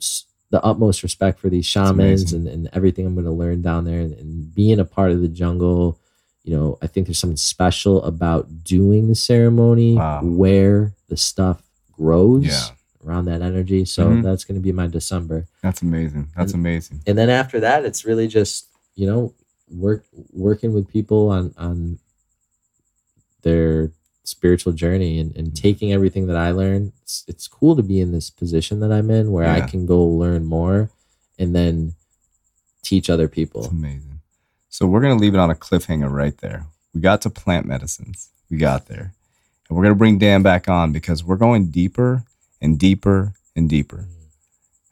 the 0.52 0.64
utmost 0.64 1.04
respect 1.04 1.40
for 1.40 1.50
these 1.50 1.66
shamans 1.66 2.34
and, 2.34 2.48
and 2.48 2.70
everything 2.74 3.06
I'm 3.06 3.14
going 3.14 3.26
to 3.26 3.32
learn 3.32 3.62
down 3.62 3.86
there 3.86 4.00
and, 4.02 4.14
and 4.14 4.54
being 4.56 4.80
a 4.80 4.86
part 4.86 5.12
of 5.12 5.22
the 5.22 5.28
jungle. 5.28 6.00
You 6.44 6.56
know, 6.56 6.78
I 6.82 6.88
think 6.88 7.06
there's 7.06 7.20
something 7.20 7.38
special 7.38 8.02
about 8.04 8.64
doing 8.64 9.08
the 9.08 9.14
ceremony 9.16 9.96
Wow. 9.96 10.22
where 10.24 10.94
the 11.08 11.18
stuff 11.18 11.62
grows 11.92 12.46
Yeah. 12.48 12.70
Around 13.06 13.26
that 13.26 13.42
energy. 13.42 13.86
So 13.86 14.10
Mhm. 14.10 14.24
that's 14.24 14.44
going 14.44 14.56
to 14.60 14.62
be 14.64 14.72
my 14.72 14.88
December. 14.88 15.48
That's 15.62 15.82
amazing. 15.82 16.28
That's 16.36 16.54
And- 16.54 16.62
amazing. 16.62 17.02
And 17.08 17.18
then 17.18 17.30
after 17.30 17.60
that, 17.62 17.86
it's 17.86 18.04
really 18.06 18.28
just, 18.28 18.68
you 18.96 19.08
know, 19.08 19.34
work 19.72 20.06
working 20.34 20.74
with 20.74 20.88
people 20.88 21.30
on 21.30 21.54
on 21.58 22.00
their 23.42 23.92
spiritual 24.24 24.74
journey 24.74 25.20
and, 25.20 25.36
and 25.36 25.56
taking 25.56 25.92
everything 25.94 26.28
that 26.28 26.36
I 26.36 26.52
learned. 26.52 26.92
It's, 27.02 27.24
it's 27.28 27.48
cool 27.48 27.76
to 27.76 27.82
be 27.84 28.00
in 28.00 28.12
this 28.12 28.30
position 28.30 28.80
that 28.82 28.92
I'm 28.92 29.10
in 29.10 29.32
where 29.32 29.50
I 29.50 29.62
can 29.62 29.86
go 29.86 30.04
learn 30.04 30.46
more 30.46 30.90
and 31.40 31.56
then 31.56 31.94
teach 32.84 33.10
other 33.10 33.28
people. 33.28 33.66
amazing. 33.66 34.20
So 34.70 34.86
we're 34.86 35.02
gonna 35.02 35.16
leave 35.16 35.34
it 35.34 35.40
on 35.40 35.50
a 35.50 35.56
cliffhanger 35.56 36.12
right 36.12 36.38
there. 36.40 36.66
We 36.94 37.02
got 37.02 37.22
to 37.24 37.30
plant 37.30 37.66
medicines. 37.66 38.30
We 38.52 38.58
got 38.58 38.86
there. 38.88 39.14
And 39.68 39.78
we're 39.78 39.84
gonna 39.84 39.96
bring 39.96 40.20
Dan 40.20 40.44
back 40.44 40.68
on 40.70 40.92
because 40.92 41.24
we're 41.24 41.36
going 41.38 41.68
deeper 41.68 42.24
and 42.62 42.80
deeper 42.80 43.34
and 43.56 43.70
deeper. 43.70 44.06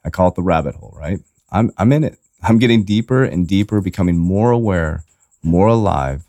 I 0.03 0.09
call 0.09 0.29
it 0.29 0.35
the 0.35 0.41
rabbit 0.41 0.75
hole, 0.75 0.95
right? 0.97 1.19
I'm 1.51 1.71
I'm 1.77 1.91
in 1.91 2.03
it. 2.03 2.19
I'm 2.43 2.59
getting 2.59 2.83
deeper 2.83 3.23
and 3.23 3.47
deeper, 3.47 3.81
becoming 3.81 4.17
more 4.17 4.51
aware, 4.51 5.03
more 5.43 5.67
alive, 5.67 6.23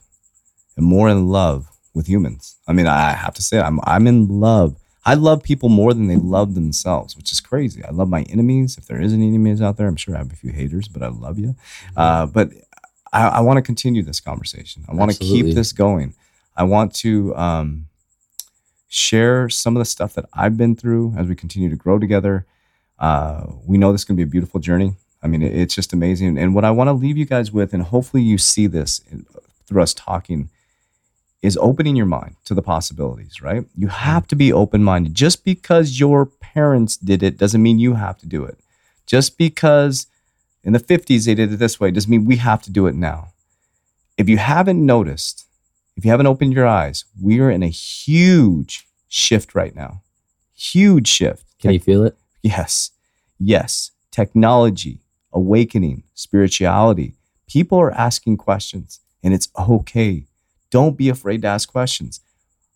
and 0.76 0.86
more 0.86 1.08
in 1.08 1.28
love 1.28 1.68
with 1.94 2.06
humans. 2.06 2.56
I 2.66 2.72
mean, 2.72 2.86
I 2.86 3.12
have 3.12 3.34
to 3.34 3.42
say, 3.42 3.60
I'm 3.60 3.80
I'm 3.84 4.06
in 4.06 4.40
love. 4.40 4.76
I 5.04 5.14
love 5.14 5.42
people 5.42 5.68
more 5.68 5.94
than 5.94 6.06
they 6.06 6.16
love 6.16 6.54
themselves, 6.54 7.16
which 7.16 7.32
is 7.32 7.40
crazy. 7.40 7.82
I 7.82 7.90
love 7.92 8.10
my 8.10 8.22
enemies. 8.22 8.76
If 8.76 8.86
there 8.86 9.00
is 9.00 9.12
any 9.14 9.28
enemies 9.28 9.62
out 9.62 9.76
there, 9.76 9.88
I'm 9.88 9.96
sure 9.96 10.14
I 10.14 10.18
have 10.18 10.32
a 10.32 10.36
few 10.36 10.52
haters, 10.52 10.86
but 10.86 11.02
I 11.02 11.08
love 11.08 11.38
you. 11.38 11.56
Uh, 11.96 12.26
but 12.26 12.50
I, 13.12 13.28
I 13.28 13.40
want 13.40 13.56
to 13.56 13.62
continue 13.62 14.02
this 14.02 14.20
conversation. 14.20 14.84
I 14.86 14.92
want 14.94 15.10
to 15.12 15.18
keep 15.18 15.46
this 15.54 15.72
going. 15.72 16.14
I 16.56 16.64
want 16.64 16.94
to 16.96 17.34
um, 17.36 17.86
share 18.88 19.48
some 19.48 19.76
of 19.76 19.80
the 19.80 19.84
stuff 19.84 20.14
that 20.14 20.24
I've 20.32 20.56
been 20.56 20.74
through 20.74 21.14
as 21.16 21.28
we 21.28 21.34
continue 21.34 21.68
to 21.70 21.76
grow 21.76 21.98
together. 21.98 22.46
Uh, 22.98 23.44
we 23.64 23.78
know 23.78 23.92
this 23.92 24.00
is 24.00 24.04
going 24.04 24.16
to 24.16 24.24
be 24.24 24.28
a 24.28 24.30
beautiful 24.30 24.60
journey. 24.60 24.94
I 25.22 25.26
mean, 25.28 25.42
it- 25.42 25.54
it's 25.54 25.74
just 25.74 25.92
amazing. 25.92 26.38
And 26.38 26.54
what 26.54 26.64
I 26.64 26.70
want 26.70 26.88
to 26.88 26.92
leave 26.92 27.16
you 27.16 27.24
guys 27.26 27.52
with, 27.52 27.74
and 27.74 27.82
hopefully 27.82 28.22
you 28.22 28.38
see 28.38 28.66
this 28.66 29.00
in, 29.10 29.26
through 29.66 29.82
us 29.82 29.92
talking, 29.94 30.48
is 31.42 31.56
opening 31.60 31.94
your 31.94 32.06
mind 32.06 32.34
to 32.44 32.54
the 32.54 32.62
possibilities, 32.62 33.40
right? 33.40 33.64
You 33.76 33.88
have 33.88 34.26
to 34.28 34.36
be 34.36 34.52
open 34.52 34.82
minded. 34.82 35.14
Just 35.14 35.44
because 35.44 36.00
your 36.00 36.26
parents 36.26 36.96
did 36.96 37.22
it 37.22 37.38
doesn't 37.38 37.62
mean 37.62 37.78
you 37.78 37.94
have 37.94 38.18
to 38.18 38.26
do 38.26 38.44
it. 38.44 38.58
Just 39.06 39.38
because 39.38 40.06
in 40.64 40.72
the 40.72 40.80
50s 40.80 41.26
they 41.26 41.34
did 41.34 41.52
it 41.52 41.56
this 41.58 41.78
way 41.78 41.90
doesn't 41.92 42.10
mean 42.10 42.24
we 42.24 42.36
have 42.36 42.62
to 42.62 42.72
do 42.72 42.86
it 42.88 42.94
now. 42.96 43.32
If 44.16 44.28
you 44.28 44.38
haven't 44.38 44.84
noticed, 44.84 45.46
if 45.98 46.04
you 46.04 46.12
haven't 46.12 46.28
opened 46.28 46.52
your 46.52 46.66
eyes, 46.66 47.04
we 47.20 47.40
are 47.40 47.50
in 47.50 47.64
a 47.64 47.68
huge 47.68 48.86
shift 49.08 49.52
right 49.54 49.74
now. 49.74 50.02
Huge 50.54 51.08
shift. 51.08 51.44
Can 51.60 51.72
you 51.72 51.80
feel 51.80 52.04
it? 52.04 52.16
Yes. 52.40 52.92
Yes. 53.38 53.90
Technology, 54.12 55.00
awakening, 55.32 56.04
spirituality. 56.14 57.14
People 57.48 57.78
are 57.78 57.90
asking 57.92 58.36
questions 58.36 59.00
and 59.24 59.34
it's 59.34 59.48
okay. 59.58 60.24
Don't 60.70 60.96
be 60.96 61.08
afraid 61.08 61.42
to 61.42 61.48
ask 61.48 61.68
questions. 61.68 62.20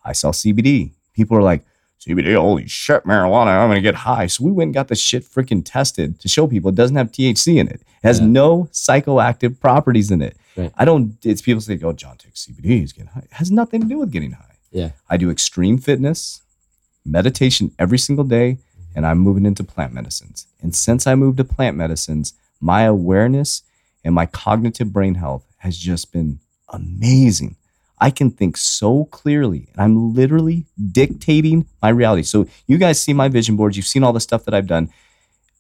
I 0.05 0.13
sell 0.13 0.33
CBD. 0.33 0.91
People 1.15 1.37
are 1.37 1.43
like, 1.43 1.65
CBD, 2.01 2.35
holy 2.35 2.67
shit, 2.67 3.05
marijuana, 3.05 3.63
I'm 3.63 3.69
going 3.69 3.77
to 3.77 3.81
get 3.81 3.95
high. 3.95 4.27
So 4.27 4.43
we 4.43 4.51
went 4.51 4.69
and 4.69 4.75
got 4.75 4.89
the 4.89 4.97
shit 4.97 5.23
freaking 5.23 5.63
tested 5.65 6.19
to 6.19 6.27
show 6.29 6.49
people 6.49 6.71
it 6.71 6.75
doesn't 6.75 6.97
have 6.97 7.13
THC 7.13 7.59
in 7.59 7.69
it. 7.69 7.75
It 7.83 8.03
has 8.03 8.19
Yeah. 8.19 8.27
no 8.27 8.65
psychoactive 8.73 9.61
properties 9.61 10.11
in 10.11 10.21
it. 10.23 10.37
Right. 10.57 10.73
I 10.77 10.85
don't. 10.85 11.17
It's 11.25 11.43
people 11.43 11.61
say, 11.61 11.79
"Oh, 11.83 11.93
John 11.93 12.17
takes 12.17 12.47
CBD, 12.47 12.81
he's 12.81 12.93
getting 12.93 13.11
high." 13.11 13.21
It 13.21 13.33
has 13.33 13.51
nothing 13.51 13.81
to 13.83 13.87
do 13.87 13.99
with 13.99 14.11
getting 14.11 14.33
high. 14.33 14.57
Yeah. 14.71 14.91
I 15.09 15.17
do 15.17 15.31
extreme 15.31 15.79
fitness, 15.79 16.43
meditation 17.05 17.73
every 17.79 17.99
single 17.99 18.25
day, 18.25 18.59
and 18.95 19.07
I'm 19.07 19.19
moving 19.19 19.47
into 19.47 19.65
plant 19.65 19.93
medicines. 19.93 20.47
And 20.61 20.75
since 20.75 21.07
I 21.07 21.15
moved 21.15 21.39
to 21.39 21.45
plant 21.45 21.77
medicines, 21.77 22.35
my 22.61 22.83
awareness 22.83 23.63
and 24.05 24.15
my 24.15 24.27
cognitive 24.27 24.93
brain 24.93 25.15
health 25.17 25.45
has 25.59 25.77
just 25.79 26.13
been 26.13 26.41
amazing. 26.69 27.57
I 28.01 28.11
can 28.11 28.31
think 28.31 28.57
so 28.57 29.05
clearly, 29.07 29.69
and 29.73 29.81
I'm 29.81 30.13
literally 30.15 30.65
dictating 30.91 31.67
my 31.81 31.91
reality. 31.91 32.25
So, 32.25 32.49
you 32.67 32.77
guys 32.77 33.01
see 33.01 33.13
my 33.13 33.29
vision 33.29 33.57
boards, 33.57 33.77
you've 33.77 33.87
seen 33.87 34.03
all 34.03 34.13
the 34.13 34.21
stuff 34.21 34.45
that 34.45 34.55
I've 34.55 34.67
done. 34.67 34.91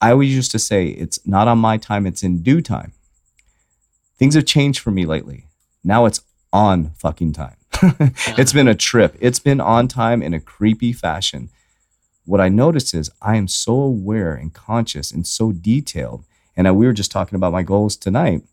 I 0.00 0.10
always 0.10 0.34
used 0.34 0.50
to 0.50 0.58
say, 0.58 0.88
it's 0.88 1.24
not 1.24 1.46
on 1.46 1.58
my 1.58 1.76
time, 1.76 2.04
it's 2.04 2.24
in 2.24 2.42
due 2.42 2.60
time. 2.60 2.92
Things 4.22 4.36
have 4.36 4.46
changed 4.46 4.78
for 4.78 4.92
me 4.92 5.04
lately. 5.04 5.48
Now 5.82 6.04
it's 6.04 6.20
on 6.52 6.90
fucking 6.90 7.32
time. 7.32 7.56
it's 8.38 8.52
been 8.52 8.68
a 8.68 8.74
trip. 8.76 9.16
It's 9.18 9.40
been 9.40 9.60
on 9.60 9.88
time 9.88 10.22
in 10.22 10.32
a 10.32 10.38
creepy 10.38 10.92
fashion. 10.92 11.50
What 12.24 12.40
I 12.40 12.48
noticed 12.48 12.94
is 12.94 13.10
I 13.20 13.34
am 13.34 13.48
so 13.48 13.74
aware 13.74 14.32
and 14.32 14.54
conscious 14.54 15.10
and 15.10 15.26
so 15.26 15.50
detailed. 15.50 16.24
And 16.56 16.68
I, 16.68 16.70
we 16.70 16.86
were 16.86 16.92
just 16.92 17.10
talking 17.10 17.34
about 17.34 17.50
my 17.50 17.64
goals 17.64 17.96
tonight. 17.96 18.44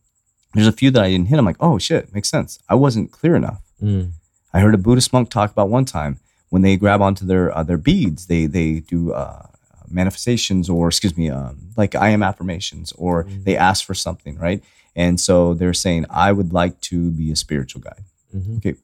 There's 0.55 0.65
a 0.65 0.71
few 0.71 0.89
that 0.89 1.03
I 1.03 1.11
didn't 1.11 1.27
hit. 1.27 1.37
I'm 1.37 1.45
like, 1.45 1.57
oh 1.59 1.77
shit, 1.77 2.11
makes 2.15 2.29
sense. 2.29 2.57
I 2.67 2.73
wasn't 2.73 3.11
clear 3.11 3.35
enough. 3.35 3.61
Mm. 3.79 4.13
I 4.51 4.61
heard 4.61 4.73
a 4.73 4.79
Buddhist 4.79 5.13
monk 5.13 5.29
talk 5.29 5.51
about 5.51 5.69
one 5.69 5.85
time 5.85 6.19
when 6.49 6.63
they 6.63 6.77
grab 6.77 6.99
onto 6.99 7.27
their 7.27 7.55
uh, 7.55 7.61
their 7.61 7.77
beads, 7.77 8.25
they 8.25 8.47
they 8.47 8.79
do 8.79 9.13
uh, 9.13 9.45
manifestations 9.87 10.67
or 10.67 10.87
excuse 10.87 11.15
me, 11.15 11.29
um, 11.29 11.59
like 11.77 11.93
I 11.93 12.09
am 12.09 12.23
affirmations, 12.23 12.91
or 12.93 13.27
they 13.43 13.55
ask 13.55 13.85
for 13.85 13.93
something, 13.93 14.35
right? 14.39 14.63
And 14.95 15.19
so 15.19 15.53
they're 15.53 15.73
saying, 15.73 16.05
I 16.09 16.31
would 16.31 16.51
like 16.53 16.79
to 16.81 17.11
be 17.11 17.31
a 17.31 17.35
spiritual 17.35 17.81
guide. 17.81 18.03
Mhm. 18.35 18.57
Okay, 18.57 18.75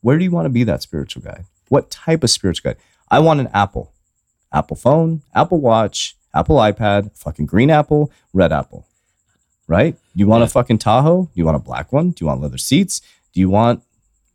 where 0.00 0.18
do 0.18 0.24
you 0.24 0.30
want 0.30 0.46
to 0.46 0.50
be 0.50 0.64
that 0.64 0.82
spiritual 0.82 1.22
guide? 1.22 1.44
What 1.68 1.90
type 1.90 2.22
of 2.22 2.30
spiritual 2.30 2.70
guide? 2.70 2.80
I 3.10 3.18
want 3.18 3.40
an 3.40 3.48
Apple, 3.52 3.92
Apple 4.52 4.76
phone, 4.76 5.22
Apple 5.34 5.60
Watch, 5.60 6.16
Apple 6.34 6.56
iPad, 6.56 7.16
fucking 7.16 7.46
green 7.46 7.70
apple, 7.70 8.10
red 8.32 8.52
apple. 8.52 8.86
Right? 9.66 9.96
You 10.14 10.26
want 10.26 10.44
a 10.44 10.46
fucking 10.46 10.78
Tahoe? 10.78 11.22
Do 11.24 11.30
you 11.34 11.44
want 11.46 11.56
a 11.56 11.60
black 11.60 11.92
one? 11.92 12.10
Do 12.10 12.22
you 12.22 12.26
want 12.26 12.42
leather 12.42 12.58
seats? 12.58 13.00
Do 13.32 13.40
you 13.40 13.48
want 13.48 13.82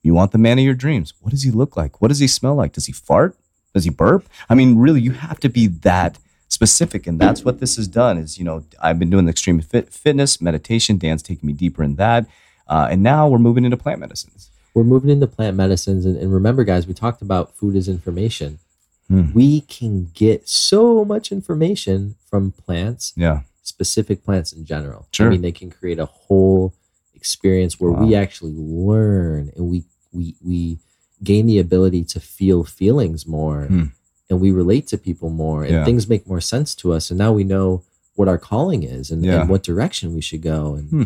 you 0.02 0.14
want 0.14 0.32
the 0.32 0.38
man 0.38 0.58
of 0.58 0.66
your 0.66 0.74
dreams? 0.74 1.14
What 1.20 1.32
does 1.32 1.44
he 1.44 1.52
look 1.52 1.76
like? 1.78 2.02
What 2.02 2.08
does 2.08 2.20
he 2.20 2.28
smell 2.28 2.56
like? 2.56 2.72
Does 2.74 2.86
he 2.86 2.94
fart? 2.94 3.36
Does 3.74 3.84
he 3.84 3.90
burp? 3.90 4.28
I 4.50 4.56
mean, 4.56 4.78
really, 4.78 5.02
you 5.02 5.12
have 5.12 5.40
to 5.42 5.50
be 5.50 5.68
that 5.68 6.18
specific, 6.50 7.08
and 7.08 7.18
that's 7.20 7.46
what 7.46 7.60
this 7.62 7.78
has 7.78 7.88
done. 7.88 8.18
Is 8.18 8.38
you 8.38 8.44
know, 8.44 8.66
I've 8.82 9.00
been 9.00 9.10
doing 9.10 9.26
the 9.26 9.32
extreme 9.32 9.62
fit, 9.62 9.94
fitness, 9.94 10.42
meditation. 10.42 10.98
Dan's 10.98 11.24
taking 11.24 11.48
me 11.48 11.54
deeper 11.54 11.84
in 11.84 11.96
that, 11.96 12.26
uh, 12.68 12.90
and 12.92 13.02
now 13.02 13.28
we're 13.30 13.40
moving 13.40 13.64
into 13.64 13.78
plant 13.78 14.00
medicines. 14.02 14.50
We're 14.74 14.84
moving 14.84 15.10
into 15.10 15.28
plant 15.28 15.58
medicines. 15.58 16.06
And, 16.06 16.16
and 16.18 16.32
remember, 16.34 16.64
guys, 16.64 16.86
we 16.86 16.94
talked 16.94 17.22
about 17.22 17.56
food 17.56 17.76
as 17.76 17.88
information. 17.90 18.60
Hmm. 19.08 19.34
We 19.34 19.62
can 19.62 20.12
get 20.14 20.48
so 20.48 21.04
much 21.04 21.32
information 21.32 22.16
from 22.30 22.52
plants, 22.52 23.14
Yeah, 23.16 23.42
specific 23.64 24.24
plants 24.24 24.54
in 24.54 24.66
general. 24.66 25.08
Sure. 25.12 25.28
I 25.28 25.30
mean, 25.32 25.42
they 25.42 25.52
can 25.52 25.72
create 25.72 25.98
a 25.98 26.06
whole 26.06 26.74
experience 27.16 27.80
where 27.80 27.92
we 27.92 28.16
actually 28.16 28.54
learn 28.54 29.52
and 29.56 29.68
we 29.70 29.84
we 30.14 30.36
we 30.46 30.78
gain 31.22 31.48
the 31.48 31.60
ability 31.60 32.04
to 32.06 32.20
feel 32.20 32.64
feelings 32.64 33.28
more 33.28 33.66
Hmm. 33.66 33.84
And 34.30 34.40
we 34.40 34.52
relate 34.52 34.88
to 34.88 34.98
people 34.98 35.30
more 35.30 35.64
and 35.64 35.72
Yeah. 35.74 35.86
things 35.86 36.08
make 36.08 36.28
more 36.28 36.42
sense 36.42 36.76
to 36.76 36.94
us 36.94 37.10
and 37.10 37.18
now 37.18 37.32
we 37.34 37.44
know 37.44 37.82
what 38.16 38.28
our 38.28 38.38
calling 38.38 38.84
is 38.84 39.10
and, 39.12 39.24
Yeah. 39.26 39.42
and 39.42 39.50
what 39.50 39.64
direction 39.64 40.14
we 40.14 40.22
should 40.22 40.42
go 40.42 40.76
and 40.76 40.90
Hmm. 40.90 41.04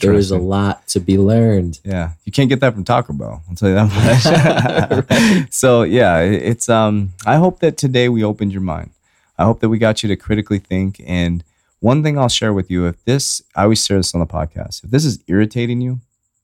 there 0.00 0.14
is 0.14 0.30
a 0.30 0.38
lot 0.38 0.86
to 0.88 1.00
be 1.00 1.16
learned 1.18 1.80
Yeah, 1.84 2.12
you 2.24 2.32
can't 2.32 2.48
get 2.48 2.60
that 2.60 2.74
from 2.74 2.84
Taco 2.84 3.12
Bell. 3.12 3.42
I'll 3.48 3.54
tell 3.56 3.68
you 3.68 3.74
that 3.76 3.90
much. 3.92 5.46
So 5.52 5.82
yeah, 5.82 6.20
it's 6.20 6.68
um. 6.68 7.12
I 7.24 7.36
hope 7.36 7.60
that 7.60 7.76
today 7.76 8.08
we 8.08 8.24
opened 8.24 8.52
your 8.52 8.62
mind. 8.62 8.90
I 9.38 9.44
hope 9.44 9.60
that 9.60 9.68
we 9.68 9.78
got 9.78 10.02
you 10.02 10.08
to 10.08 10.16
critically 10.16 10.58
think. 10.58 11.00
And 11.06 11.44
one 11.80 12.02
thing 12.02 12.18
I'll 12.18 12.28
share 12.28 12.52
with 12.52 12.70
you: 12.70 12.86
if 12.86 13.04
this, 13.04 13.42
I 13.54 13.62
always 13.64 13.84
share 13.84 13.98
this 13.98 14.14
on 14.14 14.20
the 14.20 14.26
podcast. 14.26 14.82
If 14.84 14.90
this 14.90 15.04
is 15.04 15.18
irritating 15.28 15.80
you, 15.80 16.00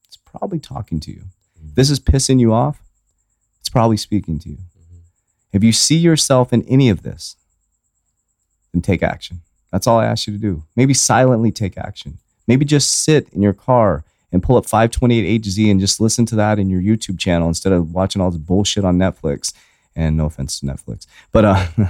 it's 0.07 0.17
probably 0.19 0.59
talking 0.59 1.01
to 1.01 1.11
you. 1.11 1.23
If 1.69 1.75
this 1.75 1.91
is 1.91 1.99
pissing 2.01 2.39
you 2.39 2.53
off, 2.53 2.81
it's 3.61 3.69
probably 3.71 3.97
speaking 3.97 4.39
to 4.41 4.49
you. 4.51 4.59
If 5.53 5.63
you 5.63 5.73
see 5.73 5.97
yourself 5.97 6.53
in 6.53 6.63
any 6.65 6.89
of 6.89 7.03
this, 7.03 7.37
then 8.73 8.83
take 8.83 9.03
action. 9.03 9.43
That's 9.71 9.87
all 9.87 9.99
I 9.99 10.07
ask 10.07 10.27
you 10.27 10.33
to 10.33 10.39
do. 10.39 10.65
Maybe 10.77 10.95
silently 10.95 11.51
take 11.51 11.77
action. 11.77 12.19
Maybe 12.47 12.65
just 12.65 12.91
sit 12.91 13.29
in 13.33 13.43
your 13.43 13.53
car 13.53 14.05
and 14.31 14.43
pull 14.43 14.57
up 14.57 14.67
528HZ 14.67 15.71
and 15.71 15.81
just 15.81 16.01
listen 16.01 16.27
to 16.27 16.35
that 16.37 16.59
in 16.59 16.71
your 16.71 16.81
YouTube 16.81 17.19
channel 17.19 17.49
instead 17.49 17.73
of 17.73 17.93
watching 17.93 18.21
all 18.23 18.31
this 18.31 18.41
bullshit 18.41 18.85
on 18.85 18.99
Netflix. 18.99 19.53
And 19.95 20.17
no 20.17 20.25
offense 20.25 20.59
to 20.61 20.67
Netflix, 20.67 21.07
but 21.33 21.45
uh, 21.45 21.67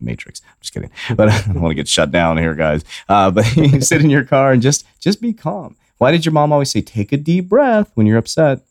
Matrix. 0.00 0.42
I'm 0.44 0.56
just 0.60 0.74
kidding. 0.74 0.90
But 1.16 1.28
I 1.30 1.40
don't 1.40 1.62
want 1.62 1.70
to 1.70 1.74
get 1.74 1.88
shut 1.88 2.10
down 2.10 2.36
here, 2.36 2.54
guys. 2.54 2.84
Uh, 3.08 3.30
but 3.30 3.56
you 3.56 3.80
sit 3.80 4.02
in 4.02 4.10
your 4.10 4.24
car 4.24 4.52
and 4.52 4.60
just 4.60 4.86
just 5.00 5.22
be 5.22 5.32
calm. 5.32 5.74
Why 5.96 6.10
did 6.10 6.26
your 6.26 6.32
mom 6.34 6.52
always 6.52 6.70
say 6.70 6.82
take 6.82 7.12
a 7.12 7.16
deep 7.16 7.48
breath 7.48 7.90
when 7.94 8.06
you're 8.06 8.18
upset? 8.18 8.65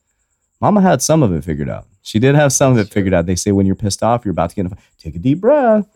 Mama 0.65 0.81
had 0.81 0.99
some 0.99 1.21
of 1.21 1.31
it 1.31 1.43
figured 1.43 1.69
out. 1.69 1.85
She 2.01 2.17
did 2.17 2.33
have 2.33 2.51
some 2.51 2.71
of 2.71 2.79
it 2.79 2.91
figured 2.91 3.13
out. 3.13 3.27
They 3.27 3.35
say 3.35 3.51
when 3.51 3.67
you're 3.67 3.75
pissed 3.75 4.01
off, 4.01 4.25
you're 4.25 4.31
about 4.31 4.49
to 4.49 4.55
get 4.55 4.61
in 4.61 4.65
a 4.65 4.69
fight, 4.71 4.79
take 4.97 5.15
a 5.15 5.19
deep 5.19 5.39
breath. 5.39 5.87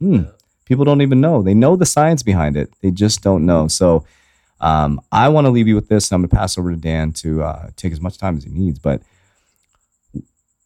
Hmm. 0.00 0.22
People 0.64 0.84
don't 0.84 1.02
even 1.02 1.20
know. 1.20 1.40
They 1.40 1.54
know 1.54 1.76
the 1.76 1.86
science 1.86 2.24
behind 2.24 2.56
it. 2.56 2.68
They 2.82 2.90
just 2.90 3.22
don't 3.22 3.46
know. 3.46 3.68
So 3.68 4.04
um, 4.60 5.00
I 5.12 5.28
want 5.28 5.44
to 5.44 5.52
leave 5.52 5.68
you 5.68 5.76
with 5.76 5.88
this. 5.88 6.10
I'm 6.10 6.22
going 6.22 6.30
to 6.30 6.34
pass 6.34 6.58
over 6.58 6.72
to 6.72 6.76
Dan 6.76 7.12
to 7.12 7.44
uh, 7.44 7.70
take 7.76 7.92
as 7.92 8.00
much 8.00 8.18
time 8.18 8.36
as 8.36 8.42
he 8.42 8.50
needs. 8.50 8.80
But 8.80 9.02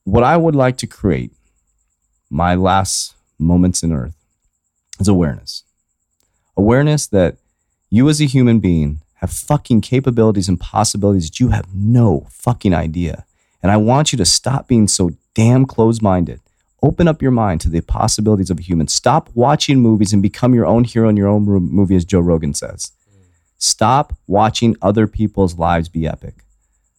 what 0.04 0.24
I 0.24 0.38
would 0.38 0.56
like 0.56 0.78
to 0.78 0.86
create, 0.86 1.32
my 2.30 2.54
last 2.54 3.16
moments 3.38 3.82
in 3.82 3.92
Earth, 3.92 4.16
is 4.98 5.08
awareness. 5.08 5.64
Awareness 6.56 7.06
that 7.08 7.36
you 7.90 8.08
as 8.08 8.18
a 8.22 8.24
human 8.24 8.60
being 8.60 9.02
have 9.16 9.30
fucking 9.30 9.82
capabilities 9.82 10.48
and 10.48 10.58
possibilities 10.58 11.28
that 11.28 11.38
you 11.38 11.50
have 11.50 11.74
no 11.74 12.26
fucking 12.30 12.72
idea. 12.72 13.26
And 13.62 13.70
I 13.70 13.76
want 13.76 14.12
you 14.12 14.16
to 14.18 14.24
stop 14.24 14.66
being 14.66 14.88
so 14.88 15.12
damn 15.34 15.66
closed 15.66 16.02
minded. 16.02 16.40
Open 16.82 17.06
up 17.06 17.22
your 17.22 17.30
mind 17.30 17.60
to 17.60 17.68
the 17.68 17.80
possibilities 17.80 18.50
of 18.50 18.58
a 18.58 18.62
human. 18.62 18.88
Stop 18.88 19.30
watching 19.34 19.78
movies 19.78 20.12
and 20.12 20.20
become 20.20 20.52
your 20.52 20.66
own 20.66 20.82
hero 20.82 21.08
in 21.08 21.16
your 21.16 21.28
own 21.28 21.44
movie, 21.44 21.94
as 21.94 22.04
Joe 22.04 22.20
Rogan 22.20 22.54
says. 22.54 22.90
Stop 23.58 24.14
watching 24.26 24.76
other 24.82 25.06
people's 25.06 25.56
lives 25.56 25.88
be 25.88 26.08
epic. 26.08 26.44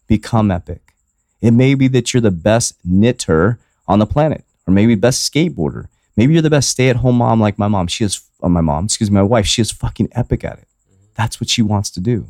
Become 0.07 0.51
epic. 0.51 0.93
It 1.41 1.51
may 1.51 1.75
be 1.75 1.89
that 1.89 2.13
you're 2.13 2.21
the 2.21 2.31
best 2.31 2.75
knitter 2.85 3.59
on 3.85 3.99
the 3.99 4.05
planet, 4.05 4.45
or 4.65 4.73
maybe 4.73 4.95
best 4.95 5.29
skateboarder. 5.29 5.87
Maybe 6.15 6.31
you're 6.31 6.41
the 6.41 6.49
best 6.49 6.69
stay-at-home 6.69 7.17
mom 7.17 7.41
like 7.41 7.59
my 7.59 7.67
mom. 7.67 7.87
She 7.87 8.05
is 8.05 8.21
uh, 8.41 8.47
my 8.47 8.61
mom, 8.61 8.85
excuse 8.85 9.11
me, 9.11 9.15
my 9.15 9.23
wife. 9.23 9.45
She 9.45 9.61
is 9.61 9.71
fucking 9.71 10.09
epic 10.13 10.45
at 10.45 10.59
it. 10.59 10.67
That's 11.15 11.41
what 11.41 11.49
she 11.49 11.61
wants 11.61 11.89
to 11.91 11.99
do. 11.99 12.27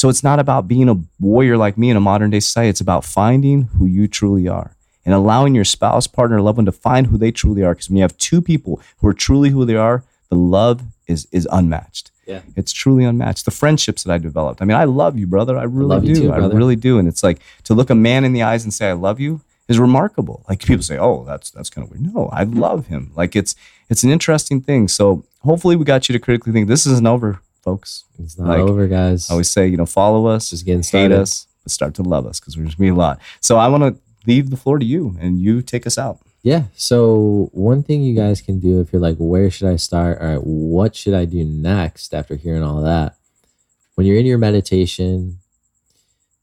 So 0.00 0.08
it's 0.08 0.24
not 0.24 0.38
about 0.38 0.66
being 0.66 0.88
a 0.88 0.96
warrior 1.18 1.58
like 1.58 1.76
me 1.76 1.90
in 1.90 1.96
a 1.98 2.00
modern 2.00 2.30
day 2.30 2.40
society. 2.40 2.70
It's 2.70 2.80
about 2.80 3.04
finding 3.04 3.64
who 3.64 3.84
you 3.84 4.08
truly 4.08 4.48
are 4.48 4.74
and 5.04 5.14
allowing 5.14 5.54
your 5.54 5.66
spouse, 5.66 6.06
partner, 6.06 6.40
loved 6.40 6.56
one 6.56 6.64
to 6.64 6.72
find 6.72 7.08
who 7.08 7.18
they 7.18 7.30
truly 7.30 7.62
are. 7.62 7.74
Because 7.74 7.90
when 7.90 7.98
you 7.98 8.02
have 8.02 8.16
two 8.16 8.40
people 8.40 8.80
who 9.00 9.08
are 9.08 9.12
truly 9.12 9.50
who 9.50 9.66
they 9.66 9.76
are, 9.76 10.02
the 10.30 10.36
love 10.36 10.84
is 11.06 11.28
is 11.32 11.46
unmatched. 11.52 12.12
Yeah. 12.24 12.40
It's 12.56 12.72
truly 12.72 13.04
unmatched. 13.04 13.44
The 13.44 13.50
friendships 13.50 14.04
that 14.04 14.10
I 14.14 14.16
developed. 14.16 14.62
I 14.62 14.64
mean, 14.64 14.78
I 14.78 14.84
love 14.84 15.18
you, 15.18 15.26
brother. 15.26 15.58
I 15.58 15.64
really 15.64 15.88
love 15.88 16.04
do. 16.06 16.14
too, 16.14 16.32
I 16.32 16.38
really 16.38 16.76
do. 16.76 16.98
And 16.98 17.06
it's 17.06 17.22
like 17.22 17.40
to 17.64 17.74
look 17.74 17.90
a 17.90 17.94
man 17.94 18.24
in 18.24 18.32
the 18.32 18.42
eyes 18.42 18.64
and 18.64 18.72
say 18.72 18.88
I 18.88 18.94
love 18.94 19.20
you 19.20 19.42
is 19.68 19.78
remarkable. 19.78 20.46
Like 20.48 20.64
people 20.64 20.82
say, 20.82 20.96
"Oh, 20.96 21.24
that's 21.24 21.50
that's 21.50 21.68
kind 21.68 21.84
of 21.84 21.90
weird." 21.90 22.14
No, 22.14 22.30
I 22.32 22.44
love 22.44 22.86
him. 22.86 23.12
Like 23.14 23.36
it's 23.36 23.54
it's 23.90 24.02
an 24.02 24.08
interesting 24.08 24.62
thing. 24.62 24.88
So 24.88 25.26
hopefully 25.42 25.76
we 25.76 25.84
got 25.84 26.08
you 26.08 26.14
to 26.14 26.18
critically 26.18 26.54
think. 26.54 26.68
This 26.68 26.86
isn't 26.86 27.06
over, 27.06 27.42
folks. 27.70 28.04
it's 28.18 28.38
not 28.38 28.48
Like, 28.48 28.58
over 28.60 28.86
guys 28.88 29.30
I 29.30 29.34
always 29.34 29.50
say, 29.50 29.66
you 29.68 29.76
know, 29.76 29.86
follow 29.86 30.26
us, 30.26 30.50
Just 30.50 30.64
getting 30.66 30.80
hate 30.80 30.86
started. 30.88 31.18
us, 31.18 31.46
but 31.62 31.70
start 31.72 31.94
to 31.94 32.02
love 32.02 32.26
us 32.26 32.40
because 32.40 32.56
we're 32.56 32.64
just 32.66 32.78
be 32.78 32.88
a 32.88 32.94
lot. 32.94 33.18
So 33.40 33.56
I 33.58 33.68
want 33.68 33.82
to 33.84 34.00
leave 34.26 34.50
the 34.50 34.56
floor 34.56 34.78
to 34.78 34.84
you, 34.84 35.16
and 35.20 35.40
you 35.40 35.62
take 35.62 35.86
us 35.86 35.96
out. 35.98 36.18
Yeah. 36.42 36.64
So 36.74 37.48
one 37.52 37.82
thing 37.82 38.02
you 38.02 38.14
guys 38.14 38.40
can 38.40 38.60
do 38.60 38.80
if 38.80 38.92
you're 38.92 39.02
like, 39.02 39.16
where 39.18 39.50
should 39.50 39.68
I 39.68 39.76
start? 39.76 40.20
All 40.20 40.26
right, 40.28 40.44
what 40.44 40.96
should 40.96 41.14
I 41.14 41.24
do 41.26 41.44
next 41.44 42.14
after 42.14 42.34
hearing 42.36 42.62
all 42.62 42.80
that? 42.82 43.16
When 43.94 44.06
you're 44.06 44.18
in 44.18 44.26
your 44.26 44.38
meditation, 44.38 45.38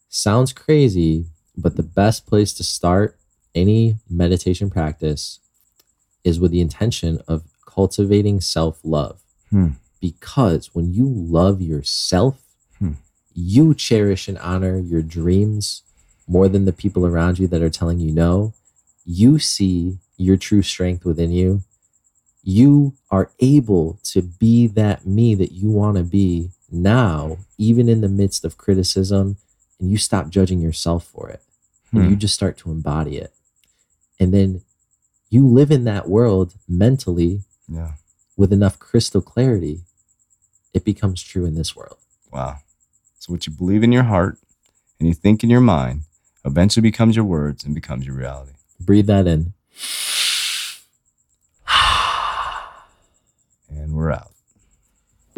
sounds 0.09 0.53
crazy, 0.53 1.25
but 1.57 1.75
the 1.75 1.84
best 1.84 2.28
place 2.28 2.53
to 2.53 2.63
start 2.63 3.17
any 3.55 3.95
meditation 4.09 4.69
practice 4.69 5.39
is 6.23 6.39
with 6.39 6.51
the 6.51 6.61
intention 6.61 7.19
of 7.28 7.43
cultivating 7.65 8.39
self-love. 8.41 9.19
Hmm. 9.49 9.69
Because 10.02 10.74
when 10.76 10.93
you 10.93 11.08
love 11.08 11.62
yourself, 11.62 12.39
Hmm. 12.80 12.91
you 13.34 13.74
cherish 13.74 14.28
and 14.28 14.38
honor 14.39 14.78
your 14.80 15.02
dreams 15.02 15.82
more 16.28 16.48
than 16.48 16.66
the 16.66 16.74
people 16.74 17.06
around 17.06 17.39
you 17.39 17.48
that 17.48 17.62
are 17.62 17.70
telling 17.70 18.00
you 18.00 18.12
no 18.12 18.54
you 19.06 19.39
see 19.39 19.98
your 20.18 20.36
true 20.38 20.62
strength 20.62 21.06
within 21.06 21.32
you, 21.32 21.64
you 22.43 22.93
are 23.10 23.32
able 23.39 23.98
to 24.04 24.22
be 24.22 24.68
that 24.68 25.06
me 25.08 25.34
that 25.36 25.52
you 25.54 25.70
want 25.72 25.95
to 25.98 26.04
be 26.04 26.50
now, 26.70 27.38
even 27.58 27.88
in 27.88 28.02
the 28.02 28.10
midst 28.10 28.43
of 28.43 28.58
criticism, 28.58 29.38
and 29.80 29.89
you 29.89 29.98
stop 29.98 30.30
judging 30.30 30.60
yourself 30.60 31.06
for 31.06 31.30
it 31.30 31.41
and 31.93 32.04
Hmm. 32.04 32.10
you 32.10 32.16
just 32.18 32.34
start 32.34 32.58
to 32.58 32.70
embody 32.72 33.18
it. 33.18 33.32
And 34.20 34.34
then 34.34 34.62
you 35.30 35.48
live 35.48 35.72
in 35.72 35.86
that 35.86 36.10
world 36.10 36.54
mentally 36.68 37.43
Yeah. 37.70 37.93
With 38.38 38.54
enough 38.54 38.80
crystal 38.80 39.22
clarity, 39.22 39.82
it 40.74 40.86
becomes 40.86 41.22
true 41.22 41.46
in 41.46 41.56
this 41.56 41.76
world. 41.76 41.98
Wow. 42.32 42.58
So 43.20 43.34
what 43.34 43.48
you 43.48 43.52
believe 43.52 43.84
in 43.84 43.92
your 43.92 44.04
heart 44.04 44.38
and 45.00 45.08
you 45.08 45.14
think 45.14 45.44
in 45.44 45.50
your 45.50 45.60
mind 45.60 46.04
eventually 46.46 46.84
becomes 46.84 47.16
your 47.16 47.26
words 47.26 47.64
and 47.66 47.76
becomes 47.76 48.06
your 48.06 48.16
reality. 48.16 48.54
Breathe 48.80 49.08
that 49.08 49.28
in. 49.28 49.54
And 53.70 53.94
we're 53.94 54.12
out. 54.12 54.37